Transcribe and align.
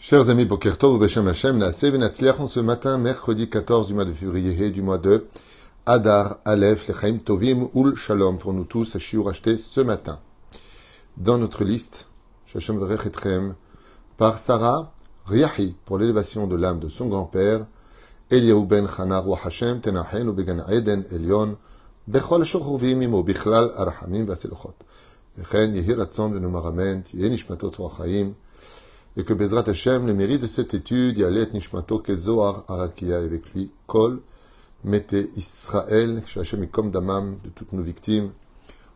Chers 0.00 0.30
amis, 0.30 0.44
Bokertov, 0.44 1.00
Beshem 1.00 1.26
Hashem, 1.26 1.58
Naaseh 1.58 1.90
en 2.38 2.46
ce 2.46 2.60
matin, 2.60 2.98
mercredi 2.98 3.50
14 3.50 3.88
du 3.88 3.94
mois 3.94 4.04
de 4.04 4.12
février, 4.12 4.70
du 4.70 4.80
mois 4.80 4.96
de 4.96 5.26
Adar, 5.86 6.38
Aleph, 6.44 6.86
Lechaim 6.86 7.18
Tovim, 7.18 7.68
Ul 7.74 7.96
Shalom, 7.96 8.38
pour 8.38 8.52
nous 8.52 8.62
tous, 8.62 8.94
à 8.94 9.00
Shiur 9.00 9.28
acheté 9.28 9.58
ce 9.58 9.80
matin. 9.80 10.20
Dans 11.16 11.36
notre 11.36 11.64
liste, 11.64 12.06
Shachem 12.46 12.78
Verechetchem, 12.78 13.56
par 14.16 14.38
Sarah 14.38 14.92
Riahi, 15.26 15.74
pour 15.84 15.98
l'élévation 15.98 16.46
de 16.46 16.54
l'âme 16.54 16.78
de 16.78 16.88
son 16.88 17.08
grand-père, 17.08 17.66
Eliyahu 18.30 18.66
ben 18.66 18.86
Chana, 18.86 19.18
Roi 19.18 19.36
Hashem, 19.44 19.80
Tenahen, 19.80 20.30
Began 20.30 20.62
Eden, 20.70 21.06
Elion, 21.10 21.56
Bechol 22.06 22.44
Shochurvim, 22.44 23.02
Imo, 23.02 23.24
Bichlal, 23.24 23.72
Arhamim, 23.76 24.26
Vaselochot. 24.26 24.76
Vechen, 25.36 25.74
Yehi 25.74 25.92
Ratzon, 25.92 26.34
Venumar 26.34 26.66
Amen, 26.68 27.02
Tiye 27.02 27.28
Nishmatot 27.28 27.74
Chaim, 27.96 28.36
et 29.18 29.24
que 29.24 29.34
Bezrat 29.34 29.64
Hashem, 29.66 30.06
le 30.06 30.14
mérite 30.14 30.42
de 30.42 30.46
cette 30.46 30.74
étude, 30.74 31.18
Yalet 31.18 31.52
Nishmato 31.52 31.98
Kezoar 31.98 32.64
Arakia, 32.68 33.18
avec 33.18 33.52
lui, 33.52 33.72
Kol, 33.88 34.20
Mete 34.84 35.16
Israël, 35.34 36.22
Hashem 36.36 36.62
est 36.62 36.68
comme 36.68 36.92
Damam 36.92 37.36
de 37.42 37.50
toutes 37.50 37.72
nos 37.72 37.82
victimes. 37.82 38.30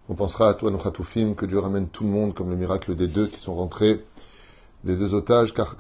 On 0.09 0.15
pensera 0.15 0.51
à 0.51 0.55
toi, 0.55 0.71
nos 0.71 0.79
Khatoufim, 0.79 1.35
que 1.35 1.45
Dieu 1.45 1.59
ramène 1.59 1.89
tout 1.89 2.05
le 2.05 2.11
monde, 2.11 2.35
comme 2.35 2.51
le 2.51 2.57
miracle 2.57 2.95
des 2.95 3.09
deux 3.09 3.27
qui 3.27 3.41
sont 3.41 3.57
rentrés, 3.57 4.05
des 4.85 4.95
deux 4.95 5.13
otages, 5.15 5.53
car 5.55 5.77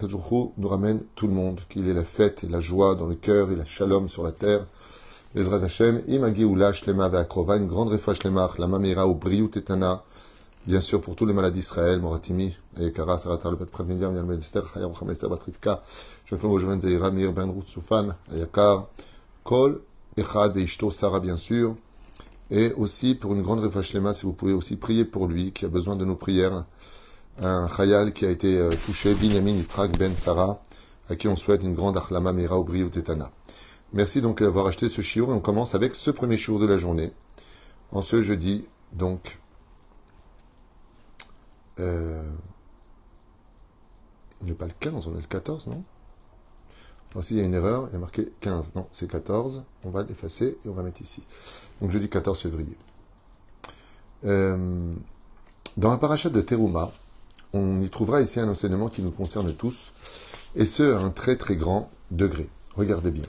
nous 0.58 0.68
ramène 0.68 1.02
tout 1.14 1.28
le 1.28 1.34
monde, 1.34 1.60
qu'il 1.68 1.88
ait 1.88 1.94
la 1.94 2.02
fête 2.02 2.42
et 2.42 2.48
la 2.48 2.58
joie 2.58 2.96
dans 2.96 3.06
le 3.06 3.14
cœur 3.14 3.52
et 3.52 3.54
la 3.54 3.64
shalom 3.64 4.08
sur 4.08 4.24
la 4.24 4.32
terre. 4.32 4.66
Bezrat 5.36 5.62
Hashem, 5.62 6.02
Imagi 6.08 6.42
Ula 6.42 6.72
Shlema 6.72 7.08
Ve'akrova, 7.08 7.58
une 7.58 7.68
grande 7.68 7.90
refa 7.90 8.12
Shlema, 8.12 8.50
la 8.58 8.66
Mamira 8.66 9.06
ou 9.06 9.14
Briou 9.14 9.46
Tetana, 9.46 10.02
Bien 10.64 10.80
sûr, 10.80 11.00
pour 11.00 11.16
tous 11.16 11.26
les 11.26 11.32
malades 11.32 11.54
d'Israël, 11.54 12.00
Moratimi, 12.00 12.56
Ayekara, 12.76 13.18
Saratar, 13.18 13.50
le 13.50 13.58
Yann 13.96 14.24
Medester, 14.24 14.60
Hayam 14.76 14.92
Batrivka, 15.28 15.82
Shofim 16.24 16.52
Ojoven 16.52 16.80
Zaira, 16.80 17.10
Mir 17.10 17.32
Ben 17.32 17.50
Ruth 17.50 17.66
Soufan, 17.66 18.14
Ayakar, 18.30 18.86
Kol, 19.42 19.80
Echad 20.16 20.56
et 20.56 20.62
Ishto, 20.62 20.92
Sarah, 20.92 21.18
bien 21.18 21.36
sûr. 21.36 21.74
Et 22.48 22.72
aussi, 22.74 23.16
pour 23.16 23.34
une 23.34 23.42
grande 23.42 23.58
refashlema, 23.58 24.14
si 24.14 24.24
vous 24.24 24.34
pouvez 24.34 24.52
aussi 24.52 24.76
prier 24.76 25.04
pour 25.04 25.26
lui, 25.26 25.50
qui 25.50 25.64
a 25.64 25.68
besoin 25.68 25.96
de 25.96 26.04
nos 26.04 26.14
prières. 26.14 26.64
Un 27.40 27.66
Chayal 27.66 28.12
qui 28.12 28.24
a 28.24 28.30
été 28.30 28.58
euh, 28.58 28.70
touché, 28.86 29.14
Binyamin 29.14 29.56
Yitzhak 29.56 29.98
Ben 29.98 30.14
Sarah, 30.14 30.62
à 31.08 31.16
qui 31.16 31.26
on 31.26 31.34
souhaite 31.34 31.64
une 31.64 31.74
grande 31.74 31.96
Achlama 31.96 32.32
Mira 32.32 32.56
au 32.56 32.62
Bri 32.62 32.88
Tetana. 32.88 33.32
Merci 33.94 34.22
donc 34.22 34.40
d'avoir 34.40 34.68
acheté 34.68 34.88
ce 34.88 35.02
shiur 35.02 35.30
et 35.30 35.32
on 35.32 35.40
commence 35.40 35.74
avec 35.74 35.96
ce 35.96 36.12
premier 36.12 36.36
shiur 36.36 36.60
de 36.60 36.66
la 36.66 36.78
journée. 36.78 37.10
En 37.90 38.00
ce 38.00 38.22
jeudi, 38.22 38.64
donc, 38.92 39.40
euh, 41.80 42.22
il 44.40 44.48
n'est 44.48 44.54
pas 44.54 44.66
le 44.66 44.72
15, 44.78 45.06
on 45.06 45.12
est 45.12 45.20
le 45.20 45.26
14, 45.26 45.66
non? 45.68 45.82
Aussi, 47.14 47.34
il 47.34 47.38
y 47.38 47.40
a 47.42 47.44
une 47.44 47.54
erreur, 47.54 47.88
il 47.90 47.92
y 47.92 47.96
a 47.96 47.98
marqué 47.98 48.32
15. 48.40 48.72
Non, 48.74 48.86
c'est 48.90 49.10
14. 49.10 49.64
On 49.84 49.90
va 49.90 50.02
l'effacer 50.02 50.56
et 50.64 50.68
on 50.68 50.72
va 50.72 50.82
mettre 50.82 51.02
ici. 51.02 51.22
Donc, 51.80 51.90
jeudi 51.90 52.08
14 52.08 52.40
février. 52.40 52.76
Euh, 54.24 54.94
dans 55.76 55.90
la 55.90 55.98
paracha 55.98 56.30
de 56.30 56.40
Teruma, 56.40 56.90
on 57.52 57.82
y 57.82 57.90
trouvera 57.90 58.22
ici 58.22 58.40
un 58.40 58.48
enseignement 58.48 58.88
qui 58.88 59.02
nous 59.02 59.10
concerne 59.10 59.52
tous, 59.52 59.92
et 60.54 60.64
ce, 60.64 60.94
à 60.94 61.00
un 61.00 61.10
très 61.10 61.36
très 61.36 61.56
grand 61.56 61.90
degré. 62.10 62.48
Regardez 62.76 63.10
bien. 63.10 63.26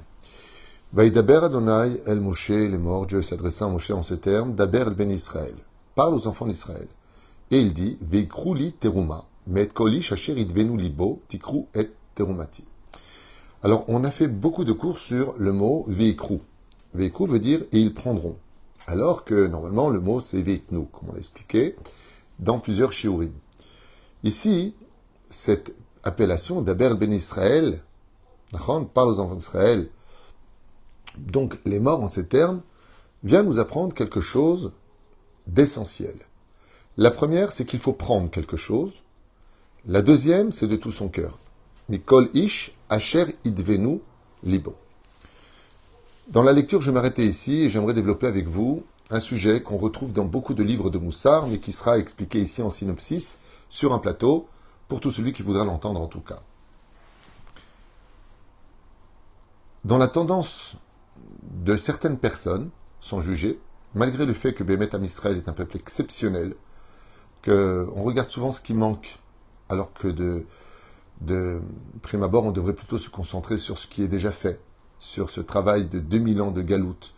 Vaïdaber 0.94 1.42
Adonai 1.44 2.02
El 2.06 2.22
Moshe, 2.22 2.50
les 2.50 2.78
morts, 2.78 3.06
Dieu 3.06 3.22
s'adressa 3.22 3.66
à 3.66 3.68
Moshe 3.68 3.92
en 3.92 4.02
ces 4.02 4.20
termes, 4.20 4.56
Daber 4.56 4.84
El 4.88 4.94
Ben 4.94 5.12
Israël. 5.12 5.56
Parle 5.96 6.14
aux 6.14 6.28
enfants 6.28 6.46
d'Israël. 6.46 6.88
Et 7.54 7.62
il 7.62 7.72
dit, 7.72 8.00
Veikruli 8.02 8.74
teruma, 8.74 9.24
met 9.46 9.68
koli 9.68 10.00
libo, 10.76 11.22
tikru 11.28 11.66
et 11.76 11.92
terumati. 12.16 12.64
Alors, 13.62 13.86
on 13.90 14.04
a 14.04 14.10
fait 14.10 14.28
beaucoup 14.28 14.64
de 14.64 14.72
cours 14.74 14.98
sur 14.98 15.36
le 15.38 15.54
mot 15.54 15.86
veikru. 15.88 16.40
Veikru 16.96 17.28
veut 17.28 17.38
dire 17.38 17.62
et 17.72 17.80
ils 17.80 17.94
prendront. 17.94 18.40
Alors 18.88 19.24
que 19.24 19.46
normalement, 19.46 19.92
le 19.92 20.00
mot 20.00 20.20
c'est 20.20 20.42
veiknu, 20.42 20.88
comme 20.92 21.10
on 21.10 21.14
l'a 21.14 21.20
expliqué, 21.20 21.76
dans 22.40 22.58
plusieurs 22.58 22.92
shiurim. 22.92 23.34
Ici, 24.24 24.74
cette 25.30 25.76
appellation 26.04 26.64
d'Aber 26.64 26.96
ben 26.96 27.14
Israël, 27.14 27.84
parle 28.96 29.10
aux 29.10 29.20
enfants 29.20 29.36
d'Israël, 29.36 29.92
donc 31.20 31.60
les 31.66 31.78
morts 31.78 32.02
en 32.02 32.10
ces 32.10 32.26
termes, 32.26 32.64
vient 33.24 33.44
nous 33.44 33.60
apprendre 33.60 33.94
quelque 33.94 34.22
chose 34.22 34.72
d'essentiel. 35.46 36.16
La 36.98 37.10
première, 37.10 37.52
c'est 37.52 37.66
qu'il 37.66 37.80
faut 37.80 37.94
prendre 37.94 38.30
quelque 38.30 38.58
chose. 38.58 39.04
La 39.86 40.02
deuxième, 40.02 40.52
c'est 40.52 40.68
de 40.68 40.76
tout 40.76 40.92
son 40.92 41.10
cœur. 41.10 41.40
Mikol 41.90 42.30
ish 42.34 42.76
asher 42.90 43.26
idvenu 43.44 44.00
libo. 44.44 44.76
Dans 46.28 46.44
la 46.44 46.54
lecture, 46.54 46.82
je 46.82 46.92
m'arrêter 46.92 47.26
ici 47.26 47.64
et 47.64 47.70
j'aimerais 47.70 47.94
développer 47.94 48.28
avec 48.28 48.48
vous 48.48 48.84
un 49.10 49.20
sujet 49.20 49.62
qu'on 49.62 49.78
retrouve 49.78 50.14
dans 50.14 50.26
beaucoup 50.26 50.54
de 50.54 50.64
livres 50.64 50.90
de 50.90 50.98
Moussard, 50.98 51.48
mais 51.48 51.60
qui 51.60 51.74
sera 51.74 51.98
expliqué 51.98 52.40
ici 52.40 52.62
en 52.62 52.70
synopsis 52.70 53.40
sur 53.70 53.94
un 53.94 54.00
plateau 54.00 54.48
pour 54.88 55.00
tout 55.00 55.12
celui 55.12 55.34
qui 55.34 55.44
voudra 55.44 55.66
l'entendre 55.66 56.00
en 56.00 56.08
tout 56.08 56.22
cas. 56.22 56.42
Dans 59.84 59.98
la 59.98 60.08
tendance 60.08 60.78
de 61.44 61.76
certaines 61.76 62.18
personnes, 62.18 62.70
sans 63.02 63.22
juger, 63.22 63.60
malgré 63.96 64.26
le 64.26 64.34
fait 64.34 64.54
que 64.54 64.64
Bémet 64.64 64.96
Amisraël 64.96 65.38
est 65.38 65.50
un 65.50 65.54
peuple 65.54 65.76
exceptionnel, 65.76 66.56
on 67.52 68.04
regarde 68.04 68.30
souvent 68.30 68.52
ce 68.52 68.62
qui 68.62 68.74
manque, 68.74 69.20
alors 69.70 69.94
que 69.94 70.08
de, 70.08 71.62
prime 72.02 72.24
abord, 72.24 72.46
on 72.46 72.52
devrait 72.52 72.74
plutôt 72.74 72.98
se 72.98 73.10
concentrer 73.10 73.58
sur 73.58 73.78
ce 73.78 73.88
qui 73.88 74.04
est 74.04 74.08
déjà 74.08 74.32
fait, 74.32 74.60
sur 75.00 75.30
ce 75.30 75.42
travail 75.42 75.88
de 75.88 76.00
2000 76.00 76.42
ans 76.42 76.52
de 76.52 76.62
galoute, 76.62 77.14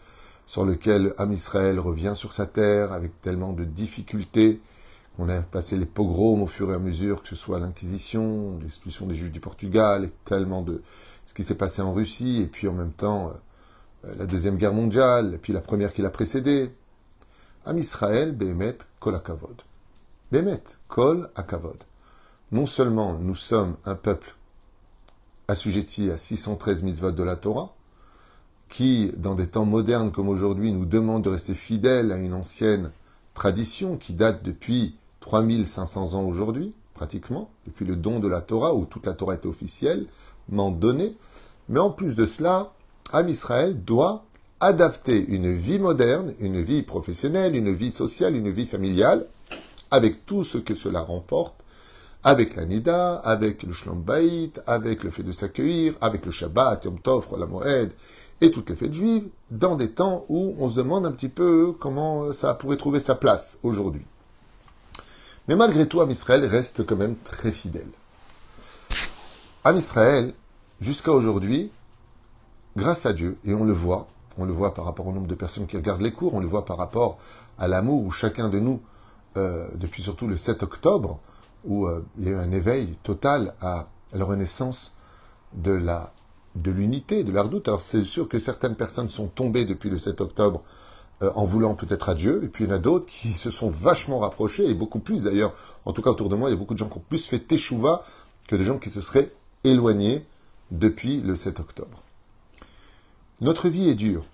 sur 0.48 0.66
lequel 0.66 1.14
Am 1.18 1.32
Israël 1.32 1.80
revient 1.80 2.14
sur 2.16 2.34
sa 2.34 2.46
terre 2.46 2.92
avec 2.92 3.20
tellement 3.22 3.54
de 3.54 3.64
difficultés. 3.64 4.62
On 5.18 5.30
a 5.30 5.42
passé 5.42 5.78
les 5.78 5.86
pogroms 5.86 6.44
au 6.44 6.48
fur 6.48 6.72
et 6.72 6.76
à 6.76 6.80
mesure, 6.80 7.22
que 7.22 7.28
ce 7.28 7.36
soit 7.36 7.60
l'Inquisition, 7.60 8.60
l'expulsion 8.62 9.06
des 9.06 9.16
Juifs 9.16 9.32
du 9.32 9.40
Portugal, 9.40 10.06
et 10.06 10.10
tellement 10.26 10.62
de 10.62 10.82
ce 11.24 11.34
qui 11.34 11.44
s'est 11.44 11.56
passé 11.56 11.82
en 11.82 11.94
Russie, 11.94 12.42
et 12.42 12.48
puis 12.48 12.68
en 12.68 12.74
même 12.74 12.92
temps 12.92 13.32
euh, 14.06 14.16
la 14.18 14.26
Deuxième 14.26 14.58
Guerre 14.58 14.74
mondiale, 14.74 15.34
et 15.34 15.38
puis 15.38 15.54
la 15.54 15.62
première 15.62 15.94
qui 15.94 16.02
l'a 16.02 16.10
précédée. 16.10 16.70
Am 17.66 17.78
Israël, 17.78 18.34
Behemet, 18.34 18.78
Kolakavod. 19.00 19.64
Bémet, 20.36 20.64
Kol 20.90 21.30
Akavod. 21.38 21.78
Non 22.52 22.66
seulement 22.66 23.18
nous 23.18 23.36
sommes 23.36 23.78
un 23.86 23.96
peuple 23.96 24.36
assujetti 25.48 26.12
à 26.12 26.18
613 26.18 26.84
mitzvot 26.84 27.12
de 27.12 27.24
la 27.24 27.38
Torah, 27.38 27.74
qui, 28.68 29.14
dans 29.16 29.34
des 29.34 29.48
temps 29.48 29.64
modernes 29.64 30.12
comme 30.12 30.28
aujourd'hui, 30.28 30.74
nous 30.74 30.84
demande 30.84 31.24
de 31.24 31.30
rester 31.30 31.54
fidèles 31.54 32.12
à 32.12 32.18
une 32.18 32.34
ancienne 32.34 32.92
tradition 33.34 33.96
qui 33.96 34.12
date 34.12 34.44
depuis 34.44 34.98
3500 35.22 36.16
ans 36.16 36.26
aujourd'hui, 36.26 36.74
pratiquement, 36.96 37.50
depuis 37.66 37.86
le 37.86 37.96
don 37.96 38.20
de 38.20 38.28
la 38.28 38.42
Torah, 38.42 38.76
où 38.76 38.84
toute 38.84 39.06
la 39.06 39.14
Torah 39.14 39.36
était 39.36 39.48
officiellement 39.48 40.70
donnée. 40.70 41.16
Mais 41.70 41.80
en 41.80 41.92
plus 41.92 42.18
de 42.18 42.26
cela, 42.26 42.74
Am 43.14 43.30
Israël 43.30 43.86
doit 43.86 44.26
adapter 44.60 45.26
une 45.28 45.54
vie 45.54 45.80
moderne, 45.80 46.34
une 46.42 46.62
vie 46.62 46.82
professionnelle, 46.82 47.56
une 47.56 47.72
vie 47.72 47.92
sociale, 47.92 48.36
une 48.36 48.52
vie 48.52 48.66
familiale, 48.66 49.28
avec 49.92 50.26
tout 50.26 50.44
ce 50.44 50.58
que 50.58 50.76
cela 50.76 51.02
remporte, 51.02 51.56
avec 52.24 52.56
la 52.56 52.66
Nida, 52.66 53.18
avec 53.18 53.64
le 53.64 53.72
Shlombaït, 53.72 54.62
avec 54.66 55.04
le 55.04 55.12
fait 55.12 55.24
de 55.24 55.32
s'accueillir, 55.32 55.94
avec 56.02 56.26
le 56.26 56.32
Shabbat, 56.32 56.86
Yom 56.86 57.00
Tov, 57.00 57.28
la 57.38 57.46
Moed, 57.46 57.94
et 58.42 58.52
toutes 58.52 58.70
les 58.70 58.76
fêtes 58.76 58.94
juives, 58.94 59.28
dans 59.52 59.76
des 59.76 59.92
temps 59.92 60.26
où 60.28 60.56
on 60.60 60.70
se 60.70 60.76
demande 60.76 61.06
un 61.06 61.12
petit 61.12 61.30
peu 61.30 61.74
comment 61.80 62.34
ça 62.34 62.54
pourrait 62.56 62.78
trouver 62.78 63.00
sa 63.00 63.16
place 63.16 63.60
aujourd'hui. 63.64 64.06
Mais 65.48 65.56
malgré 65.56 65.88
tout, 65.88 66.02
Am 66.02 66.10
Israël 66.10 66.44
reste 66.46 66.86
quand 66.86 66.96
même 66.96 67.16
très 67.18 67.52
fidèle. 67.52 67.90
Am 69.64 69.78
Israël, 69.78 70.34
jusqu'à 70.82 71.12
aujourd'hui, 71.12 71.72
grâce 72.76 73.06
à 73.06 73.14
Dieu, 73.14 73.38
et 73.46 73.54
on 73.54 73.64
le 73.64 73.74
voit, 73.74 74.08
on 74.38 74.46
le 74.46 74.54
voit 74.54 74.74
par 74.74 74.86
rapport 74.86 75.08
au 75.08 75.14
nombre 75.14 75.28
de 75.28 75.36
personnes 75.36 75.68
qui 75.68 75.78
regardent 75.78 76.02
les 76.02 76.12
cours, 76.12 76.34
on 76.34 76.40
le 76.40 76.48
voit 76.48 76.66
par 76.66 76.78
rapport 76.78 77.18
à 77.58 77.68
l'amour 77.68 78.04
où 78.04 78.12
chacun 78.12 78.50
de 78.50 78.60
nous 78.60 78.82
euh, 79.38 79.68
depuis 79.76 80.04
surtout 80.04 80.28
le 80.28 80.38
7 80.38 80.64
octobre, 80.64 81.20
où 81.66 81.88
euh, 81.88 82.06
il 82.18 82.26
y 82.26 82.28
a 82.30 82.32
eu 82.32 82.36
un 82.36 82.52
éveil 82.52 82.98
total 83.04 83.54
à 83.62 83.88
la 84.14 84.26
renaissance 84.26 84.94
de 85.54 85.72
la 85.72 86.12
de 86.56 86.72
l'unité, 86.72 87.24
de 87.24 87.34
l'ardoute. 87.34 87.68
Alors 87.68 87.82
c'est 87.82 88.04
sûr 88.06 88.30
que 88.30 88.40
certaines 88.40 88.76
personnes 88.76 89.10
sont 89.10 89.28
tombées 89.28 89.66
depuis 89.66 89.90
le 89.90 90.00
7 90.00 90.22
octobre 90.22 90.64
euh, 91.22 91.32
en 91.36 91.46
voulant 91.46 91.76
peut-être 91.76 92.10
à 92.10 92.16
Dieu, 92.16 92.42
et 92.44 92.48
puis 92.48 92.64
il 92.64 92.70
y 92.70 92.74
en 92.74 92.76
a 92.76 92.80
d'autres 92.80 93.06
qui 93.06 93.34
se 93.34 93.50
sont 93.50 93.70
vachement 93.70 94.20
rapprochés, 94.20 94.70
et 94.70 94.74
beaucoup 94.74 95.00
plus 95.00 95.24
d'ailleurs, 95.24 95.54
en 95.86 95.94
tout 95.94 96.02
cas 96.02 96.10
autour 96.10 96.30
de 96.30 96.36
moi, 96.36 96.50
il 96.50 96.54
y 96.54 96.56
a 96.56 96.58
beaucoup 96.58 96.74
de 96.74 96.80
gens 96.80 96.90
qui 96.90 96.98
ont 96.98 97.04
plus 97.08 97.26
fait 97.26 97.40
teshuva 97.40 98.04
que 98.48 98.56
des 98.56 98.66
gens 98.66 98.78
qui 98.78 98.90
se 98.90 99.02
seraient 99.02 99.32
éloignés 99.64 100.26
depuis 100.72 101.22
le 101.22 101.36
7 101.36 101.60
octobre. 101.60 102.04
Notre 103.42 103.70
vie 103.70 103.90
est 103.90 103.96
dure. 103.96 104.26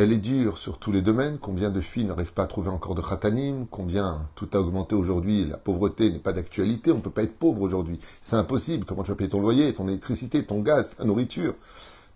Elle 0.00 0.14
est 0.14 0.18
dure 0.18 0.56
sur 0.56 0.78
tous 0.78 0.92
les 0.92 1.02
domaines. 1.02 1.38
Combien 1.38 1.68
de 1.68 1.82
filles 1.82 2.06
n'arrivent 2.06 2.32
pas 2.32 2.44
à 2.44 2.46
trouver 2.46 2.70
encore 2.70 2.94
de 2.94 3.02
khatanim? 3.02 3.66
Combien 3.70 4.30
tout 4.34 4.48
a 4.54 4.56
augmenté 4.56 4.94
aujourd'hui? 4.94 5.44
La 5.44 5.58
pauvreté 5.58 6.10
n'est 6.10 6.18
pas 6.18 6.32
d'actualité. 6.32 6.90
On 6.90 6.96
ne 6.96 7.00
peut 7.02 7.10
pas 7.10 7.22
être 7.22 7.38
pauvre 7.38 7.60
aujourd'hui. 7.60 7.98
C'est 8.22 8.36
impossible. 8.36 8.86
Comment 8.86 9.02
tu 9.02 9.10
vas 9.10 9.16
payer 9.16 9.28
ton 9.28 9.42
loyer, 9.42 9.74
ton 9.74 9.88
électricité, 9.88 10.42
ton 10.42 10.60
gaz, 10.60 10.96
ta 10.96 11.04
nourriture? 11.04 11.52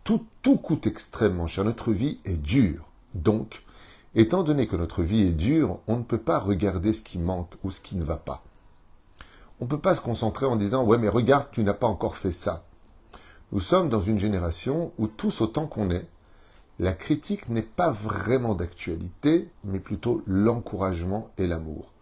Tout, 0.03 0.25
tout 0.41 0.57
coûte 0.57 0.87
extrêmement 0.87 1.47
cher. 1.47 1.63
Notre 1.65 1.93
vie 1.93 2.21
est 2.25 2.39
dure. 2.39 2.91
Donc, 3.13 3.65
étant 4.15 4.45
donné 4.45 4.67
que 4.67 4.77
notre 4.77 5.03
vie 5.03 5.21
est 5.21 5.33
dure, 5.33 5.81
on 5.87 5.99
ne 5.99 6.05
peut 6.05 6.17
pas 6.17 6.39
regarder 6.39 6.95
ce 6.95 7.03
qui 7.03 7.19
manque 7.19 7.53
ou 7.65 7.71
ce 7.71 7.83
qui 7.83 7.97
ne 7.97 8.05
va 8.05 8.17
pas. 8.17 8.45
On 9.61 9.65
ne 9.65 9.71
peut 9.71 9.79
pas 9.79 9.95
se 9.95 10.01
concentrer 10.01 10.47
en 10.47 10.57
disant 10.57 10.85
Ouais, 10.85 10.97
mais 10.97 11.11
regarde, 11.11 11.49
tu 11.53 11.63
n'as 11.63 11.75
pas 11.75 11.87
encore 11.87 12.17
fait 12.17 12.33
ça. 12.33 12.65
Nous 13.53 13.61
sommes 13.61 13.91
dans 13.91 14.01
une 14.01 14.19
génération 14.19 14.93
où 14.97 15.07
tous 15.07 15.43
autant 15.43 15.67
qu'on 15.67 15.91
est, 15.91 16.09
la 16.79 16.93
critique 16.93 17.49
n'est 17.49 17.63
pas 17.63 17.91
vraiment 17.91 18.55
d'actualité, 18.55 19.49
mais 19.65 19.81
plutôt 19.81 20.23
l'encouragement 20.27 21.31
et 21.39 21.47
l'amour. 21.47 21.93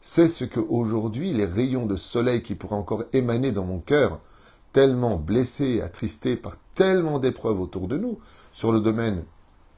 C'est 0.00 0.28
ce 0.28 0.44
que 0.44 0.60
aujourd'hui 0.60 1.32
les 1.32 1.44
rayons 1.44 1.86
de 1.86 1.96
soleil 1.96 2.42
qui 2.42 2.54
pourraient 2.54 2.76
encore 2.76 3.04
émaner 3.12 3.52
dans 3.52 3.64
mon 3.64 3.78
cœur, 3.78 4.20
tellement 4.72 5.16
blessé 5.16 5.76
et 5.76 5.82
attristé 5.82 6.36
par 6.36 6.56
tellement 6.74 7.18
d'épreuves 7.18 7.60
autour 7.60 7.88
de 7.88 7.98
nous, 7.98 8.18
sur 8.52 8.72
le 8.72 8.80
domaine 8.80 9.24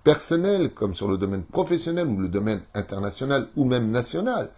personnel 0.05 0.73
comme 0.73 0.95
sur 0.95 1.09
le 1.09 1.17
domaine 1.17 1.43
professionnel 1.43 2.07
ou 2.07 2.19
le 2.19 2.29
domaine 2.29 2.61
international 2.75 3.49
ou 3.57 3.65
même 3.65 3.91
national. 3.91 4.51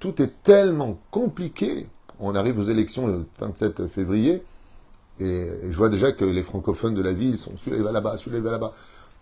Tout 0.00 0.20
est 0.20 0.42
tellement 0.42 0.98
compliqué. 1.10 1.88
On 2.20 2.34
arrive 2.34 2.58
aux 2.58 2.64
élections 2.64 3.06
le 3.06 3.26
27 3.40 3.86
février 3.86 4.42
et 5.20 5.48
je 5.68 5.76
vois 5.76 5.88
déjà 5.88 6.12
que 6.12 6.24
les 6.24 6.42
francophones 6.42 6.94
de 6.94 7.02
la 7.02 7.12
ville 7.12 7.38
sont 7.38 7.56
celui-là 7.56 7.82
va 7.84 7.92
là-bas, 7.92 8.16
celui-là 8.16 8.42
va 8.42 8.50
là-bas. 8.52 8.72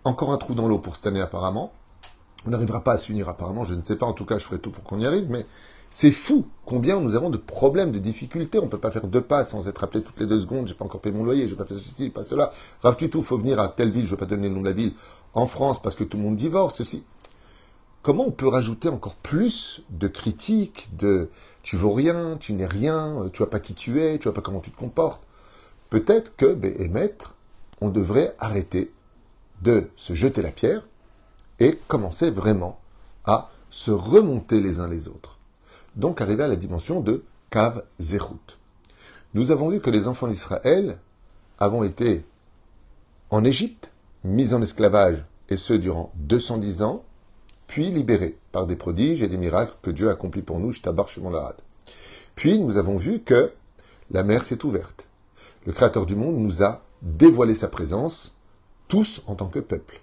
Encore 0.07 0.33
un 0.33 0.39
trou 0.39 0.55
dans 0.55 0.69
l'eau 0.69 0.79
pour 0.79 0.95
cette 0.95 1.09
année 1.09 1.21
apparemment. 1.21 1.73
On 2.47 2.51
n'arrivera 2.51 2.85
pas 2.85 2.93
à 2.93 2.97
s'unir 2.97 3.29
apparemment, 3.29 3.65
je 3.65 3.75
ne 3.75 3.83
sais 3.83 3.97
pas, 3.97 4.07
en 4.07 4.13
tout 4.13 4.25
cas 4.25 4.39
je 4.39 4.45
ferai 4.45 4.61
tout 4.61 4.71
pour 4.71 4.85
qu'on 4.85 5.01
y 5.01 5.05
arrive, 5.05 5.27
mais 5.29 5.45
c'est 5.91 6.13
fou 6.13 6.47
combien 6.65 7.01
nous 7.01 7.17
avons 7.17 7.29
de 7.29 7.37
problèmes, 7.37 7.91
de 7.91 7.99
difficultés. 7.99 8.61
On 8.61 8.67
ne 8.67 8.69
peut 8.69 8.79
pas 8.79 8.93
faire 8.93 9.09
deux 9.09 9.21
pas 9.21 9.43
sans 9.43 9.67
être 9.67 9.83
appelé 9.83 10.05
toutes 10.05 10.21
les 10.21 10.27
deux 10.27 10.39
secondes, 10.39 10.69
j'ai 10.69 10.75
pas 10.75 10.85
encore 10.85 11.01
payé 11.01 11.13
mon 11.13 11.25
loyer, 11.25 11.49
j'ai 11.49 11.57
pas 11.57 11.65
fait 11.65 11.75
ceci, 11.75 12.11
pas 12.11 12.23
cela. 12.23 12.51
Rave 12.83 12.95
tout, 12.95 13.21
faut 13.21 13.37
venir 13.37 13.59
à 13.59 13.67
telle 13.67 13.91
ville, 13.91 14.07
je 14.07 14.13
ne 14.13 14.17
vais 14.17 14.21
pas 14.21 14.27
donner 14.27 14.49
le 14.49 14.55
nom 14.55 14.61
de 14.61 14.67
la 14.67 14.73
ville, 14.75 14.93
en 15.35 15.49
France 15.49 15.83
parce 15.83 15.97
que 15.97 16.05
tout 16.05 16.19
le 16.19 16.23
monde 16.23 16.37
divorce, 16.37 16.77
ceci. 16.77 17.05
Comment 18.03 18.29
on 18.29 18.31
peut 18.31 18.47
rajouter 18.47 18.89
encore 18.89 19.17
plus 19.17 19.83
de 19.91 20.07
critiques, 20.07 20.91
de 20.97 21.31
tu 21.65 21.77
vaux 21.77 21.95
rien, 21.95 22.37
tu 22.39 22.53
n'es 22.53 22.67
rien, 22.67 23.29
tu 23.33 23.39
vois 23.39 23.51
pas 23.51 23.59
qui 23.59 23.75
tu 23.75 24.01
es, 24.01 24.19
tu 24.19 24.29
vois 24.29 24.35
pas 24.35 24.41
comment 24.41 24.61
tu 24.61 24.71
te 24.71 24.79
comportes 24.79 25.25
Peut-être 25.91 26.37
que, 26.37 26.55
ben, 26.55 26.81
émettre, 26.81 27.35
on 27.81 27.89
devrait 27.89 28.37
arrêter 28.39 28.93
de 29.63 29.91
se 29.97 30.15
jeter 30.15 30.43
la 30.43 30.53
pierre 30.53 30.87
et 31.59 31.79
commencer 31.89 32.31
vraiment 32.31 32.79
à 33.25 33.51
se 33.71 33.91
remonter 33.91 34.61
les 34.61 34.81
uns 34.81 34.89
les 34.89 35.09
autres. 35.09 35.39
Donc 35.97 36.21
arriver 36.21 36.45
à 36.45 36.49
la 36.49 36.57
dimension 36.57 37.01
de 37.01 37.25
Kav 37.51 37.83
Zerut. 38.01 38.59
Nous 39.35 39.51
avons 39.51 39.69
vu 39.69 39.81
que 39.81 39.91
les 39.91 40.09
enfants 40.09 40.29
d'Israël 40.29 40.99
avons 41.59 41.85
été 41.85 42.25
en 43.31 43.45
Égypte, 43.45 43.91
mis 44.25 44.55
en 44.55 44.63
esclavage, 44.63 45.25
et 45.49 45.57
ce 45.57 45.73
durant 45.73 46.13
210 46.17 46.83
ans, 46.83 47.05
puis 47.67 47.91
libérés 47.91 48.39
par 48.53 48.67
des 48.67 48.77
prodiges 48.77 49.23
et 49.23 49.29
des 49.29 49.39
miracles 49.39 49.77
que 49.83 49.91
Dieu 49.91 50.09
a 50.09 50.13
accomplis 50.13 50.43
pour 50.43 50.61
nous, 50.61 50.73
Shtabar 50.73 51.09
Larad. 51.23 51.57
Puis 52.35 52.59
nous 52.59 52.77
avons 52.77 52.97
vu 52.97 53.21
que 53.21 53.53
la 54.11 54.23
mer 54.23 54.45
s'est 54.45 54.65
ouverte. 54.65 55.07
Le 55.67 55.73
Créateur 55.73 56.07
du 56.07 56.15
monde 56.15 56.37
nous 56.37 56.63
a 56.63 56.83
dévoilé 57.03 57.55
sa 57.55 57.69
présence 57.69 58.36
tous 58.89 59.23
en 59.27 59.35
tant 59.35 59.49
que 59.49 59.59
peuple. 59.59 60.01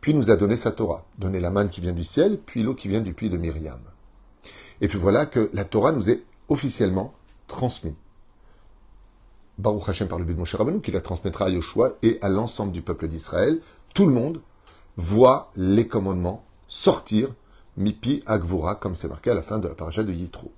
Puis 0.00 0.14
nous 0.14 0.30
a 0.30 0.36
donné 0.36 0.56
sa 0.56 0.72
Torah, 0.72 1.04
donné 1.18 1.40
la 1.40 1.50
manne 1.50 1.68
qui 1.68 1.80
vient 1.80 1.92
du 1.92 2.04
ciel, 2.04 2.38
puis 2.38 2.62
l'eau 2.62 2.74
qui 2.74 2.88
vient 2.88 3.00
du 3.00 3.12
puits 3.12 3.28
de 3.28 3.36
Myriam. 3.36 3.80
Et 4.80 4.88
puis 4.88 4.98
voilà 4.98 5.26
que 5.26 5.50
la 5.52 5.64
Torah 5.64 5.92
nous 5.92 6.08
est 6.08 6.22
officiellement 6.48 7.12
transmise. 7.46 7.94
Baruch 9.58 9.88
Hashem 9.88 10.08
par 10.08 10.18
le 10.18 10.24
but 10.24 10.34
de 10.34 10.38
Moshe 10.38 10.54
Rabbeinu, 10.54 10.80
qui 10.80 10.90
la 10.90 11.02
transmettra 11.02 11.46
à 11.46 11.50
Yoshua 11.50 11.92
et 12.02 12.18
à 12.22 12.30
l'ensemble 12.30 12.72
du 12.72 12.80
peuple 12.80 13.08
d'Israël. 13.08 13.60
Tout 13.94 14.06
le 14.06 14.12
monde 14.12 14.40
voit 14.96 15.50
les 15.54 15.86
commandements 15.86 16.44
sortir, 16.66 17.28
mipi 17.76 18.22
agvura, 18.24 18.74
comme 18.74 18.94
c'est 18.94 19.08
marqué 19.08 19.30
à 19.30 19.34
la 19.34 19.42
fin 19.42 19.58
de 19.58 19.68
la 19.68 19.74
paracha 19.74 20.02
de 20.02 20.12
Yitro. 20.12 20.50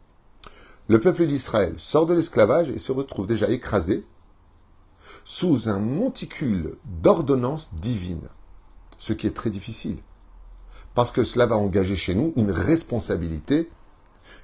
Le 0.86 1.00
peuple 1.00 1.26
d'Israël 1.26 1.74
sort 1.78 2.06
de 2.06 2.14
l'esclavage 2.14 2.68
et 2.68 2.78
se 2.78 2.92
retrouve 2.92 3.26
déjà 3.26 3.48
écrasé 3.50 4.04
sous 5.24 5.68
un 5.68 5.78
monticule 5.78 6.76
d'ordonnances 7.02 7.74
divines, 7.74 8.28
ce 8.98 9.12
qui 9.12 9.26
est 9.26 9.36
très 9.36 9.50
difficile, 9.50 9.98
parce 10.94 11.12
que 11.12 11.24
cela 11.24 11.46
va 11.46 11.56
engager 11.56 11.96
chez 11.96 12.14
nous 12.14 12.32
une 12.36 12.50
responsabilité 12.50 13.70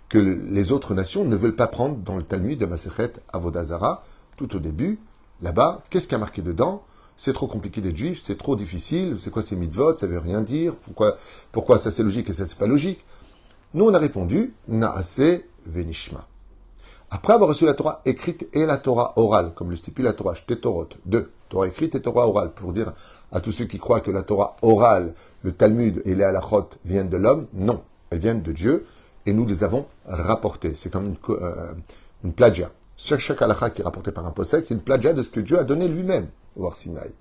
que 0.09 0.19
les 0.19 0.73
autres 0.73 0.95
nations 0.95 1.25
ne 1.25 1.37
veulent 1.37 1.57
pas 1.57 1.67
prendre 1.67 1.97
dans 1.97 2.17
le 2.17 2.23
Talmud 2.23 2.59
de 2.59 2.67
Masechet 2.67 3.13
Avodazara, 3.33 4.03
tout 4.37 4.57
au 4.57 4.59
début. 4.59 4.99
Là-bas, 5.43 5.83
qu'est-ce 5.91 6.09
qui 6.09 6.15
a 6.15 6.19
marqué 6.19 6.43
dedans? 6.43 6.83
C'est 7.17 7.33
trop 7.33 7.47
compliqué 7.47 7.81
d'être 7.81 7.97
juif, 7.97 8.21
c'est 8.23 8.39
trop 8.39 8.57
difficile, 8.57 9.17
c'est 9.19 9.31
quoi 9.31 9.43
ces 9.43 9.57
mitzvot, 9.57 9.97
ça 9.97 10.07
veut 10.07 10.19
rien 10.19 10.41
dire, 10.41 10.77
pourquoi, 10.77 11.17
pourquoi 11.53 11.79
ça 11.79 11.91
c'est 11.91 12.03
logique 12.03 12.31
et 12.31 12.33
ça 12.33 12.47
c'est 12.47 12.59
pas 12.59 12.67
logique? 12.67 13.05
Nous 13.75 13.85
on 13.85 13.93
a 13.93 13.99
répondu, 13.99 14.55
Naase 14.69 15.43
Venishma. 15.67 16.27
Après 17.11 17.33
avoir 17.33 17.49
reçu 17.49 17.65
la 17.65 17.75
Torah 17.75 18.03
écrite 18.05 18.49
et 18.53 18.67
la 18.67 18.77
Torah 18.77 19.15
orale, 19.17 19.53
comme 19.55 19.71
le 19.71 19.77
stipule 19.77 20.05
la 20.05 20.13
Torah 20.13 20.35
Torot, 20.35 20.89
deux, 21.07 21.31
Torah 21.49 21.67
écrite 21.67 21.95
et 21.95 22.03
Torah 22.03 22.29
orale, 22.29 22.53
pour 22.53 22.73
dire 22.73 22.93
à 23.33 23.41
tous 23.41 23.53
ceux 23.53 23.65
qui 23.65 23.79
croient 23.79 24.01
que 24.01 24.11
la 24.11 24.23
Torah 24.23 24.57
orale, 24.61 25.15
le 25.43 25.53
Talmud 25.53 26.03
et 26.05 26.15
les 26.15 26.25
halachot 26.25 26.69
viennent 26.85 27.09
de 27.09 27.17
l'homme, 27.17 27.47
non, 27.55 27.83
elles 28.11 28.19
viennent 28.19 28.43
de 28.43 28.53
Dieu, 28.53 28.87
et 29.25 29.33
nous 29.33 29.47
les 29.47 29.65
avons 29.65 29.87
rapportées. 30.07 30.75
C'est 30.75 30.91
comme 30.93 31.07
une, 31.07 31.17
euh, 31.31 31.73
une 32.25 32.33
plagia. 32.33 32.71
Chaque, 32.97 33.21
chaque 33.21 33.41
halakha 33.41 33.71
qui 33.71 33.81
est 33.81 33.85
rapporté 33.85 34.13
par 34.13 34.27
un 34.27 34.31
possède, 34.31 34.67
c'est 34.67 34.75
une 34.75 34.81
plagia 34.81 35.13
de 35.15 35.23
ce 35.23 35.31
que 35.31 35.41
Dieu 35.41 35.59
a 35.59 35.65
donné 35.65 35.89
lui-même 35.89 36.29
au 36.57 36.67
Arsinaï. 36.67 37.13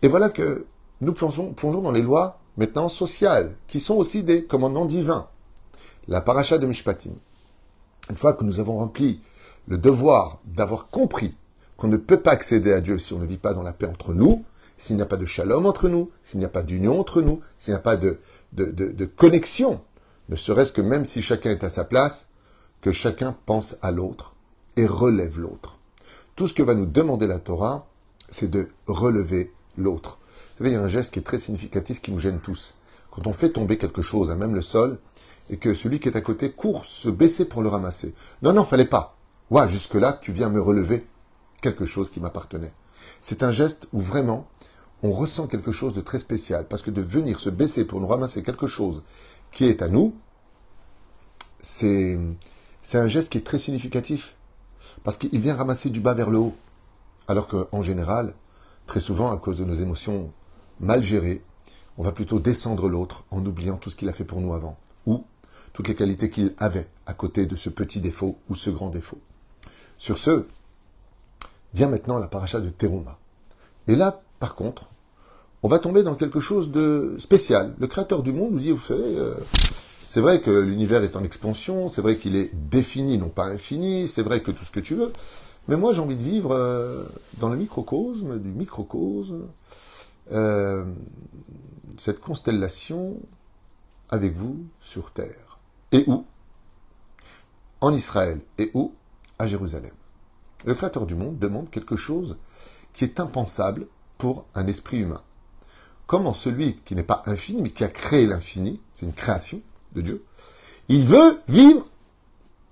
Et 0.00 0.08
voilà 0.08 0.30
que 0.30 0.66
nous 1.00 1.12
plongeons, 1.12 1.52
plongeons 1.52 1.82
dans 1.82 1.92
les 1.92 2.02
lois 2.02 2.38
maintenant 2.56 2.88
sociales, 2.88 3.54
qui 3.66 3.80
sont 3.80 3.94
aussi 3.94 4.22
des 4.22 4.44
commandements 4.44 4.84
divins. 4.84 5.26
La 6.06 6.20
paracha 6.20 6.58
de 6.58 6.66
Mishpatim, 6.66 7.12
une 8.10 8.16
fois 8.16 8.34
que 8.34 8.44
nous 8.44 8.60
avons 8.60 8.78
rempli 8.78 9.20
le 9.66 9.78
devoir 9.78 10.40
d'avoir 10.44 10.86
compris 10.86 11.34
qu'on 11.76 11.88
ne 11.88 11.96
peut 11.96 12.20
pas 12.20 12.32
accéder 12.32 12.72
à 12.72 12.80
Dieu 12.80 12.98
si 12.98 13.12
on 13.14 13.18
ne 13.18 13.26
vit 13.26 13.38
pas 13.38 13.54
dans 13.54 13.62
la 13.62 13.72
paix 13.72 13.86
entre 13.86 14.12
nous, 14.12 14.44
s'il 14.76 14.96
n'y 14.96 15.02
a 15.02 15.06
pas 15.06 15.16
de 15.16 15.26
shalom 15.26 15.66
entre 15.66 15.88
nous, 15.88 16.10
s'il 16.22 16.40
n'y 16.40 16.46
a 16.46 16.50
pas 16.50 16.62
d'union 16.62 16.98
entre 16.98 17.20
nous, 17.20 17.40
s'il 17.56 17.72
n'y 17.72 17.78
a 17.78 17.82
pas 17.82 17.96
de, 17.96 18.18
connexion, 19.16 19.80
ne 20.28 20.36
serait-ce 20.36 20.72
que 20.72 20.80
même 20.80 21.04
si 21.04 21.22
chacun 21.22 21.50
est 21.50 21.64
à 21.64 21.68
sa 21.68 21.84
place, 21.84 22.28
que 22.80 22.92
chacun 22.92 23.36
pense 23.46 23.76
à 23.82 23.90
l'autre 23.90 24.34
et 24.76 24.86
relève 24.86 25.38
l'autre. 25.38 25.78
Tout 26.36 26.46
ce 26.46 26.54
que 26.54 26.62
va 26.62 26.74
nous 26.74 26.86
demander 26.86 27.26
la 27.26 27.40
Torah, 27.40 27.88
c'est 28.28 28.50
de 28.50 28.68
relever 28.86 29.52
l'autre. 29.76 30.18
Vous 30.52 30.58
savez, 30.58 30.70
il 30.70 30.74
y 30.74 30.76
a 30.76 30.82
un 30.82 30.88
geste 30.88 31.12
qui 31.12 31.18
est 31.18 31.22
très 31.22 31.38
significatif 31.38 32.00
qui 32.00 32.12
nous 32.12 32.18
gêne 32.18 32.40
tous. 32.40 32.74
Quand 33.10 33.26
on 33.26 33.32
fait 33.32 33.50
tomber 33.50 33.78
quelque 33.78 34.02
chose 34.02 34.30
à 34.30 34.36
même 34.36 34.54
le 34.54 34.62
sol, 34.62 34.98
et 35.50 35.56
que 35.56 35.74
celui 35.74 36.00
qui 36.00 36.08
est 36.08 36.16
à 36.16 36.20
côté 36.20 36.50
court 36.50 36.84
se 36.84 37.08
baisser 37.08 37.46
pour 37.46 37.62
le 37.62 37.68
ramasser. 37.68 38.14
Non, 38.42 38.52
non, 38.52 38.64
fallait 38.64 38.84
pas. 38.84 39.16
Ouais, 39.50 39.68
jusque-là, 39.68 40.12
tu 40.20 40.32
viens 40.32 40.50
me 40.50 40.60
relever 40.60 41.06
quelque 41.62 41.86
chose 41.86 42.10
qui 42.10 42.20
m'appartenait. 42.20 42.72
C'est 43.20 43.42
un 43.42 43.52
geste 43.52 43.88
où 43.92 44.00
vraiment 44.00 44.46
on 45.02 45.10
ressent 45.10 45.46
quelque 45.46 45.72
chose 45.72 45.94
de 45.94 46.00
très 46.00 46.18
spécial, 46.18 46.66
parce 46.68 46.82
que 46.82 46.90
de 46.90 47.00
venir 47.00 47.40
se 47.40 47.50
baisser 47.50 47.86
pour 47.86 48.00
nous 48.00 48.06
ramasser 48.06 48.42
quelque 48.42 48.66
chose 48.66 49.02
qui 49.52 49.64
est 49.64 49.80
à 49.80 49.88
nous, 49.88 50.14
c'est, 51.60 52.18
c'est 52.82 52.98
un 52.98 53.08
geste 53.08 53.30
qui 53.30 53.38
est 53.38 53.46
très 53.46 53.58
significatif, 53.58 54.36
parce 55.04 55.16
qu'il 55.16 55.40
vient 55.40 55.54
ramasser 55.54 55.90
du 55.90 56.00
bas 56.00 56.14
vers 56.14 56.30
le 56.30 56.38
haut. 56.38 56.54
Alors 57.26 57.46
qu'en 57.46 57.82
général, 57.82 58.34
très 58.86 59.00
souvent, 59.00 59.30
à 59.30 59.36
cause 59.36 59.58
de 59.58 59.64
nos 59.64 59.74
émotions 59.74 60.32
mal 60.80 61.02
gérées, 61.02 61.42
on 61.98 62.04
va 62.04 62.12
plutôt 62.12 62.38
descendre 62.38 62.88
l'autre 62.88 63.24
en 63.30 63.44
oubliant 63.44 63.76
tout 63.76 63.90
ce 63.90 63.96
qu'il 63.96 64.08
a 64.08 64.12
fait 64.12 64.24
pour 64.24 64.40
nous 64.40 64.54
avant. 64.54 64.76
Ou 65.06 65.24
toutes 65.72 65.88
les 65.88 65.94
qualités 65.94 66.30
qu'il 66.30 66.54
avait 66.58 66.88
à 67.06 67.12
côté 67.12 67.44
de 67.44 67.56
ce 67.56 67.68
petit 67.68 68.00
défaut 68.00 68.38
ou 68.48 68.54
ce 68.54 68.70
grand 68.70 68.88
défaut. 68.88 69.18
Sur 69.98 70.16
ce, 70.16 70.46
vient 71.74 71.88
maintenant 71.88 72.18
la 72.18 72.28
paracha 72.28 72.60
de 72.60 72.70
Teruma. 72.70 73.18
Et 73.88 73.96
là, 73.96 74.22
par 74.38 74.54
contre, 74.54 74.88
on 75.62 75.68
va 75.68 75.80
tomber 75.80 76.04
dans 76.04 76.14
quelque 76.14 76.40
chose 76.40 76.70
de 76.70 77.16
spécial. 77.18 77.74
Le 77.78 77.88
créateur 77.88 78.22
du 78.22 78.32
monde 78.32 78.52
nous 78.52 78.60
dit, 78.60 78.70
vous 78.70 78.80
savez, 78.80 79.02
euh, 79.18 79.34
c'est 80.06 80.20
vrai 80.20 80.40
que 80.40 80.50
l'univers 80.50 81.02
est 81.02 81.16
en 81.16 81.24
expansion, 81.24 81.88
c'est 81.88 82.00
vrai 82.00 82.16
qu'il 82.16 82.36
est 82.36 82.54
défini, 82.54 83.18
non 83.18 83.28
pas 83.28 83.46
infini, 83.46 84.06
c'est 84.06 84.22
vrai 84.22 84.40
que 84.40 84.52
tout 84.52 84.64
ce 84.64 84.70
que 84.70 84.80
tu 84.80 84.94
veux, 84.94 85.12
mais 85.66 85.76
moi 85.76 85.92
j'ai 85.92 86.00
envie 86.00 86.16
de 86.16 86.22
vivre 86.22 86.52
euh, 86.52 87.04
dans 87.38 87.48
le 87.48 87.56
microcosme, 87.56 88.38
du 88.38 88.50
microcosme, 88.50 89.48
euh, 90.32 90.84
cette 92.00 92.20
constellation 92.20 93.20
avec 94.08 94.34
vous 94.36 94.66
sur 94.80 95.10
Terre. 95.12 95.58
Et 95.92 96.04
où? 96.06 96.24
En 97.80 97.92
Israël. 97.92 98.40
Et 98.58 98.70
où? 98.74 98.94
À 99.38 99.46
Jérusalem. 99.46 99.92
Le 100.64 100.74
Créateur 100.74 101.06
du 101.06 101.14
monde 101.14 101.38
demande 101.38 101.70
quelque 101.70 101.96
chose 101.96 102.36
qui 102.92 103.04
est 103.04 103.20
impensable 103.20 103.86
pour 104.18 104.44
un 104.54 104.66
esprit 104.66 104.98
humain. 104.98 105.22
comment 106.08 106.32
celui 106.32 106.78
qui 106.78 106.96
n'est 106.96 107.04
pas 107.04 107.22
infini, 107.26 107.62
mais 107.62 107.70
qui 107.70 107.84
a 107.84 107.88
créé 107.88 108.26
l'infini, 108.26 108.80
c'est 108.94 109.06
une 109.06 109.12
création 109.12 109.60
de 109.94 110.00
Dieu, 110.00 110.24
il 110.88 111.06
veut 111.06 111.40
vivre 111.46 111.86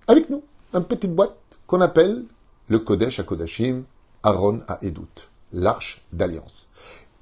avec 0.08 0.30
nous, 0.30 0.42
une 0.74 0.82
petite 0.82 1.14
boîte 1.14 1.36
qu'on 1.68 1.82
appelle 1.82 2.24
le 2.68 2.78
Kodesh 2.80 3.20
à 3.20 3.22
Kodashim, 3.22 3.84
Aaron 4.22 4.62
à 4.66 4.78
Edut, 4.82 5.28
l'arche 5.52 6.02
d'alliance. 6.12 6.66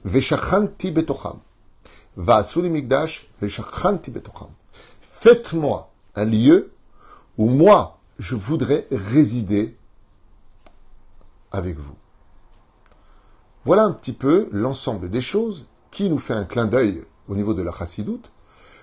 Veshachanti 0.04 0.92
betocham. 0.92 1.40
Vaasuli 2.16 2.70
migdash. 2.70 3.28
Faites-moi 5.00 5.90
un 6.14 6.24
lieu 6.24 6.72
où 7.38 7.48
moi, 7.48 7.98
je 8.18 8.36
voudrais 8.36 8.86
résider 8.90 9.76
avec 11.50 11.76
vous. 11.78 11.94
Voilà 13.64 13.84
un 13.84 13.92
petit 13.92 14.12
peu 14.12 14.48
l'ensemble 14.52 15.08
des 15.10 15.20
choses 15.20 15.66
qui 15.90 16.10
nous 16.10 16.18
fait 16.18 16.34
un 16.34 16.44
clin 16.44 16.66
d'œil 16.66 17.02
au 17.28 17.34
niveau 17.34 17.54
de 17.54 17.62
la 17.62 17.72
chassidoute 17.72 18.30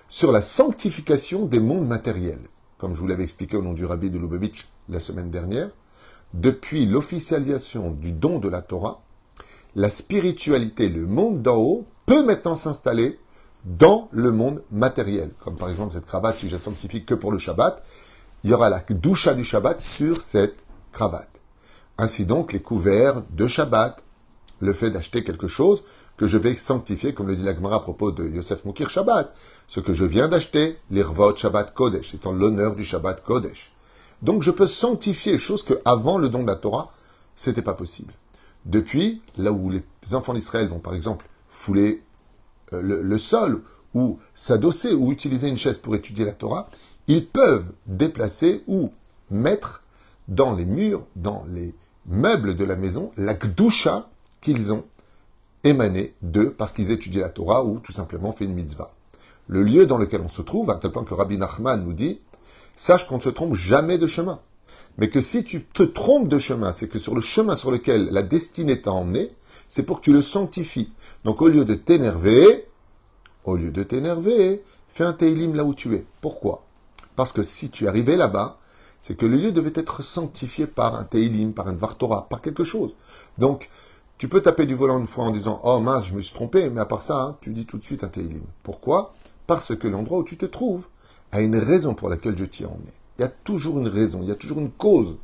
sur 0.08 0.32
la 0.32 0.42
sanctification 0.42 1.46
des 1.46 1.60
mondes 1.60 1.86
matériels. 1.86 2.48
Comme 2.78 2.94
je 2.94 3.00
vous 3.00 3.06
l'avais 3.06 3.22
expliqué 3.22 3.56
au 3.56 3.62
nom 3.62 3.72
du 3.74 3.84
rabbi 3.84 4.10
de 4.10 4.18
Lubavitch 4.18 4.68
la 4.88 4.98
semaine 4.98 5.30
dernière, 5.30 5.70
depuis 6.34 6.86
l'officialisation 6.86 7.92
du 7.92 8.12
don 8.12 8.38
de 8.38 8.48
la 8.48 8.60
Torah, 8.60 9.02
la 9.74 9.88
spiritualité, 9.88 10.88
le 10.88 11.06
monde 11.06 11.42
d'en 11.42 11.56
haut, 11.56 11.86
peut 12.06 12.24
maintenant 12.24 12.54
s'installer 12.54 13.18
dans 13.64 14.08
le 14.10 14.32
monde 14.32 14.62
matériel. 14.70 15.32
Comme 15.40 15.56
par 15.56 15.70
exemple 15.70 15.94
cette 15.94 16.06
cravate, 16.06 16.38
si 16.38 16.48
je 16.48 16.52
la 16.52 16.58
sanctifie 16.58 17.04
que 17.04 17.14
pour 17.14 17.32
le 17.32 17.38
Shabbat, 17.38 17.82
il 18.44 18.50
y 18.50 18.54
aura 18.54 18.70
la 18.70 18.80
doucha 18.80 19.34
du 19.34 19.44
Shabbat 19.44 19.80
sur 19.80 20.20
cette 20.20 20.64
cravate. 20.92 21.40
Ainsi 21.98 22.24
donc, 22.24 22.52
les 22.52 22.60
couverts 22.60 23.22
de 23.30 23.46
Shabbat, 23.46 24.02
le 24.60 24.72
fait 24.72 24.90
d'acheter 24.90 25.24
quelque 25.24 25.48
chose 25.48 25.82
que 26.16 26.26
je 26.26 26.38
vais 26.38 26.54
sanctifier, 26.56 27.14
comme 27.14 27.28
le 27.28 27.36
dit 27.36 27.42
l'Agmara 27.42 27.76
à 27.76 27.80
propos 27.80 28.12
de 28.12 28.28
Yosef 28.28 28.64
Moukir 28.64 28.90
Shabbat, 28.90 29.34
ce 29.66 29.80
que 29.80 29.92
je 29.92 30.04
viens 30.04 30.28
d'acheter, 30.28 30.78
l'Irvot 30.90 31.36
Shabbat 31.36 31.74
Kodesh, 31.74 32.14
étant 32.14 32.32
l'honneur 32.32 32.74
du 32.74 32.84
Shabbat 32.84 33.22
Kodesh. 33.22 33.72
Donc 34.22 34.42
je 34.42 34.50
peux 34.50 34.66
sanctifier, 34.66 35.38
chose 35.38 35.62
que 35.62 35.74
avant 35.84 36.18
le 36.18 36.28
don 36.28 36.42
de 36.42 36.46
la 36.46 36.56
Torah, 36.56 36.92
c'était 37.34 37.62
pas 37.62 37.74
possible. 37.74 38.14
Depuis, 38.64 39.22
là 39.36 39.50
où 39.50 39.70
les 39.70 39.82
enfants 40.12 40.34
d'Israël 40.34 40.68
vont 40.68 40.78
par 40.78 40.94
exemple 40.94 41.26
fouler 41.52 42.02
euh, 42.72 43.02
le, 43.02 43.18
sol, 43.18 43.62
ou 43.94 44.18
s'adosser, 44.34 44.94
ou 44.94 45.12
utiliser 45.12 45.48
une 45.48 45.58
chaise 45.58 45.78
pour 45.78 45.94
étudier 45.94 46.24
la 46.24 46.32
Torah, 46.32 46.68
ils 47.06 47.26
peuvent 47.26 47.70
déplacer 47.86 48.64
ou 48.66 48.90
mettre 49.30 49.82
dans 50.28 50.54
les 50.54 50.64
murs, 50.64 51.06
dans 51.14 51.44
les 51.46 51.74
meubles 52.06 52.56
de 52.56 52.64
la 52.64 52.74
maison, 52.74 53.12
la 53.16 53.34
Gdusha 53.34 54.08
qu'ils 54.40 54.72
ont 54.72 54.84
émané 55.62 56.14
d'eux 56.22 56.50
parce 56.50 56.72
qu'ils 56.72 56.90
étudient 56.90 57.20
la 57.20 57.28
Torah 57.28 57.64
ou 57.64 57.78
tout 57.78 57.92
simplement 57.92 58.32
fait 58.32 58.46
une 58.46 58.54
mitzvah. 58.54 58.92
Le 59.46 59.62
lieu 59.62 59.86
dans 59.86 59.98
lequel 59.98 60.22
on 60.22 60.28
se 60.28 60.42
trouve, 60.42 60.70
à 60.70 60.76
tel 60.76 60.90
point 60.90 61.04
que 61.04 61.14
Rabbi 61.14 61.36
Nachman 61.36 61.84
nous 61.84 61.92
dit, 61.92 62.20
sache 62.74 63.06
qu'on 63.06 63.16
ne 63.16 63.22
se 63.22 63.28
trompe 63.28 63.54
jamais 63.54 63.98
de 63.98 64.06
chemin. 64.06 64.40
Mais 64.98 65.08
que 65.08 65.20
si 65.20 65.44
tu 65.44 65.62
te 65.62 65.82
trompes 65.82 66.28
de 66.28 66.38
chemin, 66.38 66.72
c'est 66.72 66.88
que 66.88 66.98
sur 66.98 67.14
le 67.14 67.20
chemin 67.20 67.56
sur 67.56 67.70
lequel 67.70 68.06
la 68.10 68.22
destinée 68.22 68.80
t'a 68.80 68.92
emmené, 68.92 69.32
c'est 69.72 69.84
pour 69.84 70.00
que 70.00 70.04
tu 70.04 70.12
le 70.12 70.20
sanctifies. 70.20 70.92
Donc 71.24 71.40
au 71.40 71.48
lieu 71.48 71.64
de 71.64 71.72
t'énerver, 71.72 72.68
au 73.46 73.56
lieu 73.56 73.70
de 73.70 73.82
t'énerver, 73.82 74.62
fais 74.90 75.02
un 75.02 75.14
teilim 75.14 75.54
là 75.54 75.64
où 75.64 75.72
tu 75.72 75.94
es. 75.94 76.04
Pourquoi? 76.20 76.66
Parce 77.16 77.32
que 77.32 77.42
si 77.42 77.70
tu 77.70 77.88
arrivé 77.88 78.16
là-bas, 78.16 78.58
c'est 79.00 79.16
que 79.16 79.24
le 79.24 79.38
lieu 79.38 79.50
devait 79.50 79.72
être 79.74 80.02
sanctifié 80.02 80.66
par 80.66 80.94
un 80.94 81.04
teilim, 81.04 81.54
par 81.54 81.68
un 81.68 81.72
vartora, 81.72 82.28
par 82.28 82.42
quelque 82.42 82.64
chose. 82.64 82.94
Donc, 83.38 83.70
tu 84.18 84.28
peux 84.28 84.42
taper 84.42 84.66
du 84.66 84.74
volant 84.74 85.00
une 85.00 85.06
fois 85.06 85.24
en 85.24 85.30
disant 85.30 85.58
Oh 85.64 85.80
mince, 85.80 86.04
je 86.04 86.12
me 86.12 86.20
suis 86.20 86.34
trompé, 86.34 86.68
mais 86.68 86.82
à 86.82 86.84
part 86.84 87.00
ça, 87.00 87.22
hein, 87.22 87.38
tu 87.40 87.54
dis 87.54 87.64
tout 87.64 87.78
de 87.78 87.82
suite 87.82 88.04
un 88.04 88.08
Teilim. 88.08 88.44
Pourquoi? 88.62 89.14
Parce 89.46 89.74
que 89.74 89.88
l'endroit 89.88 90.18
où 90.18 90.22
tu 90.22 90.36
te 90.36 90.44
trouves 90.44 90.84
a 91.30 91.40
une 91.40 91.56
raison 91.56 91.94
pour 91.94 92.10
laquelle 92.10 92.34
Dieu 92.34 92.46
t'y 92.46 92.64
a 92.64 92.68
emmené. 92.68 92.92
Il 93.18 93.22
y 93.22 93.24
a 93.24 93.28
toujours 93.28 93.78
une 93.78 93.88
raison, 93.88 94.20
il 94.20 94.28
y 94.28 94.32
a 94.32 94.36
toujours 94.36 94.58
une 94.58 94.70
cause, 94.70 95.16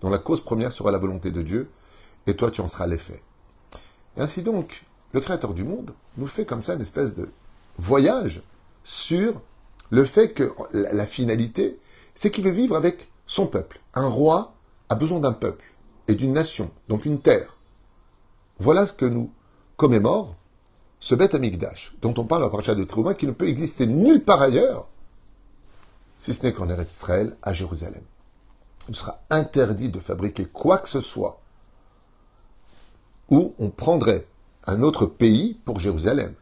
dont 0.00 0.08
la 0.08 0.16
cause 0.16 0.40
première 0.40 0.72
sera 0.72 0.90
la 0.90 0.98
volonté 0.98 1.30
de 1.30 1.42
Dieu, 1.42 1.68
et 2.26 2.34
toi 2.34 2.50
tu 2.50 2.62
en 2.62 2.68
seras 2.68 2.86
l'effet. 2.86 3.22
Ainsi 4.16 4.42
donc, 4.42 4.84
le 5.12 5.20
Créateur 5.20 5.54
du 5.54 5.64
monde 5.64 5.94
nous 6.16 6.26
fait 6.26 6.44
comme 6.44 6.62
ça 6.62 6.74
une 6.74 6.80
espèce 6.80 7.14
de 7.14 7.30
voyage 7.78 8.42
sur 8.84 9.40
le 9.90 10.04
fait 10.04 10.32
que 10.32 10.52
la 10.72 11.06
finalité, 11.06 11.78
c'est 12.14 12.30
qu'il 12.30 12.44
veut 12.44 12.50
vivre 12.50 12.76
avec 12.76 13.10
son 13.26 13.46
peuple. 13.46 13.80
Un 13.94 14.08
roi 14.08 14.54
a 14.88 14.94
besoin 14.94 15.20
d'un 15.20 15.32
peuple 15.32 15.64
et 16.08 16.14
d'une 16.14 16.32
nation, 16.32 16.70
donc 16.88 17.04
une 17.04 17.20
terre. 17.20 17.56
Voilà 18.58 18.86
ce 18.86 18.92
que 18.92 19.06
nous 19.06 19.30
commémore 19.76 20.36
ce 21.00 21.14
Beth 21.14 21.34
Amikdash, 21.34 21.94
dont 22.00 22.14
on 22.16 22.24
parle 22.24 22.44
à 22.44 22.48
partir 22.48 22.76
de 22.76 22.84
Trouma, 22.84 23.14
qui 23.14 23.26
ne 23.26 23.32
peut 23.32 23.48
exister 23.48 23.86
nulle 23.86 24.24
part 24.24 24.40
ailleurs, 24.40 24.88
si 26.18 26.32
ce 26.32 26.46
n'est 26.46 26.52
qu'en 26.52 26.68
Eretz 26.68 26.94
Israël, 26.94 27.36
à 27.42 27.52
Jérusalem. 27.52 28.04
Il 28.88 28.94
sera 28.94 29.20
interdit 29.30 29.88
de 29.88 29.98
fabriquer 29.98 30.46
quoi 30.46 30.78
que 30.78 30.88
ce 30.88 31.00
soit 31.00 31.41
où 33.32 33.54
on 33.58 33.70
prendrait 33.70 34.26
un 34.66 34.82
autre 34.82 35.06
pays 35.06 35.54
pour 35.64 35.80
Jérusalem, 35.80 36.34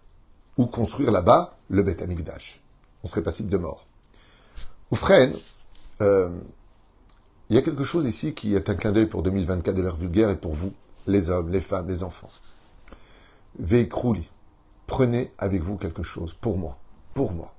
ou 0.59 0.67
construire 0.67 1.13
là-bas 1.13 1.57
le 1.71 1.85
Beth 1.85 2.03
Amikdash. 2.03 2.61
On 3.05 3.07
serait 3.07 3.23
passible 3.23 3.49
de 3.49 3.57
mort. 3.57 3.87
Oufren, 4.91 5.33
euh, 6.03 6.29
il 7.49 7.55
y 7.55 7.59
a 7.61 7.63
quelque 7.63 7.85
chose 7.85 8.07
ici 8.07 8.35
qui 8.35 8.57
est 8.57 8.69
un 8.69 8.75
clin 8.75 8.91
d'œil 8.91 9.07
pour 9.07 9.23
2024 9.23 9.75
de 9.75 9.83
l'ère 9.83 9.97
vulgaire 9.97 10.31
et 10.31 10.37
pour 10.37 10.53
vous, 10.55 10.73
les 11.07 11.31
hommes, 11.31 11.51
les 11.51 11.61
femmes, 11.61 11.89
les 11.89 12.03
enfants. 12.03 12.31
Veikrouli, 13.61 14.29
prenez 14.89 15.33
avec 15.39 15.63
vous 15.63 15.77
quelque 15.77 16.03
chose, 16.03 16.35
pour 16.41 16.59
moi, 16.59 16.77
pour 17.15 17.31
moi. 17.33 17.55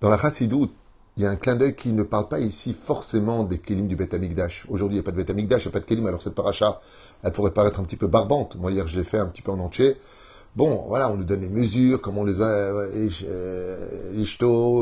Dans 0.00 0.08
la 0.08 0.18
Chassidut, 0.18 0.70
il 1.16 1.22
y 1.22 1.26
a 1.26 1.30
un 1.30 1.36
clin 1.36 1.54
d'œil 1.54 1.76
qui 1.76 1.92
ne 1.92 2.02
parle 2.02 2.26
pas 2.28 2.40
ici 2.40 2.74
forcément 2.74 3.44
des 3.44 3.58
kelim 3.58 3.86
du 3.86 3.94
Beth 3.94 4.14
Amikdash. 4.14 4.66
Aujourd'hui, 4.68 4.96
il 4.96 5.00
n'y 5.00 5.04
a 5.04 5.04
pas 5.04 5.12
de 5.12 5.16
Beth 5.16 5.30
Amikdash, 5.30 5.64
il 5.64 5.68
n'y 5.68 5.70
a 5.70 5.72
pas 5.72 5.80
de 5.80 5.86
kelim, 5.86 6.06
alors 6.06 6.20
cette 6.20 6.34
paracha, 6.34 6.80
elle 7.22 7.30
pourrait 7.30 7.52
paraître 7.52 7.78
un 7.78 7.84
petit 7.84 7.96
peu 7.96 8.08
barbante. 8.08 8.56
Moi, 8.56 8.72
hier, 8.72 8.88
je 8.88 8.98
l'ai 8.98 9.04
fait 9.04 9.18
un 9.18 9.26
petit 9.26 9.42
peu 9.42 9.52
en 9.52 9.60
entier. 9.60 9.96
Bon, 10.56 10.84
voilà, 10.88 11.10
on 11.10 11.16
nous 11.16 11.24
donne 11.24 11.40
les 11.40 11.48
mesures, 11.48 12.00
comment 12.00 12.20
on 12.22 12.24
les 12.24 12.34
doit, 12.34 12.46
euh, 12.46 12.88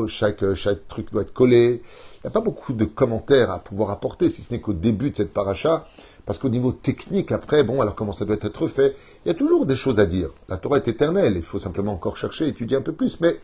chaque, 0.07 0.53
chaque 0.53 0.87
truc 0.87 1.11
doit 1.11 1.23
être 1.23 1.33
collé. 1.33 1.81
Il 2.17 2.21
n'y 2.23 2.27
a 2.27 2.31
pas 2.31 2.41
beaucoup 2.41 2.73
de 2.73 2.85
commentaires 2.85 3.49
à 3.51 3.59
pouvoir 3.59 3.89
apporter, 3.91 4.29
si 4.29 4.43
ce 4.43 4.53
n'est 4.53 4.61
qu'au 4.61 4.73
début 4.73 5.09
de 5.11 5.17
cette 5.17 5.33
paracha, 5.33 5.85
parce 6.25 6.37
qu'au 6.37 6.49
niveau 6.49 6.71
technique, 6.71 7.31
après, 7.31 7.63
bon, 7.63 7.81
alors 7.81 7.95
comment 7.95 8.11
ça 8.11 8.25
doit 8.25 8.37
être 8.41 8.67
fait, 8.67 8.95
il 9.25 9.29
y 9.29 9.31
a 9.31 9.35
toujours 9.35 9.65
des 9.65 9.75
choses 9.75 9.99
à 9.99 10.05
dire. 10.05 10.29
La 10.47 10.57
Torah 10.57 10.77
est 10.77 10.87
éternelle, 10.87 11.37
il 11.37 11.43
faut 11.43 11.59
simplement 11.59 11.93
encore 11.93 12.17
chercher, 12.17 12.47
étudier 12.47 12.77
un 12.77 12.81
peu 12.81 12.93
plus, 12.93 13.19
mais 13.19 13.39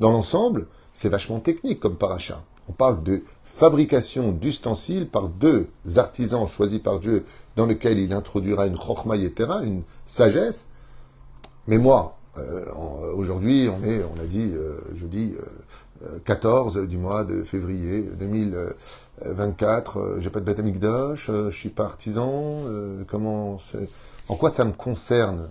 dans 0.00 0.10
l'ensemble, 0.10 0.66
c'est 0.92 1.08
vachement 1.08 1.40
technique 1.40 1.80
comme 1.80 1.96
paracha. 1.96 2.42
On 2.68 2.72
parle 2.72 3.02
de 3.02 3.22
fabrication 3.44 4.30
d'ustensiles 4.32 5.08
par 5.08 5.28
deux 5.28 5.68
artisans 5.96 6.46
choisis 6.46 6.78
par 6.78 7.00
Dieu, 7.00 7.24
dans 7.56 7.66
lequel 7.66 7.98
il 7.98 8.12
introduira 8.12 8.66
une 8.66 8.76
chorma 8.76 9.16
yetera, 9.16 9.62
une 9.62 9.82
sagesse, 10.06 10.68
mais 11.66 11.78
moi, 11.78 12.16
euh, 12.38 12.64
aujourd'hui, 13.14 13.68
on 13.68 13.84
est, 13.84 14.02
on 14.04 14.20
a 14.20 14.26
dit, 14.26 14.52
euh, 14.54 14.78
jeudi 14.94 15.34
14 16.24 16.78
euh, 16.78 16.86
du 16.86 16.96
mois 16.96 17.24
de 17.24 17.44
février 17.44 18.02
2024. 18.18 20.16
j'ai 20.20 20.30
pas 20.30 20.40
de 20.40 20.44
bête 20.44 20.58
amigdash, 20.58 21.26
je 21.26 21.50
suis 21.50 21.68
pas 21.68 21.84
artisan. 21.84 22.62
comment 23.06 23.58
En 24.28 24.34
quoi 24.36 24.50
ça 24.50 24.64
me 24.64 24.72
concerne? 24.72 25.48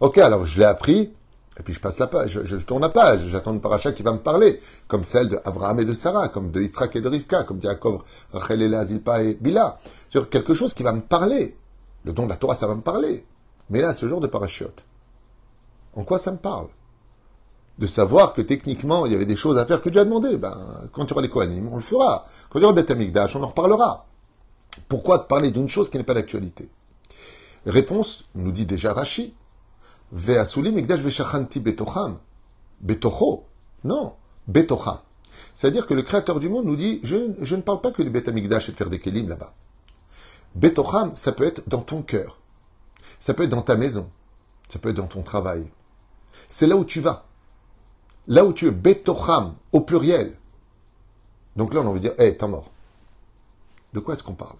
Ok, 0.00 0.18
alors 0.18 0.46
je 0.46 0.58
l'ai 0.58 0.64
appris. 0.64 1.12
Et 1.58 1.62
puis 1.62 1.74
je 1.74 1.80
passe 1.80 1.98
la 1.98 2.06
page, 2.06 2.40
je, 2.44 2.56
tourne 2.56 2.82
la 2.82 2.88
page, 2.88 3.26
j'attends 3.26 3.52
une 3.52 3.60
paracha 3.60 3.92
qui 3.92 4.02
va 4.02 4.12
me 4.12 4.18
parler, 4.18 4.60
comme 4.86 5.04
celle 5.04 5.28
de 5.28 5.38
Avraham 5.44 5.80
et 5.80 5.84
de 5.84 5.92
Sarah, 5.92 6.28
comme 6.28 6.50
de 6.50 6.62
Yitzhak 6.62 6.94
et 6.96 7.00
de 7.00 7.08
Rivka, 7.08 7.42
comme 7.42 7.58
Yaakov, 7.58 8.02
Rachel 8.32 8.62
et 8.62 8.86
Zilpa 8.86 9.22
et 9.22 9.34
Bila, 9.34 9.78
sur 10.08 10.30
quelque 10.30 10.54
chose 10.54 10.74
qui 10.74 10.82
va 10.82 10.92
me 10.92 11.00
parler. 11.00 11.56
Le 12.04 12.12
don 12.12 12.24
de 12.24 12.28
la 12.30 12.36
Torah, 12.36 12.54
ça 12.54 12.66
va 12.66 12.74
me 12.74 12.80
parler. 12.80 13.26
Mais 13.68 13.80
là, 13.80 13.92
ce 13.92 14.08
genre 14.08 14.20
de 14.20 14.26
parachute, 14.26 14.84
en 15.94 16.04
quoi 16.04 16.18
ça 16.18 16.32
me 16.32 16.38
parle? 16.38 16.68
De 17.78 17.86
savoir 17.86 18.32
que 18.32 18.42
techniquement, 18.42 19.06
il 19.06 19.12
y 19.12 19.14
avait 19.14 19.26
des 19.26 19.36
choses 19.36 19.58
à 19.58 19.66
faire 19.66 19.82
que 19.82 19.88
Dieu 19.88 20.00
a 20.00 20.04
demandé. 20.04 20.36
Ben, 20.36 20.56
quand 20.92 21.04
tu 21.04 21.14
auras 21.14 21.22
les 21.22 21.30
Kohanim, 21.30 21.68
on 21.68 21.76
le 21.76 21.82
fera. 21.82 22.26
Quand 22.48 22.58
il 22.58 22.62
y 22.62 22.64
aura 22.64 22.74
Beth 22.74 22.90
Amikdash, 22.90 23.36
on 23.36 23.42
en 23.42 23.48
reparlera. 23.48 24.06
Pourquoi 24.88 25.26
parler 25.26 25.50
d'une 25.50 25.68
chose 25.68 25.90
qui 25.90 25.98
n'est 25.98 26.04
pas 26.04 26.14
d'actualité? 26.14 26.68
Réponse, 27.66 28.24
nous 28.34 28.52
dit 28.52 28.66
déjà 28.66 28.92
Rashi. 28.92 29.34
Ve'asuli 30.12 30.72
migdash 30.72 31.00
ve'shachanti 31.00 31.60
betocham. 31.60 32.18
Betocho. 32.80 33.44
Non, 33.84 34.14
betocha. 34.48 35.02
C'est-à-dire 35.54 35.86
que 35.86 35.94
le 35.94 36.02
Créateur 36.02 36.40
du 36.40 36.48
monde 36.48 36.66
nous 36.66 36.76
dit, 36.76 37.00
je, 37.02 37.54
ne 37.54 37.60
parle 37.60 37.80
pas 37.80 37.92
que 37.92 38.02
du 38.02 38.10
Beth 38.10 38.28
Amikdash 38.28 38.68
et 38.68 38.72
de 38.72 38.76
faire 38.76 38.90
des 38.90 38.98
kelim 38.98 39.28
là-bas. 39.28 39.54
Betocham, 40.54 41.14
ça 41.14 41.32
peut 41.32 41.44
être 41.44 41.62
dans 41.68 41.82
ton 41.82 42.02
cœur. 42.02 42.40
Ça 43.18 43.34
peut 43.34 43.44
être 43.44 43.50
dans 43.50 43.62
ta 43.62 43.76
maison. 43.76 44.10
Ça 44.68 44.78
peut 44.78 44.90
être 44.90 44.96
dans 44.96 45.06
ton 45.06 45.22
travail 45.22 45.70
c'est 46.48 46.66
là 46.66 46.76
où 46.76 46.84
tu 46.84 47.00
vas. 47.00 47.26
Là 48.26 48.44
où 48.44 48.52
tu 48.52 48.66
es, 48.66 48.70
betocham, 48.70 49.54
au 49.72 49.80
pluriel. 49.80 50.36
Donc 51.56 51.74
là, 51.74 51.80
on 51.80 51.86
a 51.86 51.88
envie 51.88 52.00
de 52.00 52.08
dire, 52.08 52.14
hé, 52.18 52.36
t'es 52.36 52.48
mort. 52.48 52.70
De 53.92 54.00
quoi 54.00 54.14
est-ce 54.14 54.22
qu'on 54.22 54.34
parle? 54.34 54.56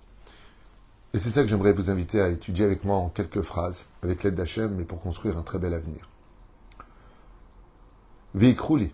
Et 1.12 1.18
c'est 1.18 1.30
ça 1.30 1.42
que 1.42 1.48
j'aimerais 1.48 1.72
vous 1.72 1.90
inviter 1.90 2.20
à 2.20 2.28
étudier 2.28 2.64
avec 2.64 2.84
moi 2.84 2.96
en 2.96 3.08
quelques 3.08 3.42
phrases, 3.42 3.86
avec 4.02 4.22
l'aide 4.22 4.36
d'Hachem, 4.36 4.74
mais 4.76 4.84
pour 4.84 5.00
construire 5.00 5.36
un 5.38 5.42
très 5.42 5.58
bel 5.58 5.74
avenir. 5.74 6.08
Veikrouli. 8.34 8.92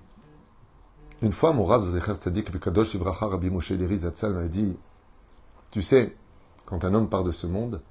Une 1.21 1.33
fois, 1.33 1.53
mon 1.53 1.65
Rav 1.65 1.83
Zecher 1.83 2.15
Tzadik 2.15 2.51
Vekadosh 2.51 2.95
Ivracha 2.95 3.27
Rabbi 3.27 3.51
Moshe 3.51 3.73
Zatzal 3.73 4.33
m'a 4.33 4.49
dit 4.49 4.79
Tu 5.71 5.83
sais, 5.83 6.17
quand 6.65 6.85
un 6.85 6.95
homme 6.95 7.09
part 7.09 7.25
de 7.25 7.33
ce 7.33 7.47
monde, 7.47 7.83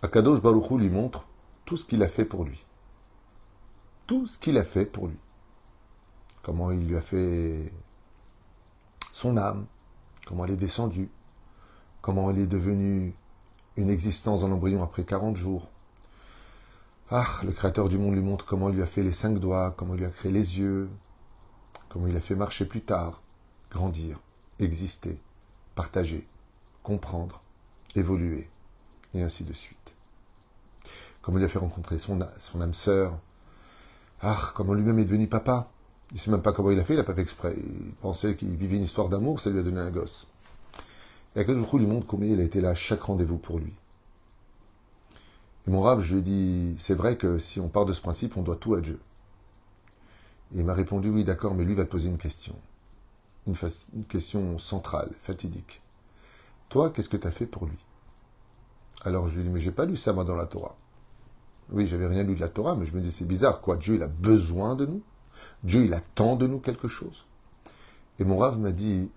Akadosh 0.00 0.40
Baruchou 0.40 0.78
lui 0.78 0.90
montre 0.90 1.26
tout 1.64 1.76
ce 1.76 1.84
qu'il 1.84 2.02
a 2.02 2.08
fait 2.08 2.24
pour 2.24 2.44
lui. 2.44 2.64
Tout 4.06 4.26
ce 4.26 4.38
qu'il 4.38 4.56
a 4.56 4.64
fait 4.64 4.86
pour 4.86 5.06
lui. 5.06 5.18
Comment 6.42 6.70
il 6.70 6.86
lui 6.86 6.96
a 6.96 7.02
fait 7.02 7.72
son 9.12 9.36
âme, 9.36 9.66
comment 10.26 10.44
elle 10.44 10.52
est 10.52 10.56
descendue, 10.56 11.10
comment 12.02 12.28
elle 12.30 12.40
est 12.40 12.46
devenue 12.46 13.14
une 13.76 13.88
existence 13.88 14.42
en 14.42 14.50
embryon 14.50 14.82
après 14.82 15.04
40 15.04 15.36
jours. 15.36 15.68
Ah, 17.10 17.26
le 17.44 17.52
Créateur 17.52 17.88
du 17.88 17.96
monde 17.96 18.14
lui 18.14 18.22
montre 18.22 18.44
comment 18.44 18.68
il 18.68 18.74
lui 18.74 18.82
a 18.82 18.86
fait 18.86 19.02
les 19.02 19.12
cinq 19.12 19.38
doigts, 19.38 19.72
comment 19.76 19.94
il 19.94 19.98
lui 19.98 20.06
a 20.06 20.10
créé 20.10 20.32
les 20.32 20.58
yeux, 20.58 20.90
comment 21.88 22.06
il 22.06 22.16
a 22.16 22.20
fait 22.20 22.34
marcher 22.34 22.66
plus 22.66 22.82
tard, 22.82 23.22
grandir, 23.70 24.18
exister, 24.58 25.20
partager, 25.74 26.26
comprendre, 26.82 27.42
évoluer, 27.94 28.50
et 29.14 29.22
ainsi 29.22 29.44
de 29.44 29.52
suite. 29.52 29.94
Comment 31.20 31.38
il 31.38 31.44
a 31.44 31.48
fait 31.48 31.58
rencontrer 31.58 31.98
son, 31.98 32.18
son 32.38 32.60
âme 32.60 32.74
sœur. 32.74 33.18
Ah, 34.22 34.52
comment 34.54 34.74
lui-même 34.74 34.98
est 34.98 35.04
devenu 35.04 35.28
papa. 35.28 35.70
Il 36.10 36.14
ne 36.14 36.18
sait 36.18 36.30
même 36.30 36.42
pas 36.42 36.52
comment 36.52 36.70
il 36.70 36.78
a 36.78 36.84
fait, 36.84 36.94
il 36.94 36.96
n'a 36.96 37.04
pas 37.04 37.14
fait 37.14 37.22
exprès. 37.22 37.54
Il 37.56 37.94
pensait 37.94 38.36
qu'il 38.36 38.56
vivait 38.56 38.76
une 38.76 38.82
histoire 38.82 39.08
d'amour, 39.08 39.38
ça 39.38 39.50
lui 39.50 39.60
a 39.60 39.62
donné 39.62 39.80
un 39.80 39.90
gosse. 39.90 40.26
Et 41.34 41.44
jour 41.46 41.78
lui 41.78 41.86
montre 41.86 42.06
combien 42.06 42.30
il 42.30 42.40
a 42.40 42.44
été 42.44 42.60
là 42.60 42.70
à 42.70 42.74
chaque 42.74 43.02
rendez-vous 43.02 43.38
pour 43.38 43.58
lui. 43.58 43.72
Et 45.66 45.70
mon 45.70 45.80
rave, 45.80 46.02
je 46.02 46.12
lui 46.12 46.20
ai 46.20 46.22
dit, 46.22 46.76
c'est 46.78 46.94
vrai 46.94 47.16
que 47.16 47.38
si 47.38 47.60
on 47.60 47.68
part 47.68 47.86
de 47.86 47.92
ce 47.92 48.00
principe, 48.00 48.36
on 48.36 48.42
doit 48.42 48.56
tout 48.56 48.74
à 48.74 48.80
Dieu. 48.80 49.00
Et 50.52 50.58
il 50.58 50.64
m'a 50.64 50.74
répondu, 50.74 51.08
oui, 51.08 51.24
d'accord, 51.24 51.54
mais 51.54 51.64
lui 51.64 51.74
va 51.74 51.84
te 51.84 51.90
poser 51.90 52.08
une 52.08 52.18
question. 52.18 52.54
Une, 53.46 53.54
une 53.94 54.04
question 54.04 54.58
centrale, 54.58 55.10
fatidique. 55.22 55.80
Toi, 56.68 56.90
qu'est-ce 56.90 57.08
que 57.08 57.16
tu 57.16 57.26
as 57.26 57.30
fait 57.30 57.46
pour 57.46 57.66
lui? 57.66 57.78
Alors 59.04 59.28
je 59.28 59.34
lui 59.34 59.40
ai 59.40 59.44
dit, 59.44 59.50
mais 59.50 59.60
j'ai 59.60 59.72
pas 59.72 59.84
lu 59.84 59.96
ça 59.96 60.12
moi 60.12 60.24
dans 60.24 60.36
la 60.36 60.46
Torah. 60.46 60.76
Oui, 61.70 61.86
j'avais 61.86 62.06
rien 62.06 62.22
lu 62.22 62.34
de 62.34 62.40
la 62.40 62.48
Torah, 62.48 62.74
mais 62.74 62.84
je 62.84 62.94
me 62.94 63.00
dis, 63.00 63.10
c'est 63.10 63.24
bizarre, 63.24 63.60
quoi. 63.60 63.76
Dieu, 63.76 63.94
il 63.94 64.02
a 64.02 64.08
besoin 64.08 64.74
de 64.74 64.84
nous. 64.84 65.02
Dieu, 65.64 65.84
il 65.84 65.94
attend 65.94 66.36
de 66.36 66.46
nous 66.46 66.58
quelque 66.58 66.88
chose. 66.88 67.24
Et 68.18 68.24
mon 68.24 68.36
rave 68.36 68.58
m'a 68.58 68.72
dit, 68.72 69.10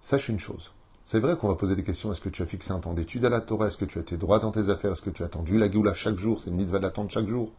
sache 0.00 0.28
une 0.28 0.38
chose. 0.38 0.72
C'est 1.06 1.20
vrai 1.20 1.36
qu'on 1.36 1.48
va 1.48 1.54
poser 1.54 1.76
des 1.76 1.84
questions. 1.84 2.10
Est-ce 2.12 2.22
que 2.22 2.30
tu 2.30 2.42
as 2.42 2.46
fixé 2.46 2.72
un 2.72 2.78
temps 2.78 2.94
d'étude 2.94 3.26
à 3.26 3.28
la 3.28 3.42
Torah? 3.42 3.66
Est-ce 3.66 3.76
que 3.76 3.84
tu 3.84 3.98
as 3.98 4.02
tes 4.02 4.16
droits 4.16 4.38
dans 4.38 4.50
tes 4.50 4.70
affaires? 4.70 4.92
Est-ce 4.92 5.02
que 5.02 5.10
tu 5.10 5.22
as 5.22 5.26
attendu 5.26 5.58
la 5.58 5.70
Géoula 5.70 5.92
chaque 5.92 6.16
jour? 6.16 6.40
C'est 6.40 6.48
une 6.48 6.56
mise 6.56 6.72
va 6.72 6.78
l'attendre 6.78 7.10
chaque 7.10 7.28
jour. 7.28 7.52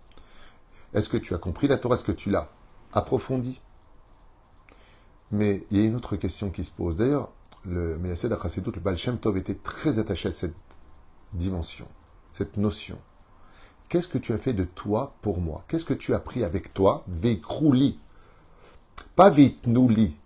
Est-ce 0.96 1.10
que 1.10 1.18
tu 1.18 1.36
as 1.36 1.38
compris 1.38 1.68
la 1.68 1.78
Torah? 1.78 1.94
Est-ce 1.94 2.04
que 2.04 2.12
tu 2.12 2.32
l'as 2.32 2.50
approfondie? 2.92 3.62
Mais 5.30 5.64
il 5.70 5.78
y 5.78 5.84
a 5.84 5.86
une 5.86 5.96
autre 5.96 6.16
question 6.16 6.50
qui 6.50 6.64
se 6.64 6.72
pose. 6.72 6.98
D'ailleurs, 6.98 7.34
le 7.66 8.00
Meyased 8.00 8.34
Achasidut, 8.34 8.72
le 8.74 8.82
Baal 8.82 8.98
Tov, 9.22 9.38
était 9.38 9.54
très 9.54 10.00
attaché 10.00 10.30
à 10.30 10.32
cette 10.32 10.56
dimension, 11.34 11.88
cette 12.32 12.58
notion. 12.58 12.98
Qu'est-ce 13.90 14.08
que 14.08 14.18
tu 14.18 14.34
as 14.34 14.40
fait 14.40 14.54
de 14.54 14.64
toi 14.64 15.14
pour 15.22 15.40
moi? 15.40 15.64
Qu'est-ce 15.68 15.86
que 15.86 15.94
tu 15.94 16.16
as 16.16 16.20
pris 16.20 16.44
avec 16.44 16.74
toi? 16.74 17.04
Veikrouli. 17.08 18.00
Pas 19.16 19.30
veitnouli. 19.30 20.18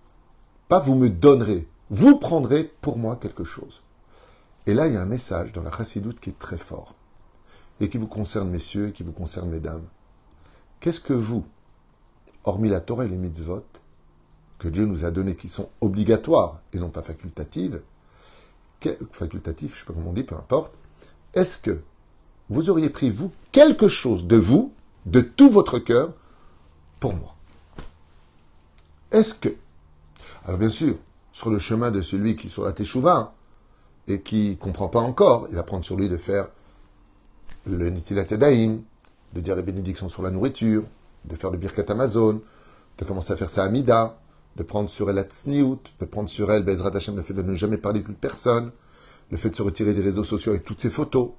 Pas 0.69 0.79
vous 0.79 0.95
me 0.95 1.09
donnerez. 1.09 1.67
Vous 1.89 2.17
prendrez 2.17 2.63
pour 2.81 2.97
moi 2.97 3.15
quelque 3.15 3.43
chose. 3.43 3.81
Et 4.67 4.73
là, 4.73 4.87
il 4.87 4.93
y 4.93 4.97
a 4.97 5.01
un 5.01 5.05
message 5.05 5.51
dans 5.53 5.63
la 5.63 5.71
chassidoute 5.71 6.19
qui 6.19 6.29
est 6.29 6.37
très 6.37 6.57
fort. 6.57 6.95
Et 7.79 7.89
qui 7.89 7.97
vous 7.97 8.07
concerne, 8.07 8.49
messieurs, 8.49 8.89
et 8.89 8.91
qui 8.91 9.03
vous 9.03 9.11
concerne, 9.11 9.49
mesdames. 9.49 9.85
Qu'est-ce 10.79 10.99
que 10.99 11.13
vous, 11.13 11.45
hormis 12.43 12.69
la 12.69 12.79
Torah 12.79 13.05
et 13.05 13.09
les 13.09 13.17
mitzvot, 13.17 13.65
que 14.59 14.67
Dieu 14.67 14.85
nous 14.85 15.05
a 15.05 15.11
donnés, 15.11 15.35
qui 15.35 15.49
sont 15.49 15.69
obligatoires 15.81 16.59
et 16.73 16.77
non 16.77 16.89
pas 16.89 17.01
facultatives, 17.01 17.81
facultatifs, 19.11 19.71
je 19.71 19.75
ne 19.75 19.79
sais 19.79 19.85
pas 19.85 19.93
comment 19.93 20.11
on 20.11 20.13
dit, 20.13 20.23
peu 20.23 20.35
importe, 20.35 20.73
est-ce 21.33 21.57
que 21.57 21.81
vous 22.49 22.69
auriez 22.69 22.89
pris, 22.89 23.09
vous, 23.09 23.31
quelque 23.51 23.87
chose 23.87 24.27
de 24.27 24.37
vous, 24.37 24.73
de 25.05 25.21
tout 25.21 25.49
votre 25.49 25.79
cœur, 25.79 26.13
pour 26.99 27.13
moi? 27.13 27.35
Est-ce 29.11 29.33
que... 29.33 29.55
Alors 30.45 30.59
bien 30.59 30.69
sûr, 30.69 30.95
sur 31.39 31.49
le 31.49 31.57
chemin 31.57 31.89
de 31.89 32.01
celui 32.01 32.35
qui 32.35 32.47
est 32.47 32.49
sur 32.49 32.65
la 32.65 32.73
Teshuvah 32.73 33.33
et 34.09 34.19
qui 34.19 34.49
ne 34.49 34.55
comprend 34.55 34.89
pas 34.89 34.99
encore, 34.99 35.47
il 35.49 35.55
va 35.55 35.63
prendre 35.63 35.85
sur 35.85 35.95
lui 35.95 36.09
de 36.09 36.17
faire 36.17 36.49
le 37.65 37.89
Nitilat 37.89 38.25
Yadayim, 38.29 38.81
de 39.33 39.39
dire 39.39 39.55
les 39.55 39.63
bénédictions 39.63 40.09
sur 40.09 40.21
la 40.21 40.31
nourriture, 40.31 40.83
de 41.23 41.35
faire 41.37 41.49
le 41.49 41.57
Birkat 41.57 41.85
Amazon, 41.87 42.41
de 42.97 43.05
commencer 43.05 43.31
à 43.31 43.37
faire 43.37 43.49
sa 43.49 43.63
Amida, 43.63 44.19
de 44.57 44.63
prendre 44.63 44.89
sur 44.89 45.09
elle 45.09 45.15
la 45.15 45.23
de 45.23 46.05
prendre 46.05 46.27
sur 46.27 46.51
elle 46.51 46.65
Bezrat 46.65 46.93
Hashem 46.93 47.15
le 47.15 47.21
fait 47.21 47.33
de 47.33 47.41
ne 47.41 47.55
jamais 47.55 47.77
parler 47.77 48.01
plus 48.01 48.15
de 48.15 48.19
personne, 48.19 48.73
le 49.31 49.37
fait 49.37 49.49
de 49.49 49.55
se 49.55 49.61
retirer 49.61 49.93
des 49.93 50.01
réseaux 50.01 50.25
sociaux 50.25 50.51
avec 50.51 50.65
toutes 50.65 50.81
ses 50.81 50.89
photos, 50.89 51.29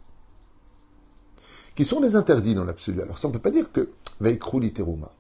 qui 1.74 1.84
sont 1.84 2.00
des 2.00 2.16
interdits 2.16 2.54
dans 2.54 2.64
l'absolu. 2.64 3.02
Alors 3.02 3.18
ça, 3.18 3.28
on 3.28 3.32
ne 3.32 3.34
peut 3.34 3.42
pas 3.42 3.50
dire 3.50 3.70
que 3.70 3.90
Veikru 4.22 4.60
literuma. 4.60 5.10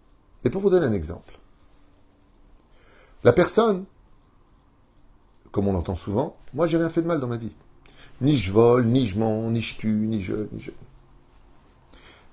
Et 0.42 0.48
pour 0.48 0.62
vous 0.62 0.70
donner 0.70 0.86
un 0.86 0.94
exemple, 0.94 1.38
la 3.24 3.34
personne, 3.34 3.84
comme 5.52 5.68
on 5.68 5.72
l'entend 5.72 5.96
souvent, 5.96 6.36
moi 6.54 6.66
j'ai 6.66 6.78
rien 6.78 6.88
fait 6.88 7.02
de 7.02 7.06
mal 7.06 7.20
dans 7.20 7.26
ma 7.26 7.36
vie. 7.36 7.54
Ni 8.20 8.36
je 8.36 8.52
vole, 8.52 8.86
ni 8.86 9.06
je 9.06 9.18
mens, 9.18 9.50
ni 9.50 9.60
je 9.60 9.78
tue, 9.78 10.06
ni 10.06 10.20
je. 10.20 10.34
Ni 10.52 10.60
je... 10.60 10.70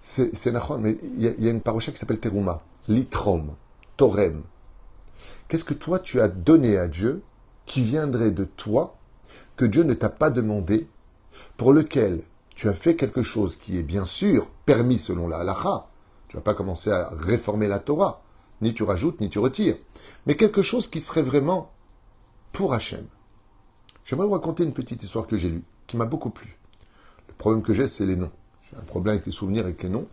C'est 0.01 0.31
mais 0.79 0.97
il 1.03 1.21
y, 1.21 1.47
a 1.47 1.51
une 1.51 1.59
parocha 1.59 1.91
qui 1.91 1.97
s'appelle 1.97 2.19
Teruma, 2.19 2.61
litrom, 2.87 3.55
torem. 3.97 4.43
Qu'est-ce 5.47 5.65
que 5.65 5.73
toi 5.73 5.99
tu 5.99 6.21
as 6.21 6.29
donné 6.29 6.77
à 6.77 6.87
Dieu 6.87 7.23
qui 7.65 7.81
viendrait 7.81 8.31
de 8.31 8.45
toi, 8.45 8.95
que 9.57 9.65
Dieu 9.65 9.83
ne 9.83 9.93
t'a 9.93 10.09
pas 10.09 10.29
demandé, 10.29 10.87
pour 11.57 11.73
lequel 11.73 12.21
tu 12.55 12.69
as 12.69 12.73
fait 12.73 12.95
quelque 12.95 13.21
chose 13.21 13.57
qui 13.57 13.77
est 13.77 13.83
bien 13.83 14.05
sûr 14.05 14.47
permis 14.65 14.97
selon 14.97 15.27
la 15.27 15.39
halakha. 15.39 15.87
Tu 16.29 16.37
vas 16.37 16.41
pas 16.41 16.53
commencer 16.53 16.89
à 16.89 17.09
réformer 17.17 17.67
la 17.67 17.79
Torah. 17.79 18.21
Ni 18.61 18.73
tu 18.73 18.83
rajoutes, 18.83 19.21
ni 19.21 19.29
tu 19.29 19.39
retires. 19.39 19.77
Mais 20.25 20.35
quelque 20.35 20.61
chose 20.61 20.87
qui 20.87 20.99
serait 20.99 21.21
vraiment 21.21 21.71
pour 22.57 22.73
Hachem. 22.73 23.05
J'aimerais 24.03 24.25
vous 24.25 24.33
raconter 24.33 24.63
une 24.63 24.73
petite 24.73 25.03
histoire 25.03 25.27
que 25.27 25.37
j'ai 25.37 25.49
lue, 25.49 25.63
qui 25.85 25.95
m'a 25.95 26.05
beaucoup 26.05 26.31
plu. 26.31 26.57
Le 27.27 27.35
problème 27.35 27.61
que 27.61 27.71
j'ai, 27.71 27.87
c'est 27.87 28.07
les 28.07 28.15
noms. 28.15 28.31
J'ai 28.63 28.77
un 28.77 28.83
problème 28.83 29.13
avec 29.13 29.27
les 29.27 29.31
souvenirs, 29.31 29.63
avec 29.63 29.83
les 29.83 29.89
noms. 29.89 30.07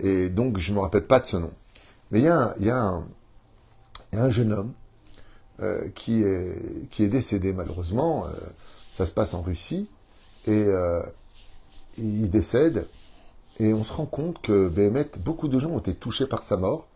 Et 0.00 0.28
donc, 0.28 0.58
je 0.58 0.72
ne 0.72 0.76
me 0.76 0.80
rappelle 0.80 1.06
pas 1.06 1.20
de 1.20 1.26
ce 1.26 1.36
nom. 1.36 1.52
Mais 2.10 2.18
il 2.18 2.24
y 2.24 2.70
a 2.70 3.00
un, 4.12 4.30
jeune 4.30 4.52
homme 4.52 4.72
euh, 5.60 5.88
qui, 5.90 6.24
est, 6.24 7.08
décédé, 7.08 7.52
malheureusement. 7.52 8.26
Euh, 8.26 8.30
ça 8.92 9.06
se 9.06 9.12
passe 9.12 9.32
en 9.34 9.42
Russie. 9.42 9.88
Et 10.48 10.64
euh, 10.66 11.00
il 11.96 12.28
décède, 12.28 12.88
et 13.60 13.72
on 13.72 13.84
se 13.84 13.92
rend 13.92 14.06
compte 14.06 14.42
que 14.42 14.68
beaucoup 15.20 15.46
de 15.46 15.60
gens 15.60 15.70
ont 15.70 15.78
été 15.78 15.94
touchés 15.94 16.26
par 16.26 16.42
sa 16.42 16.56
mort, 16.56 16.88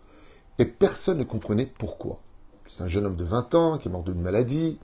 et 0.59 0.65
personne 0.65 1.19
ne 1.19 1.25
comprenait 1.25 1.67
pourquoi. 1.67 2.19
C'est 2.75 2.83
un 2.83 2.89
jeune 2.89 3.05
homme 3.05 3.17
de 3.17 3.25
20 3.25 3.55
ans 3.55 3.77
qui 3.77 3.89
est 3.89 3.91
mort 3.91 4.03
d'une 4.03 4.23
maladie. 4.23 4.79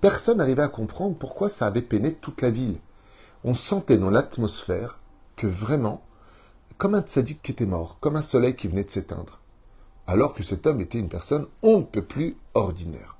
Personne 0.00 0.38
n'arrivait 0.38 0.62
à 0.62 0.68
comprendre 0.68 1.16
pourquoi 1.18 1.50
ça 1.50 1.66
avait 1.66 1.82
peiné 1.82 2.14
toute 2.14 2.40
la 2.40 2.50
ville. 2.50 2.78
On 3.44 3.52
sentait 3.52 3.98
dans 3.98 4.08
l'atmosphère 4.08 4.98
que 5.36 5.46
vraiment, 5.46 6.02
comme 6.78 6.94
un 6.94 7.02
tzaddik 7.02 7.42
qui 7.42 7.52
était 7.52 7.66
mort, 7.66 7.98
comme 8.00 8.16
un 8.16 8.22
soleil 8.22 8.56
qui 8.56 8.68
venait 8.68 8.84
de 8.84 8.90
s'éteindre, 8.90 9.40
alors 10.06 10.32
que 10.32 10.42
cet 10.42 10.66
homme 10.66 10.80
était 10.80 10.98
une 10.98 11.10
personne 11.10 11.46
on 11.62 11.80
ne 11.80 11.84
peut 11.84 12.04
plus 12.04 12.38
ordinaire. 12.54 13.18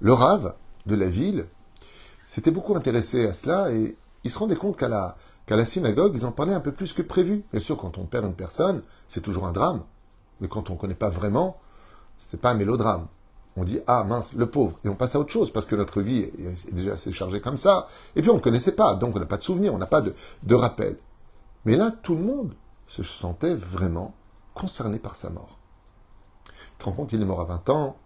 Le 0.00 0.12
rave 0.12 0.56
de 0.86 0.96
la 0.96 1.08
ville 1.08 1.46
s'était 2.26 2.50
beaucoup 2.50 2.74
intéressé 2.74 3.26
à 3.26 3.32
cela 3.32 3.70
et 3.70 3.96
ils 4.24 4.30
se 4.30 4.40
rendaient 4.40 4.56
compte 4.56 4.76
qu'à 4.76 4.88
la, 4.88 5.16
qu'à 5.46 5.54
la 5.54 5.64
synagogue, 5.64 6.16
ils 6.16 6.26
en 6.26 6.32
parlaient 6.32 6.52
un 6.52 6.60
peu 6.60 6.72
plus 6.72 6.94
que 6.94 7.02
prévu. 7.02 7.44
Bien 7.52 7.60
sûr, 7.60 7.76
quand 7.76 7.96
on 7.96 8.06
perd 8.06 8.24
une 8.24 8.34
personne, 8.34 8.82
c'est 9.06 9.20
toujours 9.20 9.46
un 9.46 9.52
drame. 9.52 9.84
Mais 10.40 10.48
quand 10.48 10.68
on 10.70 10.72
ne 10.72 10.78
connaît 10.78 10.96
pas 10.96 11.10
vraiment, 11.10 11.60
c'est 12.22 12.40
pas 12.40 12.50
un 12.50 12.54
mélodrame. 12.54 13.06
On 13.56 13.64
dit 13.64 13.80
ah 13.86 14.04
mince 14.04 14.32
le 14.32 14.46
pauvre 14.46 14.78
et 14.84 14.88
on 14.88 14.94
passe 14.94 15.14
à 15.14 15.20
autre 15.20 15.30
chose 15.30 15.52
parce 15.52 15.66
que 15.66 15.76
notre 15.76 16.00
vie 16.00 16.20
est 16.20 16.72
déjà 16.72 16.92
assez 16.92 17.12
chargée 17.12 17.40
comme 17.40 17.58
ça. 17.58 17.86
Et 18.16 18.22
puis 18.22 18.30
on 18.30 18.36
ne 18.36 18.40
connaissait 18.40 18.72
pas, 18.74 18.94
donc 18.94 19.14
on 19.14 19.20
n'a 19.20 19.26
pas 19.26 19.36
de 19.36 19.42
souvenir, 19.42 19.74
on 19.74 19.78
n'a 19.78 19.86
pas 19.86 20.00
de, 20.00 20.14
de 20.42 20.54
rappel. 20.54 20.96
Mais 21.64 21.76
là, 21.76 21.90
tout 21.90 22.14
le 22.14 22.22
monde 22.22 22.54
se 22.86 23.02
sentait 23.02 23.54
vraiment 23.54 24.14
concerné 24.54 24.98
par 24.98 25.16
sa 25.16 25.30
mort. 25.30 25.58
Tu 26.44 26.52
te 26.78 26.84
rends 26.84 26.92
compte 26.92 27.10
qu'il 27.10 27.20
est 27.20 27.26
mort 27.26 27.40
à 27.40 27.44
20 27.44 27.68
ans, 27.70 27.96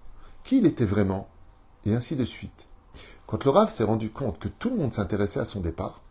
qui 0.45 0.59
il 0.59 0.67
était 0.67 0.85
vraiment, 0.85 1.29
et 1.85 1.95
ainsi 1.95 2.17
de 2.17 2.25
suite. 2.25 2.67
Quand 3.27 3.45
le 3.45 3.51
Rav 3.51 3.71
s'est 3.71 3.85
rendu 3.85 4.11
compte 4.11 4.39
que 4.39 4.49
tout 4.49 4.71
le 4.71 4.77
monde 4.77 4.93
s'intéressait 4.93 5.41
à 5.41 5.45
son 5.45 5.61
départ, 5.61 6.03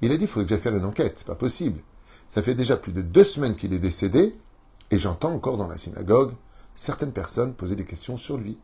il 0.00 0.10
a 0.10 0.16
dit, 0.16 0.24
il 0.24 0.28
faudrait 0.28 0.44
que 0.44 0.50
j'aille 0.50 0.62
faire 0.62 0.76
une 0.76 0.84
enquête, 0.84 1.18
c'est 1.18 1.26
pas 1.26 1.34
possible. 1.34 1.80
Ça 2.28 2.42
fait 2.42 2.54
déjà 2.54 2.76
plus 2.76 2.92
de 2.92 3.02
deux 3.02 3.24
semaines 3.24 3.56
qu'il 3.56 3.72
est 3.72 3.78
décédé, 3.78 4.36
et 4.90 4.98
j'entends 4.98 5.32
encore 5.32 5.56
dans 5.56 5.68
la 5.68 5.78
synagogue 5.78 6.32
certaines 6.74 7.12
personnes 7.12 7.54
poser 7.54 7.76
des 7.76 7.84
questions 7.84 8.16
sur 8.16 8.36
lui, 8.36 8.58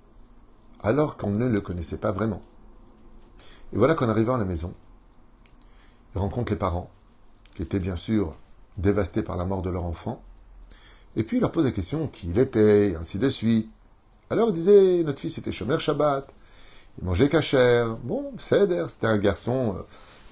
alors 0.83 1.17
qu'on 1.17 1.31
ne 1.31 1.47
le 1.47 1.61
connaissait 1.61 1.99
pas 1.99 2.13
vraiment. 2.13 2.43
Et 3.73 3.79
voilà 3.79 3.95
qu'en 3.95 4.09
arrivant 4.09 4.35
à 4.35 4.39
la 4.39 4.45
maison, 4.45 4.75
il 6.15 6.19
rencontre 6.19 6.53
les 6.53 6.59
parents, 6.59 6.91
qui 7.55 7.63
étaient 7.63 7.79
bien 7.79 7.97
sûr 7.97 8.37
dévastés 8.77 9.23
par 9.23 9.37
la 9.37 9.45
mort 9.45 9.63
de 9.63 9.71
leur 9.71 9.85
enfant, 9.85 10.23
Et 11.17 11.25
puis 11.25 11.39
il 11.39 11.41
leur 11.41 11.51
pose 11.51 11.65
la 11.65 11.73
question 11.73 12.07
qui 12.07 12.31
il 12.31 12.39
était, 12.39 12.91
et 12.91 12.97
ainsi 12.97 13.19
de 13.19 13.29
suite. 13.29 13.69
Alors 14.31 14.49
il 14.49 14.55
disait, 14.55 15.03
notre 15.03 15.21
fils 15.21 15.39
était 15.39 15.53
Shomer 15.53 15.79
Shabbat, 15.79 16.33
il 16.99 17.05
mangeait 17.05 17.29
kasher, 17.29 17.87
bon, 18.05 18.33
Seder, 18.39 18.87
c'était 18.89 19.09
un 19.09 19.19
garçon, 19.19 19.75
euh, 19.77 19.83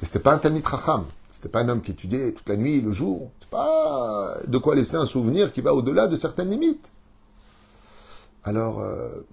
mais 0.00 0.06
c'était 0.06 0.20
pas 0.20 0.34
un 0.34 0.38
Talmid 0.38 0.64
Racham, 0.64 1.04
c'était 1.30 1.48
pas 1.48 1.60
un 1.60 1.68
homme 1.68 1.82
qui 1.82 1.90
étudiait 1.90 2.32
toute 2.32 2.48
la 2.48 2.56
nuit, 2.56 2.80
le 2.80 2.92
jour, 2.92 3.32
c'est 3.40 3.50
pas 3.50 4.34
de 4.46 4.58
quoi 4.58 4.76
laisser 4.76 4.96
un 4.96 5.06
souvenir 5.06 5.52
qui 5.52 5.60
va 5.60 5.74
au-delà 5.74 6.06
de 6.06 6.14
certaines 6.14 6.50
limites. 6.50 6.90
Alors, 8.48 8.80
euh, 8.80 9.26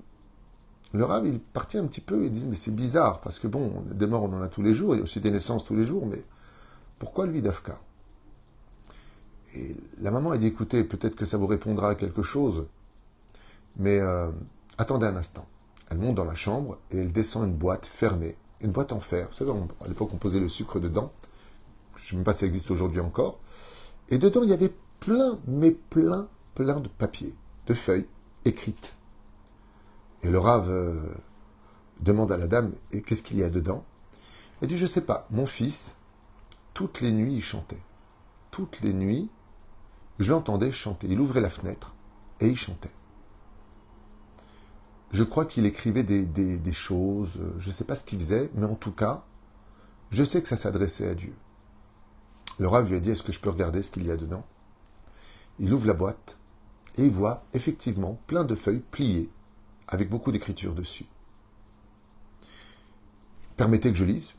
le 0.92 1.06
Rav, 1.06 1.26
il 1.26 1.40
partit 1.40 1.78
un 1.78 1.88
petit 1.88 2.02
peu, 2.02 2.26
il 2.26 2.32
dit, 2.32 2.46
mais 2.46 2.56
c'est 2.58 2.76
bizarre, 2.76 3.22
parce 3.22 3.40
que 3.40 3.48
bon, 3.48 3.82
des 3.90 4.08
morts, 4.08 4.24
on 4.24 4.34
en 4.34 4.42
a 4.42 4.50
tous 4.50 4.62
les 4.62 4.74
jours, 4.74 4.94
il 4.94 4.98
y 4.98 5.00
a 5.00 5.04
aussi 5.06 5.22
des 5.22 5.32
naissances 5.32 5.64
tous 5.64 5.74
les 5.74 5.86
jours, 5.86 6.06
mais 6.06 6.22
pourquoi 7.00 7.26
lui, 7.26 7.42
Dafka? 7.42 7.80
Et 9.56 9.74
la 10.02 10.12
maman 10.12 10.32
a 10.32 10.38
dit, 10.38 10.48
écoutez, 10.48 10.84
peut-être 10.84 11.16
que 11.16 11.24
ça 11.24 11.38
vous 11.38 11.48
répondra 11.48 11.92
à 11.92 11.96
quelque 11.96 12.24
chose, 12.24 12.68
mais 13.78 14.02
euh, 14.02 14.30
attendez 14.78 15.06
un 15.06 15.16
instant. 15.16 15.48
Elle 15.90 16.00
monte 16.00 16.16
dans 16.16 16.26
la 16.26 16.36
chambre 16.36 16.78
et 16.92 16.98
elle 16.98 17.14
descend 17.14 17.48
une 17.48 17.56
boîte 17.56 17.86
fermée, 17.86 18.36
une 18.60 18.72
boîte 18.72 18.92
en 18.92 19.00
fer. 19.00 19.30
Vous 19.40 19.50
à 19.82 19.88
l'époque, 19.88 20.10
on 20.12 20.18
posait 20.18 20.42
le 20.42 20.50
sucre 20.50 20.82
dedans. 20.82 21.14
Je 21.96 22.04
ne 22.04 22.10
sais 22.10 22.16
même 22.18 22.26
pas 22.26 22.34
si 22.34 22.40
ça 22.40 22.48
existe 22.48 22.70
aujourd'hui 22.70 23.00
encore. 23.00 23.40
Et 24.10 24.18
dedans, 24.18 24.44
il 24.44 24.50
y 24.50 24.54
avait 24.54 24.74
plein, 25.00 25.40
mais 25.48 25.72
plein, 25.72 26.28
plein 26.54 26.82
de 26.82 26.90
papiers, 26.90 27.34
de 27.68 27.74
feuilles 27.74 28.08
écrites. 28.44 28.95
Et 30.26 30.32
le 30.32 30.40
rave 30.40 30.72
euh, 30.72 31.14
demande 32.00 32.32
à 32.32 32.38
la 32.38 32.48
dame, 32.48 32.74
qu'est-ce 33.06 33.22
qu'il 33.22 33.38
y 33.38 33.44
a 33.44 33.50
dedans? 33.52 33.86
Elle 34.60 34.68
dit, 34.68 34.78
je 34.78 34.86
ne 34.86 34.90
sais 34.90 35.02
pas, 35.02 35.28
mon 35.30 35.46
fils, 35.46 35.98
toutes 36.74 37.02
les 37.02 37.12
nuits, 37.12 37.36
il 37.36 37.44
chantait. 37.44 37.84
Toutes 38.50 38.82
les 38.82 38.92
nuits, 38.92 39.30
je 40.18 40.32
l'entendais 40.32 40.72
chanter. 40.72 41.06
Il 41.12 41.20
ouvrait 41.20 41.42
la 41.42 41.52
fenêtre 41.52 41.94
et 42.40 42.48
il 42.48 42.56
chantait. 42.56 42.94
Je 45.12 45.24
crois 45.24 45.46
qu'il 45.46 45.68
écrivait 45.68 46.02
des, 46.02 46.74
choses, 46.74 47.40
je 47.60 47.68
ne 47.68 47.72
sais 47.72 47.84
pas 47.84 47.94
ce 47.94 48.04
qu'il 48.04 48.20
faisait, 48.20 48.50
mais 48.56 48.66
en 48.66 48.74
tout 48.74 48.94
cas, 48.94 49.26
je 50.10 50.24
sais 50.24 50.42
que 50.42 50.48
ça 50.48 50.58
s'adressait 50.58 51.08
à 51.08 51.14
Dieu. 51.14 51.36
Le 52.58 52.68
rave 52.68 52.90
lui 52.90 52.96
a 52.96 53.00
dit, 53.00 53.12
est-ce 53.12 53.22
que 53.22 53.32
je 53.32 53.40
peux 53.40 53.52
regarder 53.52 53.84
ce 53.84 53.92
qu'il 53.92 54.08
y 54.08 54.12
a 54.12 54.18
dedans? 54.18 54.44
Il 55.60 55.72
ouvre 55.72 55.86
la 55.86 55.94
boîte 55.94 56.40
et 56.98 57.06
il 57.06 57.12
voit 57.12 57.44
effectivement 57.54 58.20
plein 58.26 58.44
de 58.44 58.56
feuilles 58.56 58.84
pliées 58.90 59.30
avec 59.88 60.10
beaucoup 60.10 60.32
d'écriture 60.32 60.74
dessus. 60.74 61.06
Permettez 63.58 63.92
que 63.92 63.98
je 63.98 64.06
lise? 64.06 64.36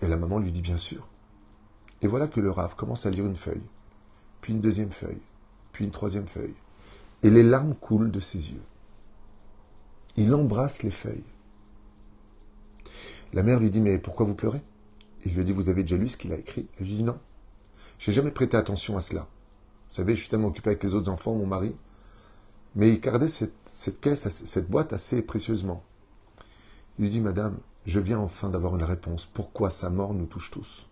Et 0.00 0.08
la 0.08 0.16
maman 0.16 0.38
lui 0.38 0.52
dit 0.52 0.62
bien 0.62 0.78
sûr. 0.78 1.08
Et 2.02 2.06
voilà 2.06 2.26
que 2.26 2.40
le 2.40 2.50
rave 2.50 2.74
commence 2.74 3.06
à 3.06 3.10
lire 3.10 3.26
une 3.26 3.36
feuille, 3.36 3.68
puis 4.40 4.52
une 4.52 4.60
deuxième 4.60 4.90
feuille, 4.90 5.20
puis 5.72 5.84
une 5.84 5.90
troisième 5.90 6.26
feuille. 6.26 6.54
Et 7.22 7.30
les 7.30 7.42
larmes 7.42 7.74
coulent 7.74 8.10
de 8.10 8.20
ses 8.20 8.52
yeux. 8.52 8.62
Il 10.16 10.34
embrasse 10.34 10.82
les 10.82 10.90
feuilles. 10.90 11.24
La 13.32 13.42
mère 13.42 13.60
lui 13.60 13.70
dit 13.70 13.80
Mais 13.80 13.98
pourquoi 13.98 14.26
vous 14.26 14.34
pleurez? 14.34 14.62
Il 15.24 15.34
lui 15.34 15.44
dit 15.44 15.52
Vous 15.52 15.68
avez 15.68 15.82
déjà 15.82 15.96
lu 15.96 16.08
ce 16.08 16.16
qu'il 16.16 16.32
a 16.32 16.38
écrit? 16.38 16.68
Elle 16.78 16.86
lui 16.86 16.96
dit 16.96 17.02
Non. 17.02 17.18
J'ai 17.98 18.12
jamais 18.12 18.30
prêté 18.30 18.56
attention 18.56 18.96
à 18.96 19.00
cela. 19.00 19.28
Vous 19.88 19.96
savez, 19.96 20.14
je 20.14 20.20
suis 20.20 20.30
tellement 20.30 20.48
occupé 20.48 20.70
avec 20.70 20.82
les 20.82 20.94
autres 20.94 21.10
enfants, 21.10 21.34
mon 21.34 21.46
mari. 21.46 21.76
Mais 22.74 22.90
il 22.90 23.00
gardait 23.00 23.28
cette, 23.28 24.00
caisse, 24.00 24.28
cette 24.28 24.70
boîte 24.70 24.92
assez 24.92 25.22
précieusement. 25.22 25.82
Il 26.98 27.04
lui 27.04 27.10
dit 27.10 27.20
Madame, 27.20 27.58
je 27.86 28.00
viens 28.00 28.18
enfin 28.18 28.50
d'avoir 28.50 28.76
une 28.76 28.84
réponse. 28.84 29.26
Pourquoi 29.26 29.70
sa 29.70 29.90
mort 29.90 30.14
nous 30.14 30.26
touche 30.26 30.50
tous? 30.50 30.88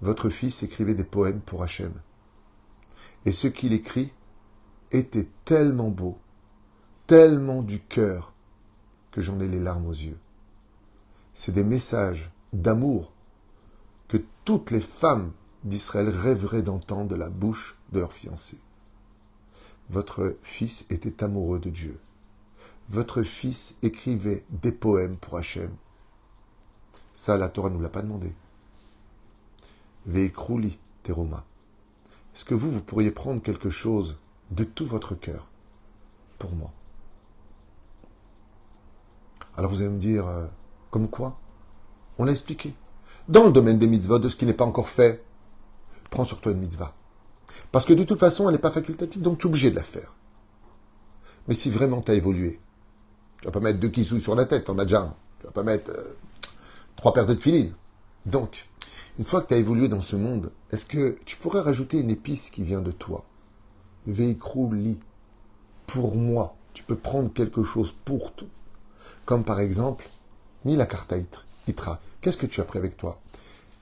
Votre 0.00 0.28
fils 0.28 0.62
écrivait 0.62 0.94
des 0.94 1.04
poèmes 1.04 1.40
pour 1.40 1.62
Hachem. 1.62 1.92
Et 3.24 3.32
ce 3.32 3.48
qu'il 3.48 3.72
écrit 3.72 4.12
était 4.92 5.28
tellement 5.44 5.90
beau, 5.90 6.18
tellement 7.06 7.62
du 7.62 7.80
cœur 7.80 8.32
que 9.10 9.22
j'en 9.22 9.40
ai 9.40 9.48
les 9.48 9.60
larmes 9.60 9.86
aux 9.86 9.92
yeux. 9.92 10.18
C'est 11.32 11.52
des 11.52 11.64
messages 11.64 12.30
d'amour 12.52 13.12
que 14.08 14.18
toutes 14.44 14.70
les 14.70 14.80
femmes 14.80 15.32
d'Israël 15.64 16.08
rêveraient 16.08 16.62
d'entendre 16.62 17.08
de 17.08 17.16
la 17.16 17.28
bouche 17.28 17.78
de 17.92 18.00
leur 18.00 18.12
fiancé. 18.12 18.58
Votre 19.90 20.36
fils 20.42 20.86
était 20.90 21.22
amoureux 21.22 21.58
de 21.58 21.70
Dieu. 21.70 22.00
Votre 22.88 23.22
fils 23.22 23.76
écrivait 23.82 24.44
des 24.50 24.72
poèmes 24.72 25.16
pour 25.16 25.36
Hachem. 25.36 25.70
Ça, 27.12 27.36
la 27.36 27.48
Torah 27.48 27.70
ne 27.70 27.74
nous 27.74 27.80
l'a 27.80 27.88
pas 27.88 28.02
demandé. 28.02 28.32
Veikrouli, 30.06 30.78
Teroma. 31.02 31.44
Est-ce 32.34 32.44
que 32.44 32.54
vous, 32.54 32.70
vous 32.70 32.82
pourriez 32.82 33.10
prendre 33.10 33.42
quelque 33.42 33.70
chose 33.70 34.18
de 34.50 34.64
tout 34.64 34.86
votre 34.86 35.14
cœur 35.14 35.48
pour 36.38 36.54
moi? 36.54 36.70
Alors 39.56 39.70
vous 39.70 39.80
allez 39.80 39.90
me 39.90 39.98
dire, 39.98 40.26
euh, 40.26 40.46
comme 40.90 41.08
quoi? 41.08 41.38
On 42.18 42.24
l'a 42.24 42.32
expliqué. 42.32 42.74
Dans 43.28 43.44
le 43.44 43.52
domaine 43.52 43.78
des 43.78 43.86
mitzvahs, 43.86 44.18
de 44.18 44.28
ce 44.28 44.36
qui 44.36 44.46
n'est 44.46 44.52
pas 44.52 44.66
encore 44.66 44.88
fait, 44.88 45.24
prends 46.10 46.24
sur 46.24 46.40
toi 46.40 46.52
une 46.52 46.58
mitzvah. 46.58 46.94
Parce 47.72 47.84
que 47.84 47.92
de 47.92 48.04
toute 48.04 48.18
façon, 48.18 48.48
elle 48.48 48.54
n'est 48.54 48.60
pas 48.60 48.70
facultative, 48.70 49.22
donc 49.22 49.38
tu 49.38 49.46
es 49.46 49.50
obligé 49.50 49.70
de 49.70 49.76
la 49.76 49.82
faire. 49.82 50.16
Mais 51.48 51.54
si 51.54 51.70
vraiment 51.70 52.00
tu 52.00 52.12
as 52.12 52.14
évolué, 52.14 52.60
tu 53.40 53.46
vas 53.46 53.52
pas 53.52 53.60
mettre 53.60 53.80
deux 53.80 53.88
kissous 53.88 54.20
sur 54.20 54.34
la 54.34 54.46
tête, 54.46 54.68
en 54.70 54.78
as 54.78 54.84
déjà 54.84 55.02
un. 55.02 55.14
Tu 55.40 55.46
vas 55.46 55.52
pas 55.52 55.62
mettre 55.62 55.90
euh, 55.92 56.16
trois 56.96 57.12
paires 57.12 57.26
de 57.26 57.34
tefilines. 57.34 57.74
Donc, 58.24 58.68
une 59.18 59.24
fois 59.24 59.42
que 59.42 59.48
tu 59.48 59.54
as 59.54 59.58
évolué 59.58 59.88
dans 59.88 60.02
ce 60.02 60.16
monde, 60.16 60.52
est-ce 60.70 60.86
que 60.86 61.16
tu 61.24 61.36
pourrais 61.36 61.60
rajouter 61.60 62.00
une 62.00 62.10
épice 62.10 62.50
qui 62.50 62.64
vient 62.64 62.82
de 62.82 62.92
toi? 62.92 63.24
Veikrou 64.06 64.72
li. 64.72 65.00
Pour 65.86 66.16
moi. 66.16 66.56
Tu 66.74 66.82
peux 66.82 66.96
prendre 66.96 67.32
quelque 67.32 67.62
chose 67.62 67.94
pour 68.04 68.32
toi 68.34 68.48
comme 69.24 69.44
par 69.44 69.60
exemple, 69.60 70.08
Mila 70.64 70.86
Itra, 71.68 72.00
qu'est-ce 72.20 72.36
que 72.36 72.46
tu 72.46 72.60
as 72.60 72.64
pris 72.64 72.78
avec 72.78 72.96
toi? 72.96 73.20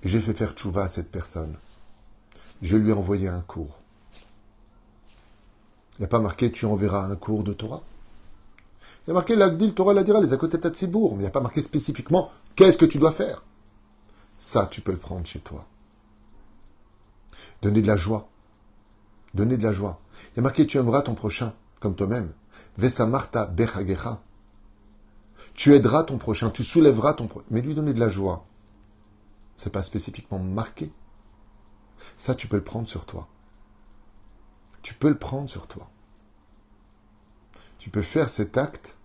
J'ai 0.03 0.21
fait 0.21 0.35
faire 0.35 0.53
tchouva 0.53 0.85
à 0.85 0.89
cette 0.89 1.11
personne. 1.11 1.57
Je 2.65 2.79
lui 2.79 2.91
ai 2.91 2.93
envoyé 2.95 3.29
un 3.29 3.43
cours. 3.43 3.79
Il 5.93 6.01
n'y 6.01 6.05
a 6.07 6.09
pas 6.09 6.19
marqué 6.19 6.51
tu 6.51 6.65
enverras 6.65 7.05
un 7.05 7.15
cours 7.15 7.45
de 7.45 7.53
Torah. 7.53 7.83
Il 9.07 9.09
y 9.09 9.11
a 9.11 9.15
marqué 9.15 9.37
l'Agdil 9.37 9.75
Torah 9.75 9.93
la 9.93 10.03
dira, 10.03 10.19
les 10.19 10.33
à 10.33 10.39
côté 10.39 10.57
de 10.57 10.67
mais 10.67 10.73
il 10.73 11.19
n'y 11.19 11.27
a 11.27 11.31
pas 11.31 11.43
marqué 11.43 11.61
spécifiquement 11.61 12.31
qu'est-ce 12.57 12.79
que 12.79 12.87
tu 12.87 12.97
dois 12.97 13.13
faire? 13.13 13.45
Ça, 14.39 14.67
tu 14.67 14.81
peux 14.81 14.93
le 14.93 14.99
prendre 14.99 15.27
chez 15.27 15.41
toi. 15.41 15.67
Donner 17.61 17.83
de 17.83 17.87
la 17.87 17.99
joie. 17.99 18.31
Donner 19.35 19.59
de 19.59 19.63
la 19.63 19.73
joie. 19.73 20.01
Il 20.33 20.37
y 20.39 20.41
a 20.41 20.43
marqué 20.43 20.67
tu 20.67 20.79
aimeras 20.79 21.03
ton 21.03 21.15
prochain 21.15 21.53
comme 21.81 21.95
toi-même. 21.95 22.33
Vesa 22.79 23.05
Marta 23.05 23.45
Bechagecha. 23.45 24.23
Tu 25.53 25.75
aideras 25.75 26.05
ton 26.05 26.17
prochain, 26.17 26.49
tu 26.49 26.65
soulèveras 26.65 27.13
ton 27.13 27.27
prochain. 27.27 27.47
Mais 27.51 27.61
lui 27.61 27.75
donner 27.75 27.93
de 27.93 28.01
la 28.01 28.09
joie, 28.09 28.47
c'est 29.59 29.71
pas 29.71 29.83
spécifiquement 29.83 30.39
marqué. 30.39 30.91
Ça, 32.17 32.35
tu 32.35 32.49
peux 32.49 32.57
le 32.57 32.65
prendre 32.65 32.89
sur 32.89 33.07
toi. 33.07 33.29
Tu 34.83 34.95
peux 34.95 35.09
le 35.09 35.19
prendre 35.19 35.49
sur 35.49 35.67
toi. 35.67 35.91
Tu 37.79 37.91
peux 37.91 38.03
faire 38.03 38.29
cet 38.29 38.57
acte 38.59 38.97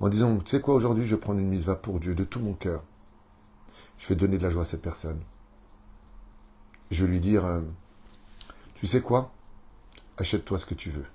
en 0.00 0.08
disant, 0.08 0.38
tu 0.38 0.50
sais 0.50 0.60
quoi, 0.60 0.74
aujourd'hui, 0.74 1.04
je 1.04 1.14
vais 1.14 1.20
prendre 1.20 1.40
une 1.40 1.48
mise 1.48 1.64
va 1.64 1.76
pour 1.76 2.00
Dieu 2.00 2.14
de 2.14 2.24
tout 2.24 2.40
mon 2.40 2.54
cœur. 2.54 2.84
Je 3.98 4.08
vais 4.08 4.16
donner 4.16 4.38
de 4.38 4.42
la 4.42 4.50
joie 4.50 4.62
à 4.62 4.66
cette 4.66 4.82
personne. 4.82 5.20
Je 6.90 7.04
vais 7.04 7.10
lui 7.10 7.20
dire, 7.20 7.44
euh, 7.44 7.62
tu 8.74 8.86
sais 8.86 9.00
quoi, 9.00 9.32
achète-toi 10.18 10.58
ce 10.58 10.66
que 10.66 10.74
tu 10.74 10.90
veux. 10.90 11.06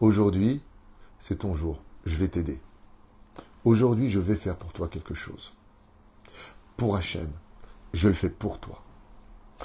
Aujourd'hui, 0.00 0.62
c'est 1.18 1.38
ton 1.38 1.54
jour. 1.54 1.82
Je 2.04 2.16
vais 2.16 2.28
t'aider. 2.28 2.60
Aujourd'hui, 3.64 4.10
je 4.10 4.20
vais 4.20 4.36
faire 4.36 4.56
pour 4.56 4.72
toi 4.72 4.88
quelque 4.88 5.14
chose. 5.14 5.52
Pour 6.76 6.96
Hachem, 6.96 7.30
je 7.92 8.08
le 8.08 8.14
fais 8.14 8.30
pour 8.30 8.60
toi. 8.60 8.82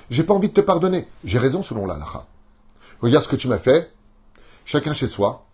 J'ai 0.09 0.23
pas 0.23 0.33
envie 0.33 0.49
de 0.49 0.53
te 0.53 0.61
pardonner. 0.61 1.07
J'ai 1.23 1.39
raison 1.39 1.61
selon 1.61 1.85
la 1.85 1.99
Regarde 3.01 3.23
ce 3.23 3.29
que 3.29 3.35
tu 3.35 3.47
m'as 3.47 3.59
fait. 3.59 3.93
Chacun 4.65 4.93
chez 4.93 5.07
soi. 5.07 5.45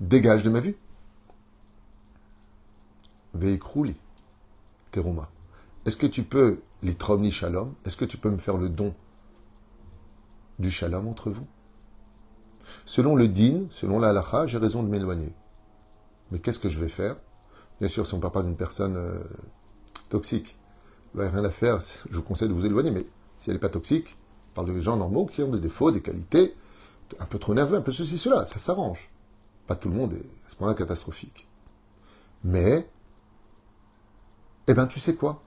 Dégage 0.00 0.42
de 0.42 0.50
ma 0.50 0.60
vue. 0.60 0.76
Veikrouli, 3.34 3.96
Teruma. 4.90 5.30
Est-ce 5.86 5.96
que 5.96 6.06
tu 6.06 6.24
peux, 6.24 6.60
l'itromni 6.82 7.30
shalom, 7.30 7.74
est-ce 7.84 7.96
que 7.96 8.04
tu 8.04 8.18
peux 8.18 8.30
me 8.30 8.38
faire 8.38 8.56
le 8.56 8.68
don 8.68 8.94
du 10.58 10.70
shalom 10.70 11.06
entre 11.08 11.30
vous? 11.30 11.46
Selon 12.84 13.16
le 13.16 13.28
din, 13.28 13.66
selon 13.70 13.98
la 13.98 14.12
j'ai 14.46 14.58
raison 14.58 14.82
de 14.82 14.88
m'éloigner. 14.88 15.32
Mais 16.30 16.38
qu'est-ce 16.38 16.58
que 16.58 16.68
je 16.68 16.80
vais 16.80 16.88
faire? 16.88 17.16
Bien 17.78 17.88
sûr, 17.88 18.06
si 18.06 18.14
on 18.14 18.18
ne 18.18 18.22
parle 18.22 18.34
pas 18.34 18.42
d'une 18.42 18.56
personne 18.56 18.96
euh, 18.96 19.18
toxique, 20.08 20.56
il 21.14 21.20
n'y 21.20 21.26
a 21.26 21.30
rien 21.30 21.44
à 21.44 21.50
faire, 21.50 21.78
je 21.80 22.14
vous 22.14 22.22
conseille 22.22 22.48
de 22.48 22.52
vous 22.52 22.66
éloigner, 22.66 22.90
mais 22.90 23.06
si 23.40 23.48
elle 23.48 23.56
n'est 23.56 23.60
pas 23.60 23.70
toxique, 23.70 24.18
on 24.50 24.54
parle 24.54 24.74
de 24.74 24.80
gens 24.80 24.98
normaux 24.98 25.24
qui 25.24 25.42
ont 25.42 25.50
des 25.50 25.60
défauts, 25.60 25.90
des 25.90 26.02
qualités, 26.02 26.54
un 27.18 27.24
peu 27.24 27.38
trop 27.38 27.54
nerveux, 27.54 27.78
un 27.78 27.80
peu 27.80 27.90
ceci, 27.90 28.18
cela, 28.18 28.44
ça 28.44 28.58
s'arrange. 28.58 29.10
Pas 29.66 29.76
tout 29.76 29.88
le 29.88 29.96
monde 29.96 30.12
est 30.12 30.26
à 30.46 30.50
ce 30.50 30.56
point-là 30.56 30.74
catastrophique. 30.74 31.48
Mais, 32.44 32.86
eh 34.66 34.74
bien, 34.74 34.86
tu 34.86 35.00
sais 35.00 35.14
quoi? 35.14 35.42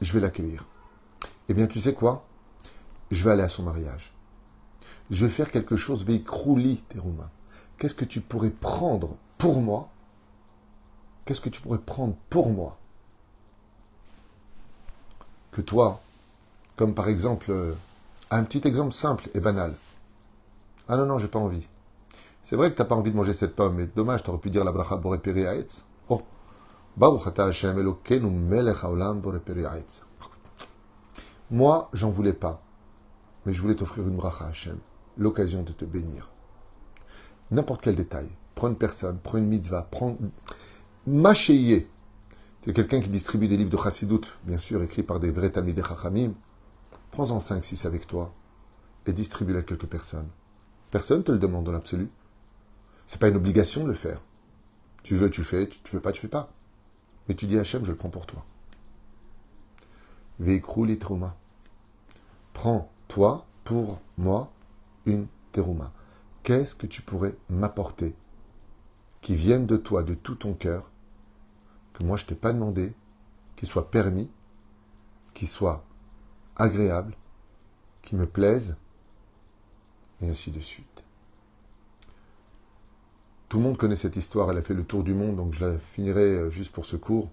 Je 0.00 0.14
vais 0.14 0.20
l'accueillir. 0.20 0.66
Eh 1.50 1.52
bien, 1.52 1.66
tu 1.66 1.78
sais 1.78 1.92
quoi? 1.92 2.26
Je 3.10 3.22
vais 3.22 3.32
aller 3.32 3.42
à 3.42 3.50
son 3.50 3.64
mariage. 3.64 4.14
je 5.10 5.26
vais 5.26 5.30
faire 5.30 5.50
quelque 5.50 5.76
chose, 5.76 6.06
veikrouli, 6.06 6.84
teruma. 6.88 7.30
Qu'est-ce 7.76 7.94
que 7.94 8.06
tu 8.06 8.22
pourrais 8.22 8.48
prendre 8.48 9.18
pour 9.36 9.60
moi? 9.60 9.90
Qu'est-ce 11.26 11.42
que 11.42 11.50
tu 11.50 11.60
pourrais 11.60 11.82
prendre 11.82 12.16
pour 12.30 12.48
moi? 12.48 12.78
Que 15.50 15.60
toi, 15.60 16.00
comme 16.80 16.94
par 16.94 17.08
exemple, 17.08 17.50
euh, 17.50 17.74
un 18.30 18.42
petit 18.42 18.66
exemple 18.66 18.92
simple 18.92 19.28
et 19.34 19.40
banal. 19.40 19.74
Ah 20.88 20.96
non, 20.96 21.04
non, 21.04 21.18
j'ai 21.18 21.28
pas 21.28 21.38
envie. 21.38 21.68
C'est 22.40 22.56
vrai 22.56 22.70
que 22.70 22.74
tu 22.74 22.80
n'as 22.80 22.88
pas 22.88 22.94
envie 22.94 23.10
de 23.10 23.16
manger 23.16 23.34
cette 23.34 23.54
pomme, 23.54 23.74
mais 23.74 23.86
dommage, 23.86 24.22
tu 24.22 24.30
aurais 24.30 24.38
pu 24.38 24.48
dire 24.48 24.64
la 24.64 24.72
bracha 24.72 24.96
boreperi 24.96 25.44
aetz. 25.44 25.84
Oh, 26.08 26.22
melech 26.96 28.82
haolam 28.82 29.20
boreperi 29.20 29.66
aetz. 29.66 30.06
Moi, 31.50 31.90
j'en 31.92 32.08
voulais 32.08 32.32
pas, 32.32 32.62
mais 33.44 33.52
je 33.52 33.60
voulais 33.60 33.74
t'offrir 33.74 34.08
une 34.08 34.16
bracha 34.16 34.46
Hashem, 34.46 34.78
l'occasion 35.18 35.62
de 35.62 35.72
te 35.72 35.84
bénir. 35.84 36.30
N'importe 37.50 37.82
quel 37.82 37.94
détail. 37.94 38.30
Prends 38.54 38.68
une 38.68 38.76
personne, 38.76 39.18
prends 39.22 39.36
une 39.36 39.48
mitzvah, 39.48 39.82
prends. 39.82 40.16
Machéié. 41.06 41.90
C'est 42.64 42.72
quelqu'un 42.72 43.02
qui 43.02 43.10
distribue 43.10 43.48
des 43.48 43.58
livres 43.58 43.68
de 43.68 43.76
Chassidut, 43.76 44.22
bien 44.44 44.58
sûr, 44.58 44.82
écrits 44.82 45.02
par 45.02 45.20
des 45.20 45.30
vrais 45.30 45.50
Talmidei 45.50 45.82
Chachamim. 45.86 46.32
Prends-en 47.10 47.38
5-6 47.38 47.86
avec 47.86 48.06
toi 48.06 48.32
et 49.06 49.12
distribue-les 49.12 49.60
à 49.60 49.62
quelques 49.62 49.86
personnes. 49.86 50.28
Personne 50.90 51.18
ne 51.18 51.22
te 51.22 51.32
le 51.32 51.38
demande 51.38 51.64
dans 51.64 51.72
l'absolu. 51.72 52.10
C'est 53.06 53.20
pas 53.20 53.28
une 53.28 53.36
obligation 53.36 53.82
de 53.82 53.88
le 53.88 53.94
faire. 53.94 54.20
Tu 55.02 55.16
veux, 55.16 55.30
tu 55.30 55.42
fais, 55.42 55.68
tu, 55.68 55.78
ne 55.84 55.90
veux 55.92 56.00
pas, 56.00 56.12
tu 56.12 56.20
fais 56.20 56.28
pas. 56.28 56.52
Mais 57.28 57.34
tu 57.34 57.46
dis 57.46 57.58
à 57.58 57.64
je 57.64 57.78
le 57.78 57.96
prends 57.96 58.10
pour 58.10 58.26
toi. 58.26 58.44
Veikrou 60.38 60.84
les 60.84 60.98
traumas. 60.98 61.36
Prends, 62.52 62.90
toi, 63.08 63.46
pour 63.64 64.00
moi, 64.18 64.52
une 65.06 65.26
terouma. 65.52 65.92
Qu'est-ce 66.42 66.74
que 66.74 66.86
tu 66.86 67.02
pourrais 67.02 67.36
m'apporter 67.48 68.14
qui 69.20 69.34
vienne 69.34 69.66
de 69.66 69.76
toi, 69.76 70.02
de 70.02 70.14
tout 70.14 70.34
ton 70.34 70.54
cœur, 70.54 70.90
que 71.92 72.04
moi 72.04 72.16
je 72.16 72.24
t'ai 72.24 72.34
pas 72.34 72.52
demandé, 72.52 72.94
qui 73.56 73.66
soit 73.66 73.90
permis, 73.90 74.30
qui 75.34 75.46
soit 75.46 75.84
agréable, 76.60 77.14
qui 78.02 78.16
me 78.16 78.26
plaise, 78.26 78.76
et 80.20 80.28
ainsi 80.28 80.50
de 80.50 80.60
suite. 80.60 81.04
Tout 83.48 83.56
le 83.56 83.64
monde 83.64 83.78
connaît 83.78 83.96
cette 83.96 84.16
histoire, 84.16 84.50
elle 84.50 84.58
a 84.58 84.62
fait 84.62 84.74
le 84.74 84.84
tour 84.84 85.02
du 85.02 85.14
monde, 85.14 85.36
donc 85.36 85.54
je 85.54 85.64
la 85.66 85.78
finirai 85.78 86.20
euh, 86.20 86.50
juste 86.50 86.72
pour 86.72 86.86
ce 86.86 86.96
cours. 86.96 87.30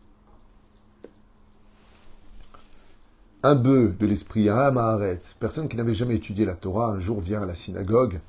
Un 3.43 3.55
bœuf 3.55 3.97
de 3.97 4.05
l'esprit, 4.07 4.49
un 4.49 4.71
Maharetz, 4.71 5.35
personne 5.39 5.67
qui 5.67 5.77
n'avait 5.77 5.93
jamais 5.93 6.15
étudié 6.15 6.43
la 6.43 6.55
Torah, 6.55 6.87
un 6.87 6.99
jour 6.99 7.21
vient 7.21 7.43
à 7.43 7.45
la 7.45 7.53
synagogue, 7.53 8.19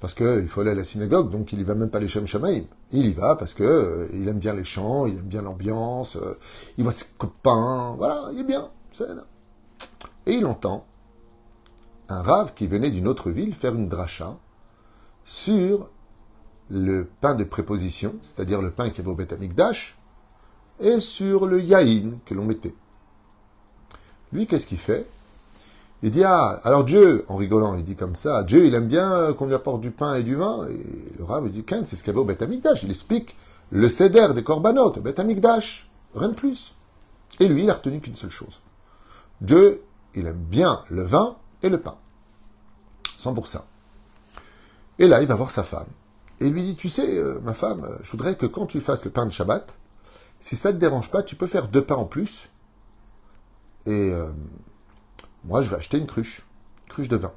parce 0.00 0.14
qu'il 0.14 0.48
faut 0.48 0.62
aller 0.62 0.70
à 0.70 0.74
la 0.74 0.84
synagogue, 0.84 1.30
donc 1.30 1.52
il 1.52 1.60
y 1.60 1.64
va 1.64 1.74
même 1.74 1.90
pas 1.90 2.00
les 2.00 2.08
Shem 2.08 2.26
Shamaim. 2.26 2.62
Il 2.90 3.04
y 3.04 3.12
va 3.12 3.36
parce 3.36 3.52
que 3.52 3.64
euh, 3.64 4.08
il 4.14 4.26
aime 4.28 4.38
bien 4.38 4.54
les 4.54 4.64
chants, 4.64 5.04
il 5.04 5.18
aime 5.18 5.26
bien 5.26 5.42
l'ambiance, 5.42 6.16
euh, 6.16 6.38
il 6.78 6.84
voit 6.84 6.92
ses 6.92 7.06
copains, 7.18 7.96
voilà, 7.98 8.30
il 8.32 8.40
est 8.40 8.44
bien. 8.44 8.70
Et 10.26 10.34
il 10.34 10.46
entend 10.46 10.86
un 12.08 12.22
rave 12.22 12.52
qui 12.54 12.66
venait 12.66 12.90
d'une 12.90 13.08
autre 13.08 13.30
ville 13.30 13.54
faire 13.54 13.74
une 13.74 13.88
dracha 13.88 14.36
sur 15.24 15.88
le 16.70 17.08
pain 17.20 17.34
de 17.34 17.44
préposition, 17.44 18.14
c'est-à-dire 18.22 18.62
le 18.62 18.70
pain 18.70 18.90
qui 18.90 19.00
avait 19.00 19.10
au 19.10 19.14
Beth 19.14 19.32
Amikdash, 19.32 19.96
et 20.80 21.00
sur 21.00 21.46
le 21.46 21.60
yaïn 21.60 22.18
que 22.24 22.34
l'on 22.34 22.44
mettait. 22.44 22.74
Lui, 24.32 24.46
qu'est-ce 24.46 24.66
qu'il 24.66 24.78
fait? 24.78 25.06
Il 26.02 26.10
dit, 26.10 26.24
ah, 26.24 26.60
alors 26.64 26.84
Dieu, 26.84 27.24
en 27.28 27.36
rigolant, 27.36 27.74
il 27.74 27.84
dit 27.84 27.96
comme 27.96 28.14
ça, 28.14 28.42
Dieu, 28.42 28.64
il 28.66 28.74
aime 28.74 28.86
bien 28.86 29.34
qu'on 29.34 29.46
lui 29.46 29.54
apporte 29.54 29.82
du 29.82 29.90
pain 29.90 30.14
et 30.14 30.22
du 30.22 30.34
vin. 30.34 30.66
Et 30.68 31.18
le 31.18 31.24
rave 31.24 31.50
dit, 31.50 31.64
c'est 31.68 31.96
ce 31.96 32.02
qu'il 32.02 32.06
y 32.06 32.10
avait 32.10 32.20
au 32.20 32.24
Beth 32.24 32.40
Amikdash. 32.40 32.82
Il 32.84 32.90
explique 32.90 33.36
le 33.70 33.88
céder 33.88 34.28
des 34.34 34.42
korbanot, 34.42 34.92
au 34.96 35.00
Beth 35.00 35.18
Amikdash, 35.18 35.90
rien 36.14 36.28
de 36.28 36.34
plus. 36.34 36.74
Et 37.38 37.48
lui, 37.48 37.64
il 37.64 37.70
a 37.70 37.74
retenu 37.74 38.00
qu'une 38.00 38.14
seule 38.14 38.30
chose. 38.30 38.60
Dieu, 39.40 39.82
il 40.14 40.26
aime 40.26 40.42
bien 40.42 40.84
le 40.90 41.02
vin 41.02 41.36
et 41.62 41.68
le 41.68 41.80
pain. 41.80 41.96
100%. 43.18 43.60
Et 44.98 45.08
là, 45.08 45.22
il 45.22 45.28
va 45.28 45.34
voir 45.34 45.50
sa 45.50 45.62
femme. 45.62 45.88
Et 46.40 46.46
il 46.46 46.52
lui 46.52 46.62
dit, 46.62 46.76
tu 46.76 46.88
sais, 46.88 47.18
euh, 47.18 47.38
ma 47.42 47.54
femme, 47.54 47.84
euh, 47.84 47.98
je 48.02 48.10
voudrais 48.12 48.36
que 48.36 48.46
quand 48.46 48.66
tu 48.66 48.80
fasses 48.80 49.04
le 49.04 49.10
pain 49.10 49.26
de 49.26 49.30
Shabbat, 49.30 49.76
si 50.40 50.56
ça 50.56 50.70
ne 50.70 50.74
te 50.74 50.80
dérange 50.80 51.10
pas, 51.10 51.22
tu 51.22 51.36
peux 51.36 51.46
faire 51.46 51.68
deux 51.68 51.84
pains 51.84 51.96
en 51.96 52.06
plus. 52.06 52.48
Et 53.86 54.12
euh, 54.12 54.30
moi, 55.44 55.62
je 55.62 55.70
vais 55.70 55.76
acheter 55.76 55.98
une 55.98 56.06
cruche, 56.06 56.46
une 56.84 56.88
cruche 56.88 57.08
de 57.08 57.16
vin. 57.16 57.32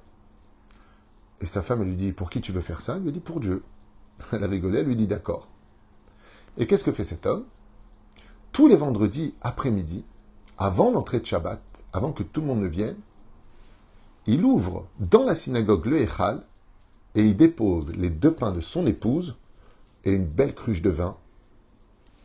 Et 1.41 1.45
sa 1.45 1.61
femme, 1.61 1.83
lui 1.83 1.95
dit, 1.95 2.13
pour 2.13 2.29
qui 2.29 2.39
tu 2.39 2.53
veux 2.53 2.61
faire 2.61 2.79
ça? 2.79 2.97
Il 2.97 3.03
lui 3.03 3.11
dit, 3.11 3.19
pour 3.19 3.39
Dieu. 3.39 3.63
Elle 4.31 4.43
a 4.43 4.47
rigolé, 4.47 4.79
elle 4.79 4.85
lui 4.85 4.95
dit, 4.95 5.07
d'accord. 5.07 5.47
Et 6.57 6.67
qu'est-ce 6.67 6.83
que 6.83 6.91
fait 6.91 7.03
cet 7.03 7.25
homme? 7.25 7.45
Tous 8.51 8.67
les 8.67 8.75
vendredis 8.75 9.33
après-midi, 9.41 10.05
avant 10.57 10.91
l'entrée 10.91 11.19
de 11.19 11.25
Shabbat, 11.25 11.61
avant 11.93 12.11
que 12.11 12.23
tout 12.23 12.41
le 12.41 12.47
monde 12.47 12.61
ne 12.61 12.67
vienne, 12.67 12.97
il 14.25 14.43
ouvre 14.43 14.87
dans 14.99 15.23
la 15.23 15.35
synagogue 15.35 15.85
le 15.85 16.01
Echal 16.01 16.41
et 17.15 17.21
il 17.21 17.37
dépose 17.37 17.93
les 17.95 18.09
deux 18.09 18.33
pains 18.33 18.51
de 18.51 18.61
son 18.61 18.85
épouse 18.87 19.35
et 20.03 20.11
une 20.11 20.25
belle 20.25 20.55
cruche 20.55 20.81
de 20.81 20.89
vin 20.89 21.17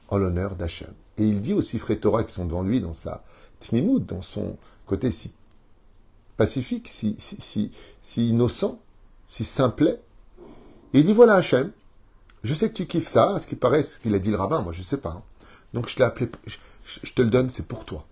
en 0.08 0.16
l'honneur 0.18 0.56
d'Hachem. 0.56 0.92
Et 1.18 1.24
il 1.24 1.40
dit 1.40 1.52
aux 1.52 1.60
Sifré 1.60 1.98
Torah 1.98 2.24
qui 2.24 2.32
sont 2.32 2.46
devant 2.46 2.62
lui 2.62 2.80
dans 2.80 2.94
sa 2.94 3.24
tmimoud, 3.60 4.06
dans 4.06 4.22
son 4.22 4.56
côté 4.86 5.10
si 5.10 5.32
pacifique, 6.36 6.88
si, 6.88 7.72
innocent, 8.16 8.80
si 9.26 9.44
simplet. 9.44 10.00
il 10.92 11.04
dit 11.04 11.12
voilà 11.12 11.34
Hachem, 11.34 11.72
je 12.44 12.54
sais 12.54 12.68
que 12.68 12.74
tu 12.74 12.86
kiffes 12.86 13.08
ça, 13.08 13.34
à 13.34 13.38
ce 13.40 13.46
qui 13.48 13.56
paraît, 13.56 13.82
ce 13.82 13.98
qu'il 13.98 14.14
a 14.14 14.20
dit 14.20 14.30
le 14.30 14.36
rabbin, 14.36 14.62
moi 14.62 14.72
je 14.72 14.82
sais 14.82 14.98
pas. 14.98 15.10
Hein. 15.10 15.22
Donc 15.74 15.88
je 15.88 15.96
l'ai 15.98 16.04
appelé, 16.04 16.30
je 16.86 17.12
te 17.12 17.20
le 17.20 17.28
donne, 17.28 17.50
c'est 17.50 17.66
pour 17.66 17.84
toi. 17.84 18.06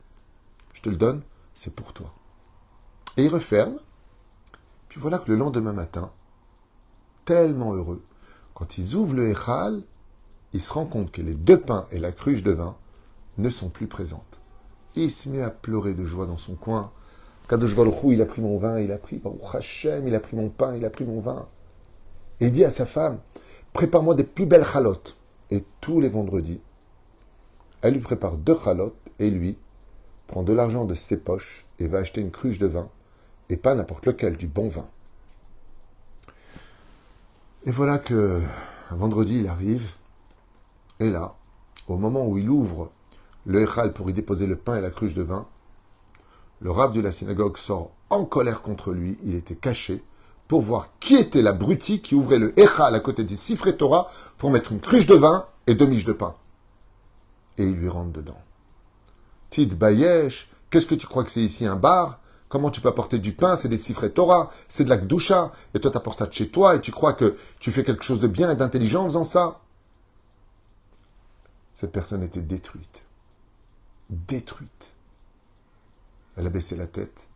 Je 0.74 0.82
te 0.82 0.88
le 0.90 0.96
donne, 0.96 1.22
c'est 1.56 1.74
pour 1.74 1.92
toi. 1.92 2.12
Et 3.16 3.24
il 3.24 3.28
referme. 3.28 3.78
Puis 4.88 5.00
voilà 5.00 5.18
que 5.18 5.32
le 5.32 5.38
lendemain 5.38 5.72
matin, 5.72 6.12
tellement 7.24 7.74
heureux, 7.74 8.04
quand 8.54 8.78
ils 8.78 8.94
ouvrent 8.94 9.16
le 9.16 9.30
Echal, 9.30 9.82
il 10.52 10.60
se 10.60 10.72
rend 10.72 10.86
compte 10.86 11.10
que 11.10 11.22
les 11.22 11.34
deux 11.34 11.60
pains 11.60 11.88
et 11.90 11.98
la 11.98 12.12
cruche 12.12 12.42
de 12.42 12.52
vin 12.52 12.76
ne 13.38 13.50
sont 13.50 13.68
plus 13.68 13.88
présentes. 13.88 14.38
il 14.94 15.10
se 15.10 15.28
met 15.28 15.42
à 15.42 15.50
pleurer 15.50 15.92
de 15.92 16.04
joie 16.04 16.26
dans 16.26 16.38
son 16.38 16.54
coin. 16.54 16.92
Kadosh 17.48 17.74
Baruch 17.74 17.96
il 18.04 18.22
a 18.22 18.26
pris 18.26 18.40
mon 18.40 18.58
vin, 18.58 18.80
il 18.80 18.92
a 18.92 18.98
pris 18.98 19.18
Baruch 19.18 19.54
Hashem, 19.54 20.06
il 20.06 20.14
a 20.14 20.20
pris 20.20 20.36
mon 20.36 20.48
pain, 20.48 20.74
il 20.76 20.84
a 20.84 20.90
pris 20.90 21.04
mon 21.04 21.20
vin. 21.20 21.48
Et 22.40 22.46
il 22.46 22.52
dit 22.52 22.64
à 22.64 22.70
sa 22.70 22.86
femme, 22.86 23.18
prépare-moi 23.72 24.14
des 24.14 24.24
plus 24.24 24.46
belles 24.46 24.64
chalotes. 24.64 25.16
Et 25.50 25.64
tous 25.80 26.00
les 26.00 26.08
vendredis, 26.08 26.60
elle 27.82 27.94
lui 27.94 28.00
prépare 28.00 28.36
deux 28.36 28.56
chalotes 28.58 28.96
et 29.18 29.30
lui 29.30 29.58
prend 30.26 30.42
de 30.42 30.52
l'argent 30.52 30.84
de 30.84 30.94
ses 30.94 31.16
poches 31.16 31.66
et 31.78 31.86
va 31.86 31.98
acheter 31.98 32.20
une 32.20 32.30
cruche 32.30 32.58
de 32.58 32.66
vin 32.66 32.88
et 33.48 33.56
pas 33.56 33.74
n'importe 33.74 34.06
lequel, 34.06 34.36
du 34.36 34.46
bon 34.46 34.68
vin. 34.68 34.88
Et 37.64 37.70
voilà 37.70 37.98
que 37.98 38.40
un 38.90 38.96
vendredi 38.96 39.40
il 39.40 39.48
arrive, 39.48 39.94
et 41.00 41.10
là, 41.10 41.34
au 41.88 41.96
moment 41.96 42.26
où 42.26 42.38
il 42.38 42.48
ouvre 42.48 42.90
le 43.44 43.62
Echal 43.62 43.92
pour 43.92 44.08
y 44.10 44.12
déposer 44.12 44.46
le 44.46 44.56
pain 44.56 44.76
et 44.76 44.80
la 44.80 44.90
cruche 44.90 45.14
de 45.14 45.22
vin, 45.22 45.46
le 46.60 46.70
rave 46.70 46.92
de 46.92 47.00
la 47.00 47.12
synagogue 47.12 47.56
sort 47.56 47.90
en 48.10 48.24
colère 48.24 48.62
contre 48.62 48.92
lui, 48.92 49.18
il 49.24 49.34
était 49.34 49.56
caché, 49.56 50.02
pour 50.48 50.62
voir 50.62 50.90
qui 51.00 51.16
était 51.16 51.42
la 51.42 51.52
brutie 51.52 52.00
qui 52.00 52.14
ouvrait 52.14 52.38
le 52.38 52.58
Echal 52.58 52.94
à 52.94 53.00
côté 53.00 53.24
des 53.24 53.36
Sifré 53.36 53.76
Torah 53.76 54.06
pour 54.38 54.50
mettre 54.50 54.72
une 54.72 54.80
cruche 54.80 55.06
de 55.06 55.14
vin 55.14 55.46
et 55.66 55.74
deux 55.74 55.86
miches 55.86 56.04
de 56.04 56.12
pain. 56.12 56.36
Et 57.58 57.64
il 57.64 57.74
lui 57.74 57.88
rentre 57.88 58.12
dedans. 58.12 58.38
Tid 59.50 59.76
Bayesh, 59.76 60.50
qu'est-ce 60.70 60.86
que 60.86 60.94
tu 60.94 61.06
crois 61.06 61.24
que 61.24 61.30
c'est 61.30 61.40
ici 61.40 61.66
un 61.66 61.76
bar? 61.76 62.20
Comment 62.48 62.70
tu 62.70 62.80
peux 62.80 62.88
apporter 62.88 63.18
du 63.18 63.32
pain? 63.32 63.56
C'est 63.56 63.68
des 63.68 63.76
cifres 63.76 64.06
Torah, 64.08 64.50
c'est 64.68 64.84
de 64.84 64.88
la 64.88 64.98
Gdusha. 64.98 65.52
Et 65.74 65.80
toi, 65.80 65.90
tu 65.90 65.96
apportes 65.96 66.18
ça 66.18 66.26
de 66.26 66.32
chez 66.32 66.48
toi 66.48 66.76
et 66.76 66.80
tu 66.80 66.92
crois 66.92 67.12
que 67.12 67.36
tu 67.58 67.72
fais 67.72 67.82
quelque 67.82 68.04
chose 68.04 68.20
de 68.20 68.28
bien 68.28 68.50
et 68.50 68.54
d'intelligent 68.54 69.02
en 69.02 69.06
faisant 69.06 69.24
ça? 69.24 69.60
Cette 71.74 71.92
personne 71.92 72.22
était 72.22 72.40
détruite. 72.40 73.02
Détruite. 74.10 74.92
Elle 76.36 76.46
a 76.46 76.50
baissé 76.50 76.76
la 76.76 76.86
tête. 76.86 77.26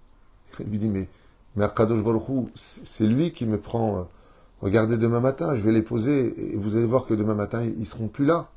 Elle 0.59 0.67
lui 0.67 0.79
dit, 0.79 0.89
mais, 0.89 1.09
mais 1.57 1.65
Akadosh 1.65 2.03
Baruch 2.03 2.49
c'est 2.55 3.07
lui 3.07 3.33
qui 3.33 3.47
me 3.47 3.61
prend. 3.61 3.99
Euh, 3.99 4.03
regardez 4.61 4.97
demain 4.97 5.21
matin, 5.21 5.55
je 5.57 5.63
vais 5.63 5.73
les 5.73 5.83
poser 5.83 6.55
et 6.55 6.57
vous 6.57 6.77
allez 6.77 6.87
voir 6.87 7.07
que 7.07 7.15
demain 7.15 7.35
matin, 7.35 7.63
ils 7.63 7.87
seront 7.87 8.09
plus 8.09 8.27
là. 8.27 8.51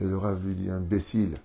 Et 0.00 0.04
le 0.04 0.16
Rav 0.16 0.44
lui 0.44 0.54
dit, 0.54 0.70
imbécile. 0.70 1.38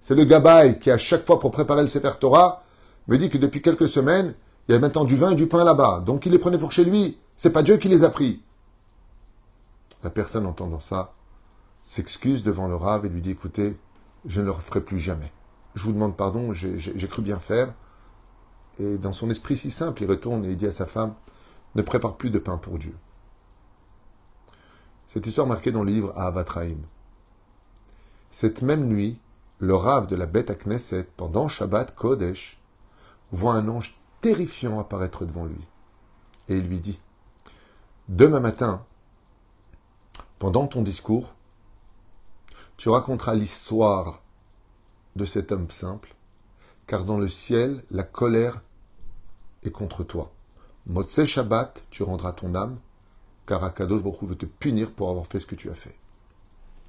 C'est 0.00 0.14
le 0.14 0.24
Gabaï 0.24 0.78
qui, 0.78 0.90
à 0.90 0.98
chaque 0.98 1.26
fois 1.26 1.40
pour 1.40 1.50
préparer 1.50 1.82
le 1.82 1.88
Sefer 1.88 2.12
Torah, 2.20 2.62
me 3.08 3.16
dit 3.16 3.28
que 3.28 3.38
depuis 3.38 3.62
quelques 3.62 3.88
semaines, 3.88 4.34
il 4.68 4.72
y 4.72 4.74
a 4.74 4.80
maintenant 4.80 5.04
du 5.04 5.16
vin 5.16 5.30
et 5.30 5.34
du 5.34 5.46
pain 5.46 5.64
là-bas. 5.64 6.00
Donc 6.00 6.26
il 6.26 6.32
les 6.32 6.38
prenait 6.38 6.58
pour 6.58 6.72
chez 6.72 6.84
lui. 6.84 7.18
C'est 7.36 7.52
pas 7.52 7.62
Dieu 7.62 7.76
qui 7.78 7.88
les 7.88 8.04
a 8.04 8.10
pris. 8.10 8.42
La 10.02 10.10
personne 10.10 10.46
entendant 10.46 10.80
ça 10.80 11.14
s'excuse 11.82 12.42
devant 12.42 12.68
le 12.68 12.76
rave 12.76 13.06
et 13.06 13.08
lui 13.08 13.22
dit 13.22 13.30
écoutez, 13.30 13.78
je 14.26 14.40
ne 14.40 14.46
le 14.46 14.50
referai 14.52 14.82
plus 14.82 14.98
jamais. 14.98 15.32
Je 15.74 15.84
vous 15.84 15.92
demande 15.92 16.16
pardon, 16.16 16.52
j'ai 16.52 17.08
cru 17.08 17.22
bien 17.22 17.38
faire. 17.38 17.72
Et 18.78 18.98
dans 18.98 19.14
son 19.14 19.30
esprit 19.30 19.56
si 19.56 19.70
simple, 19.70 20.02
il 20.02 20.10
retourne 20.10 20.44
et 20.44 20.50
il 20.50 20.56
dit 20.56 20.66
à 20.66 20.72
sa 20.72 20.86
femme 20.86 21.14
ne 21.74 21.82
prépare 21.82 22.16
plus 22.16 22.30
de 22.30 22.38
pain 22.38 22.58
pour 22.58 22.78
Dieu. 22.78 22.94
Cette 25.06 25.26
histoire 25.26 25.46
marquée 25.46 25.72
dans 25.72 25.82
le 25.82 25.90
livre 25.90 26.12
Avatraim. 26.14 26.76
Cette 28.30 28.60
même 28.60 28.86
nuit, 28.86 29.18
le 29.58 29.74
rave 29.74 30.06
de 30.06 30.16
la 30.16 30.26
bête 30.26 30.50
à 30.50 30.54
Knesset, 30.54 31.08
pendant 31.16 31.48
Shabbat 31.48 31.94
Kodesh, 31.94 32.60
voit 33.32 33.54
un 33.54 33.68
ange 33.68 34.00
terrifiant 34.20 34.78
apparaître 34.78 35.24
devant 35.24 35.44
lui. 35.44 35.66
Et 36.48 36.56
il 36.56 36.66
lui 36.66 36.80
dit 36.80 37.00
Demain 38.08 38.40
matin, 38.40 38.84
pendant 40.38 40.66
ton 40.66 40.82
discours, 40.82 41.34
tu 42.76 42.88
raconteras 42.88 43.34
l'histoire 43.34 44.22
de 45.16 45.24
cet 45.24 45.50
homme 45.50 45.70
simple, 45.70 46.14
car 46.86 47.04
dans 47.04 47.18
le 47.18 47.28
ciel, 47.28 47.82
la 47.90 48.04
colère 48.04 48.62
est 49.64 49.70
contre 49.70 50.04
toi. 50.04 50.32
Motse 50.86 51.24
Shabbat, 51.24 51.84
tu 51.90 52.04
rendras 52.04 52.32
ton 52.32 52.54
âme, 52.54 52.78
car 53.46 53.64
Akadosh 53.64 54.02
Baruch 54.02 54.22
veut 54.22 54.36
te 54.36 54.46
punir 54.46 54.92
pour 54.92 55.10
avoir 55.10 55.26
fait 55.26 55.40
ce 55.40 55.46
que 55.46 55.56
tu 55.56 55.68
as 55.68 55.74
fait. 55.74 55.96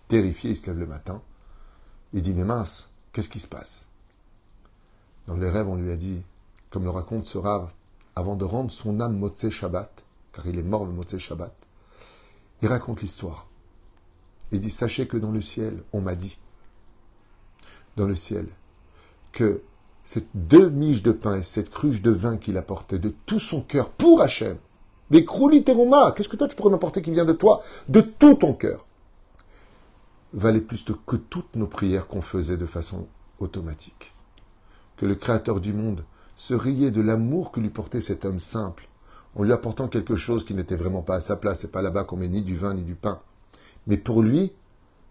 Terrifié, 0.08 0.51
il 0.51 0.55
se 0.55 0.67
lève 0.67 0.77
le 0.77 0.86
matin. 0.86 1.21
Il 2.13 2.22
dit, 2.22 2.34
mais 2.34 2.43
mince, 2.43 2.89
qu'est-ce 3.12 3.30
qui 3.30 3.39
se 3.39 3.48
passe? 3.48 3.88
Dans 5.28 5.38
les 5.38 5.50
rêves, 5.50 5.67
on 5.67 5.76
lui 5.76 5.91
a 5.91 5.95
dit, 5.95 6.22
comme 6.69 6.84
le 6.84 6.89
raconte 6.89 7.26
ce 7.26 7.38
rave, 7.38 7.72
avant 8.15 8.36
de 8.36 8.45
rendre 8.45 8.72
son 8.72 9.00
âme 9.00 9.17
Motse 9.17 9.50
Shabbat, 9.50 10.04
car 10.34 10.48
il 10.48 10.58
est 10.58 10.63
mort 10.63 10.86
le 10.86 10.91
Motse 10.91 11.17
Shabbat, 11.17 11.54
il 12.62 12.67
raconte 12.67 13.02
l'histoire. 13.02 13.48
Il 14.52 14.60
dit, 14.60 14.72
sachez 14.72 15.08
que 15.08 15.17
dans 15.17 15.32
le 15.32 15.41
ciel, 15.41 15.84
on 15.93 16.02
m'a 16.02 16.15
dit, 16.15 16.39
dans 17.95 18.08
le 18.08 18.15
ciel, 18.15 18.48
que 19.32 19.62
ces 20.04 20.26
deux 20.34 20.69
miches 20.69 21.04
de 21.04 21.12
pain 21.12 21.38
et 21.38 21.43
cette 21.43 21.69
cruche 21.69 22.02
de 22.02 22.12
vin 22.12 22.38
qu'il 22.38 22.58
apportait 22.58 22.98
de 22.98 23.13
tout 23.26 23.39
son 23.39 23.62
cœur 23.62 23.91
pour 23.91 24.22
Hachem, 24.22 24.58
Krouli 25.12 25.63
Teruma, 25.63 26.12
qu'est-ce 26.12 26.30
que 26.30 26.36
toi 26.36 26.48
tu 26.48 26.56
pourrais 26.56 26.72
m'apporter 26.72 27.02
qui 27.02 27.12
vient 27.12 27.26
de 27.26 27.34
toi, 27.34 27.62
de 27.88 28.02
tout 28.02 28.36
ton 28.36 28.54
cœur, 28.54 28.86
valait 30.34 30.62
plus 30.62 30.84
que 30.84 31.15
toutes 31.15 31.56
nos 31.56 31.68
prières 31.68 32.08
qu'on 32.08 32.22
faisait 32.22 32.58
de 32.58 32.65
façon 32.65 33.08
automatique. 33.39 34.13
Que 34.98 35.06
le 35.06 35.15
Créateur 35.15 35.60
du 35.60 35.74
monde 35.74 36.04
se 36.36 36.54
riait 36.54 36.92
de 36.92 37.02
l'amour 37.02 37.52
que 37.52 37.60
lui 37.60 37.70
portait 37.70 38.02
cet 38.02 38.26
homme 38.26 38.39
simple, 38.39 38.88
en 39.36 39.44
lui 39.44 39.52
apportant 39.52 39.88
quelque 39.88 40.15
chose 40.15 40.46
qui 40.46 40.54
n'était 40.54 40.76
vraiment 40.76 41.02
pas 41.02 41.15
à 41.15 41.20
sa 41.20 41.36
place. 41.36 41.62
C'est 41.62 41.72
pas 41.72 41.82
là-bas 41.82 42.04
qu'on 42.04 42.18
met 42.18 42.28
ni 42.28 42.42
du 42.42 42.56
vin 42.56 42.74
ni 42.74 42.84
du 42.84 42.96
pain. 42.96 43.22
Mais 43.88 43.98
pour 43.98 44.22
lui, 44.22 44.54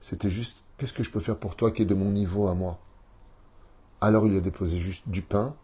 c'était 0.01 0.31
juste 0.31 0.65
qu'est-ce 0.77 0.95
que 0.95 1.03
je 1.03 1.11
peux 1.11 1.21
faire 1.21 1.39
pour 1.39 1.57
toi 1.57 1.71
qui 1.71 1.83
est 1.83 1.87
de 1.87 1.95
mon 1.95 2.13
niveau 2.13 2.49
à 2.49 2.55
moi? 2.55 2.79
Alors 4.01 4.27
il 4.27 4.31
lui 4.31 4.39
a 4.39 4.43
déposé 4.43 4.79
juste 4.79 5.09
du 5.09 5.23
pain 5.23 5.57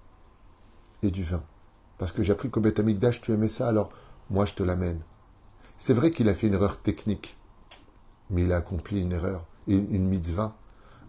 et 1.02 1.10
du 1.10 1.22
vin. 1.22 1.42
Parce 1.98 2.10
que 2.12 2.22
j'ai 2.22 2.32
appris 2.32 2.50
qu'au 2.50 2.60
Beth 2.60 2.80
tu 3.20 3.32
aimais 3.32 3.48
ça, 3.48 3.68
alors 3.68 3.90
moi 4.30 4.46
je 4.46 4.54
te 4.54 4.62
l'amène. 4.62 5.00
C'est 5.76 5.94
vrai 5.94 6.10
qu'il 6.10 6.28
a 6.28 6.34
fait 6.34 6.48
une 6.48 6.54
erreur 6.54 6.78
technique, 6.80 7.36
mais 8.30 8.44
il 8.44 8.52
a 8.52 8.56
accompli 8.56 9.00
une 9.00 9.12
erreur, 9.12 9.46
une, 9.66 10.08
mitzvah, 10.08 10.56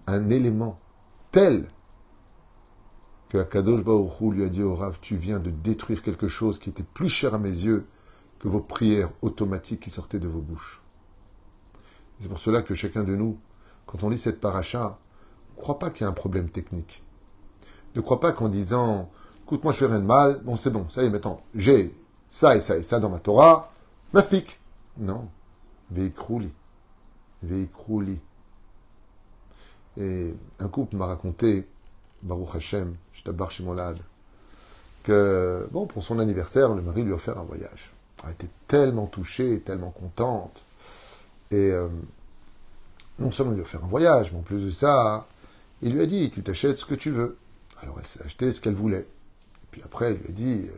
un 0.07 0.29
élément 0.29 0.79
tel 1.31 1.65
que 3.29 3.37
Akadosh 3.37 3.83
Baruch 3.83 4.19
lui 4.31 4.43
a 4.43 4.49
dit 4.49 4.63
au 4.63 4.75
Rav, 4.75 4.99
tu 5.01 5.17
viens 5.17 5.39
de 5.39 5.49
détruire 5.49 6.01
quelque 6.01 6.27
chose 6.27 6.59
qui 6.59 6.69
était 6.69 6.83
plus 6.83 7.09
cher 7.09 7.33
à 7.33 7.39
mes 7.39 7.49
yeux 7.49 7.87
que 8.39 8.47
vos 8.47 8.61
prières 8.61 9.11
automatiques 9.21 9.79
qui 9.81 9.89
sortaient 9.89 10.19
de 10.19 10.27
vos 10.27 10.41
bouches. 10.41 10.81
C'est 12.19 12.29
pour 12.29 12.39
cela 12.39 12.61
que 12.61 12.75
chacun 12.75 13.03
de 13.03 13.15
nous, 13.15 13.37
quand 13.85 14.03
on 14.03 14.09
lit 14.09 14.17
cette 14.17 14.39
paracha, 14.39 14.99
ne 15.55 15.61
croit 15.61 15.79
pas 15.79 15.89
qu'il 15.89 16.03
y 16.03 16.05
a 16.05 16.09
un 16.09 16.13
problème 16.13 16.49
technique. 16.49 17.03
Ne 17.95 18.01
crois 18.01 18.19
pas 18.19 18.31
qu'en 18.31 18.49
disant, 18.49 19.09
écoute, 19.43 19.63
moi 19.63 19.73
je 19.73 19.77
fais 19.79 19.87
rien 19.87 19.99
de 19.99 20.05
mal, 20.05 20.41
bon 20.43 20.55
c'est 20.57 20.69
bon, 20.69 20.87
ça 20.89 21.03
y 21.03 21.07
est, 21.07 21.09
maintenant, 21.09 21.41
j'ai 21.55 21.93
ça 22.27 22.55
et 22.55 22.59
ça 22.59 22.77
et 22.77 22.83
ça 22.83 22.99
dans 22.99 23.09
ma 23.09 23.19
Torah, 23.19 23.71
m'aspique. 24.13 24.59
Non. 24.97 25.29
Veikrouli. 25.91 26.51
Et 29.97 30.33
un 30.59 30.67
couple 30.67 30.97
m'a 30.97 31.05
raconté, 31.05 31.67
Baruch 32.21 32.55
Hashem, 32.55 32.95
Shtabar 33.13 33.51
Shimolad, 33.51 33.97
que, 35.03 35.67
bon, 35.71 35.85
pour 35.85 36.03
son 36.03 36.19
anniversaire, 36.19 36.73
le 36.73 36.81
mari 36.81 37.03
lui 37.03 37.13
a 37.13 37.15
offert 37.15 37.37
un 37.37 37.43
voyage. 37.43 37.91
Elle 38.23 38.31
était 38.31 38.49
tellement 38.67 39.05
touchée, 39.05 39.59
tellement 39.61 39.91
contente. 39.91 40.63
Et 41.51 41.71
euh, 41.71 41.87
non 43.19 43.31
seulement 43.31 43.53
lui 43.53 43.61
a 43.61 43.63
offert 43.63 43.83
un 43.83 43.87
voyage, 43.87 44.31
mais 44.31 44.39
en 44.39 44.41
plus 44.41 44.65
de 44.65 44.71
ça, 44.71 45.27
il 45.81 45.93
lui 45.93 46.01
a 46.01 46.05
dit, 46.05 46.31
tu 46.31 46.41
t'achètes 46.41 46.77
ce 46.77 46.85
que 46.85 46.95
tu 46.95 47.11
veux. 47.11 47.37
Alors 47.81 47.97
elle 47.99 48.07
s'est 48.07 48.23
acheté 48.23 48.51
ce 48.51 48.61
qu'elle 48.61 48.73
voulait. 48.73 49.01
Et 49.63 49.67
puis 49.71 49.81
après, 49.83 50.13
il 50.13 50.19
lui 50.19 50.29
a 50.29 50.31
dit, 50.31 50.67
euh, 50.67 50.77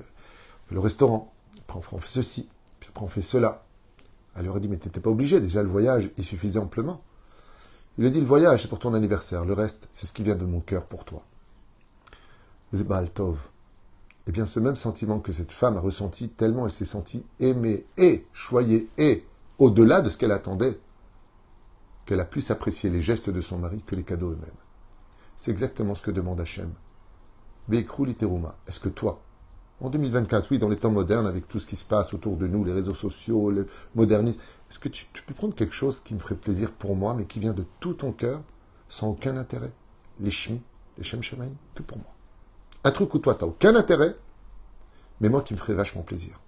le 0.71 0.79
restaurant, 0.79 1.33
après 1.69 1.79
on 1.93 1.99
fait 1.99 2.09
ceci, 2.09 2.49
puis 2.79 2.89
après 2.89 3.05
on 3.05 3.09
fait 3.09 3.21
cela. 3.21 3.63
Elle 4.37 4.45
lui 4.45 4.51
a 4.51 4.59
dit, 4.59 4.69
mais 4.69 4.77
tu 4.77 4.87
n'étais 4.87 4.99
pas 4.99 5.09
obligé, 5.09 5.41
déjà 5.41 5.63
le 5.63 5.69
voyage, 5.69 6.11
il 6.15 6.23
suffisait 6.23 6.59
amplement. 6.59 7.01
Il 7.97 8.01
lui 8.01 8.07
a 8.07 8.11
dit, 8.11 8.21
le 8.21 8.27
voyage, 8.27 8.61
c'est 8.61 8.67
pour 8.67 8.79
ton 8.79 8.93
anniversaire, 8.93 9.45
le 9.45 9.53
reste, 9.53 9.87
c'est 9.91 10.05
ce 10.05 10.13
qui 10.13 10.21
vient 10.21 10.35
de 10.35 10.45
mon 10.45 10.59
cœur 10.59 10.85
pour 10.85 11.05
toi. 11.05 11.25
Zebal 12.73 13.09
Tov. 13.09 13.39
Eh 14.27 14.31
bien, 14.31 14.45
ce 14.45 14.59
même 14.59 14.75
sentiment 14.75 15.19
que 15.19 15.31
cette 15.31 15.51
femme 15.51 15.77
a 15.77 15.79
ressenti, 15.79 16.29
tellement 16.29 16.65
elle 16.65 16.71
s'est 16.71 16.85
sentie 16.85 17.25
aimée 17.39 17.85
et 17.97 18.27
choyée 18.33 18.89
et 18.97 19.25
au-delà 19.57 20.01
de 20.01 20.09
ce 20.09 20.17
qu'elle 20.17 20.33
attendait, 20.33 20.79
qu'elle 22.05 22.19
a 22.19 22.25
pu 22.25 22.43
apprécier 22.49 22.89
les 22.89 23.01
gestes 23.01 23.29
de 23.29 23.41
son 23.41 23.57
mari 23.57 23.81
que 23.85 23.95
les 23.95 24.03
cadeaux 24.03 24.31
eux-mêmes. 24.31 24.51
C'est 25.35 25.51
exactement 25.51 25.95
ce 25.95 26.01
que 26.01 26.11
demande 26.11 26.41
Hachem. 26.41 26.71
Bekrou 27.67 28.05
literuma. 28.05 28.55
Est-ce 28.67 28.79
que 28.79 28.89
toi, 28.89 29.21
en 29.79 29.89
2024, 29.89 30.49
oui, 30.51 30.59
dans 30.59 30.69
les 30.69 30.75
temps 30.75 30.89
modernes, 30.89 31.27
avec 31.27 31.47
tout 31.47 31.59
ce 31.59 31.67
qui 31.67 31.75
se 31.75 31.85
passe 31.85 32.13
autour 32.13 32.35
de 32.37 32.47
nous, 32.47 32.63
les 32.63 32.73
réseaux 32.73 32.95
sociaux, 32.95 33.51
le 33.51 33.67
modernisme, 33.95 34.39
est-ce 34.69 34.79
que 34.79 34.89
tu, 34.89 35.05
peux 35.25 35.33
prendre 35.33 35.53
quelque 35.53 35.73
chose 35.73 35.99
qui 35.99 36.15
me 36.15 36.19
ferait 36.19 36.35
plaisir 36.35 36.71
pour 36.71 36.95
moi, 36.95 37.13
mais 37.13 37.25
qui 37.25 37.39
vient 37.39 37.53
de 37.53 37.65
tout 37.79 37.93
ton 37.93 38.11
cœur, 38.11 38.41
sans 38.89 39.09
aucun 39.09 39.37
intérêt? 39.37 39.71
Les 40.19 40.31
chmis, 40.31 40.63
les 40.97 41.03
shem 41.03 41.21
tout 41.75 41.83
pour 41.83 41.97
moi. 41.97 42.07
Un 42.83 42.91
truc 42.91 43.13
où 43.13 43.19
toi, 43.19 43.35
tu 43.35 43.43
n'as 43.43 43.49
aucun 43.49 43.75
intérêt, 43.75 44.15
mais 45.21 45.29
moi 45.29 45.41
qui 45.41 45.53
me 45.53 45.59
ferait 45.59 45.75
vachement 45.75 46.01
plaisir. 46.01 46.39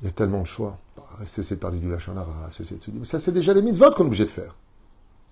Il 0.00 0.04
y 0.04 0.08
a 0.08 0.12
tellement 0.12 0.42
de 0.42 0.46
choix. 0.46 0.78
Cesser 1.24 1.56
de 1.56 1.60
parler 1.60 1.78
du 1.78 1.90
Lachonara, 1.90 2.50
cesser 2.52 2.76
de 2.76 2.82
se 2.82 2.90
dire. 2.90 3.00
Mais 3.00 3.06
ça, 3.06 3.18
c'est 3.18 3.32
déjà 3.32 3.52
les 3.54 3.62
mitzvot 3.62 3.90
qu'on 3.90 4.04
est 4.04 4.06
obligé 4.06 4.24
de 4.24 4.30
faire. 4.30 4.54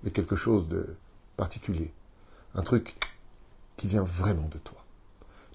Mais 0.03 0.11
quelque 0.11 0.35
chose 0.35 0.69
de 0.69 0.97
particulier. 1.37 1.93
Un 2.57 2.63
truc 2.63 2.97
qui 3.77 3.87
vient 3.87 4.03
vraiment 4.03 4.49
de 4.49 4.59
toi. 4.59 4.86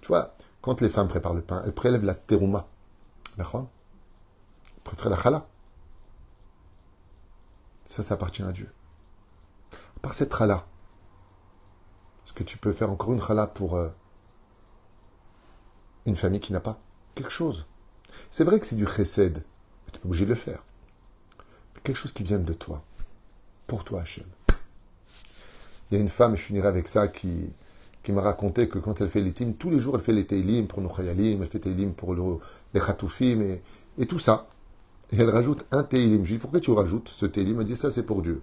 Tu 0.01 0.07
vois, 0.07 0.33
quand 0.61 0.81
les 0.81 0.89
femmes 0.89 1.07
préparent 1.07 1.33
le 1.33 1.41
pain, 1.41 1.61
elles 1.65 1.73
prélèvent 1.73 2.03
la 2.03 2.15
terouma. 2.15 2.67
D'accord? 3.37 3.69
Elles 4.75 4.83
préfèrent 4.83 5.09
la 5.09 5.21
chala. 5.21 5.47
Ça, 7.85 8.03
ça 8.03 8.15
appartient 8.15 8.43
à 8.43 8.51
Dieu. 8.51 8.71
Par 10.01 10.13
cette 10.13 10.35
chala, 10.35 10.65
est-ce 12.25 12.33
que 12.33 12.43
tu 12.43 12.57
peux 12.57 12.71
faire 12.71 12.89
encore 12.89 13.13
une 13.13 13.21
chala 13.21 13.47
pour 13.47 13.75
euh, 13.75 13.89
une 16.05 16.15
famille 16.15 16.39
qui 16.39 16.53
n'a 16.53 16.61
pas 16.61 16.79
quelque 17.15 17.29
chose? 17.31 17.65
C'est 18.29 18.43
vrai 18.43 18.59
que 18.59 18.65
c'est 18.65 18.75
du 18.75 18.87
chesed, 18.87 19.37
mais 19.37 19.91
tu 19.91 19.97
n'es 19.97 19.99
pas 19.99 20.07
obligé 20.07 20.25
de 20.25 20.31
le 20.31 20.35
faire. 20.35 20.63
quelque 21.83 21.95
chose 21.97 22.11
qui 22.11 22.23
vient 22.23 22.39
de 22.39 22.53
toi, 22.53 22.83
pour 23.67 23.83
toi, 23.83 24.01
Hachem. 24.01 24.25
Il 25.89 25.95
y 25.95 25.97
a 25.97 26.01
une 26.01 26.09
femme, 26.09 26.37
je 26.37 26.41
finirai 26.41 26.67
avec 26.67 26.87
ça, 26.87 27.07
qui, 27.07 27.51
qui 28.03 28.11
m'a 28.11 28.21
raconté 28.21 28.67
que 28.67 28.79
quand 28.79 28.99
elle 29.01 29.09
fait 29.09 29.21
les 29.21 29.33
tous 29.33 29.69
les 29.69 29.79
jours, 29.79 29.95
elle 29.95 30.01
fait 30.01 30.13
les 30.13 30.25
teilim 30.25 30.67
pour 30.67 30.81
nos 30.81 30.89
chayalim, 30.89 31.41
elle 31.43 31.49
fait 31.49 31.59
teilim 31.59 31.93
pour 31.93 32.15
les 32.73 32.79
chatoufim 32.79 33.41
et, 33.97 34.05
tout 34.05 34.19
ça. 34.19 34.47
Et 35.11 35.17
elle 35.17 35.29
rajoute 35.29 35.65
un 35.71 35.83
teilim. 35.83 36.23
Je 36.25 36.33
dis, 36.33 36.39
pourquoi 36.39 36.59
tu 36.59 36.71
rajoutes 36.71 37.09
ce 37.09 37.25
teilim? 37.25 37.59
Elle 37.59 37.65
dit, 37.65 37.75
ça 37.75 37.91
c'est 37.91 38.03
pour 38.03 38.21
Dieu. 38.21 38.41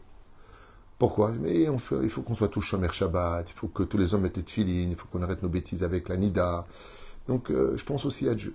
Pourquoi? 0.98 1.32
Mais 1.32 1.66
il 2.02 2.08
faut 2.08 2.22
qu'on 2.22 2.34
soit 2.34 2.48
tous 2.48 2.60
Shomer 2.60 2.88
Shabbat, 2.90 3.50
il 3.50 3.54
faut 3.54 3.68
que 3.68 3.82
tous 3.84 3.98
les 3.98 4.14
hommes 4.14 4.22
mettent 4.22 4.38
des 4.38 4.62
il 4.62 4.96
faut 4.96 5.06
qu'on 5.08 5.22
arrête 5.22 5.42
nos 5.42 5.48
bêtises 5.48 5.82
avec 5.82 6.08
la 6.08 6.16
nida. 6.16 6.66
Donc 7.26 7.50
euh, 7.50 7.76
je 7.76 7.84
pense 7.84 8.04
aussi 8.04 8.28
à 8.28 8.34
Dieu. 8.34 8.54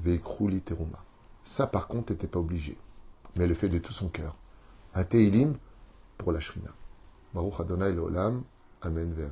Veikrouli 0.00 0.62
teruma. 0.62 0.98
Ça, 1.42 1.66
par 1.66 1.88
contre, 1.88 2.12
n'était 2.12 2.26
pas 2.26 2.38
obligé. 2.38 2.76
Mais 3.34 3.44
elle 3.44 3.50
le 3.50 3.54
fait 3.54 3.68
de 3.68 3.78
tout 3.78 3.92
son 3.92 4.08
cœur. 4.08 4.36
Un 4.94 5.04
teilim 5.04 5.56
pour 6.18 6.32
la 6.32 6.40
shrina. 6.40 6.70
Baruch 7.34 7.60
Adonai 7.60 7.96
Olam. 7.98 8.42
Amen 8.82 9.12
ve. 9.14 9.30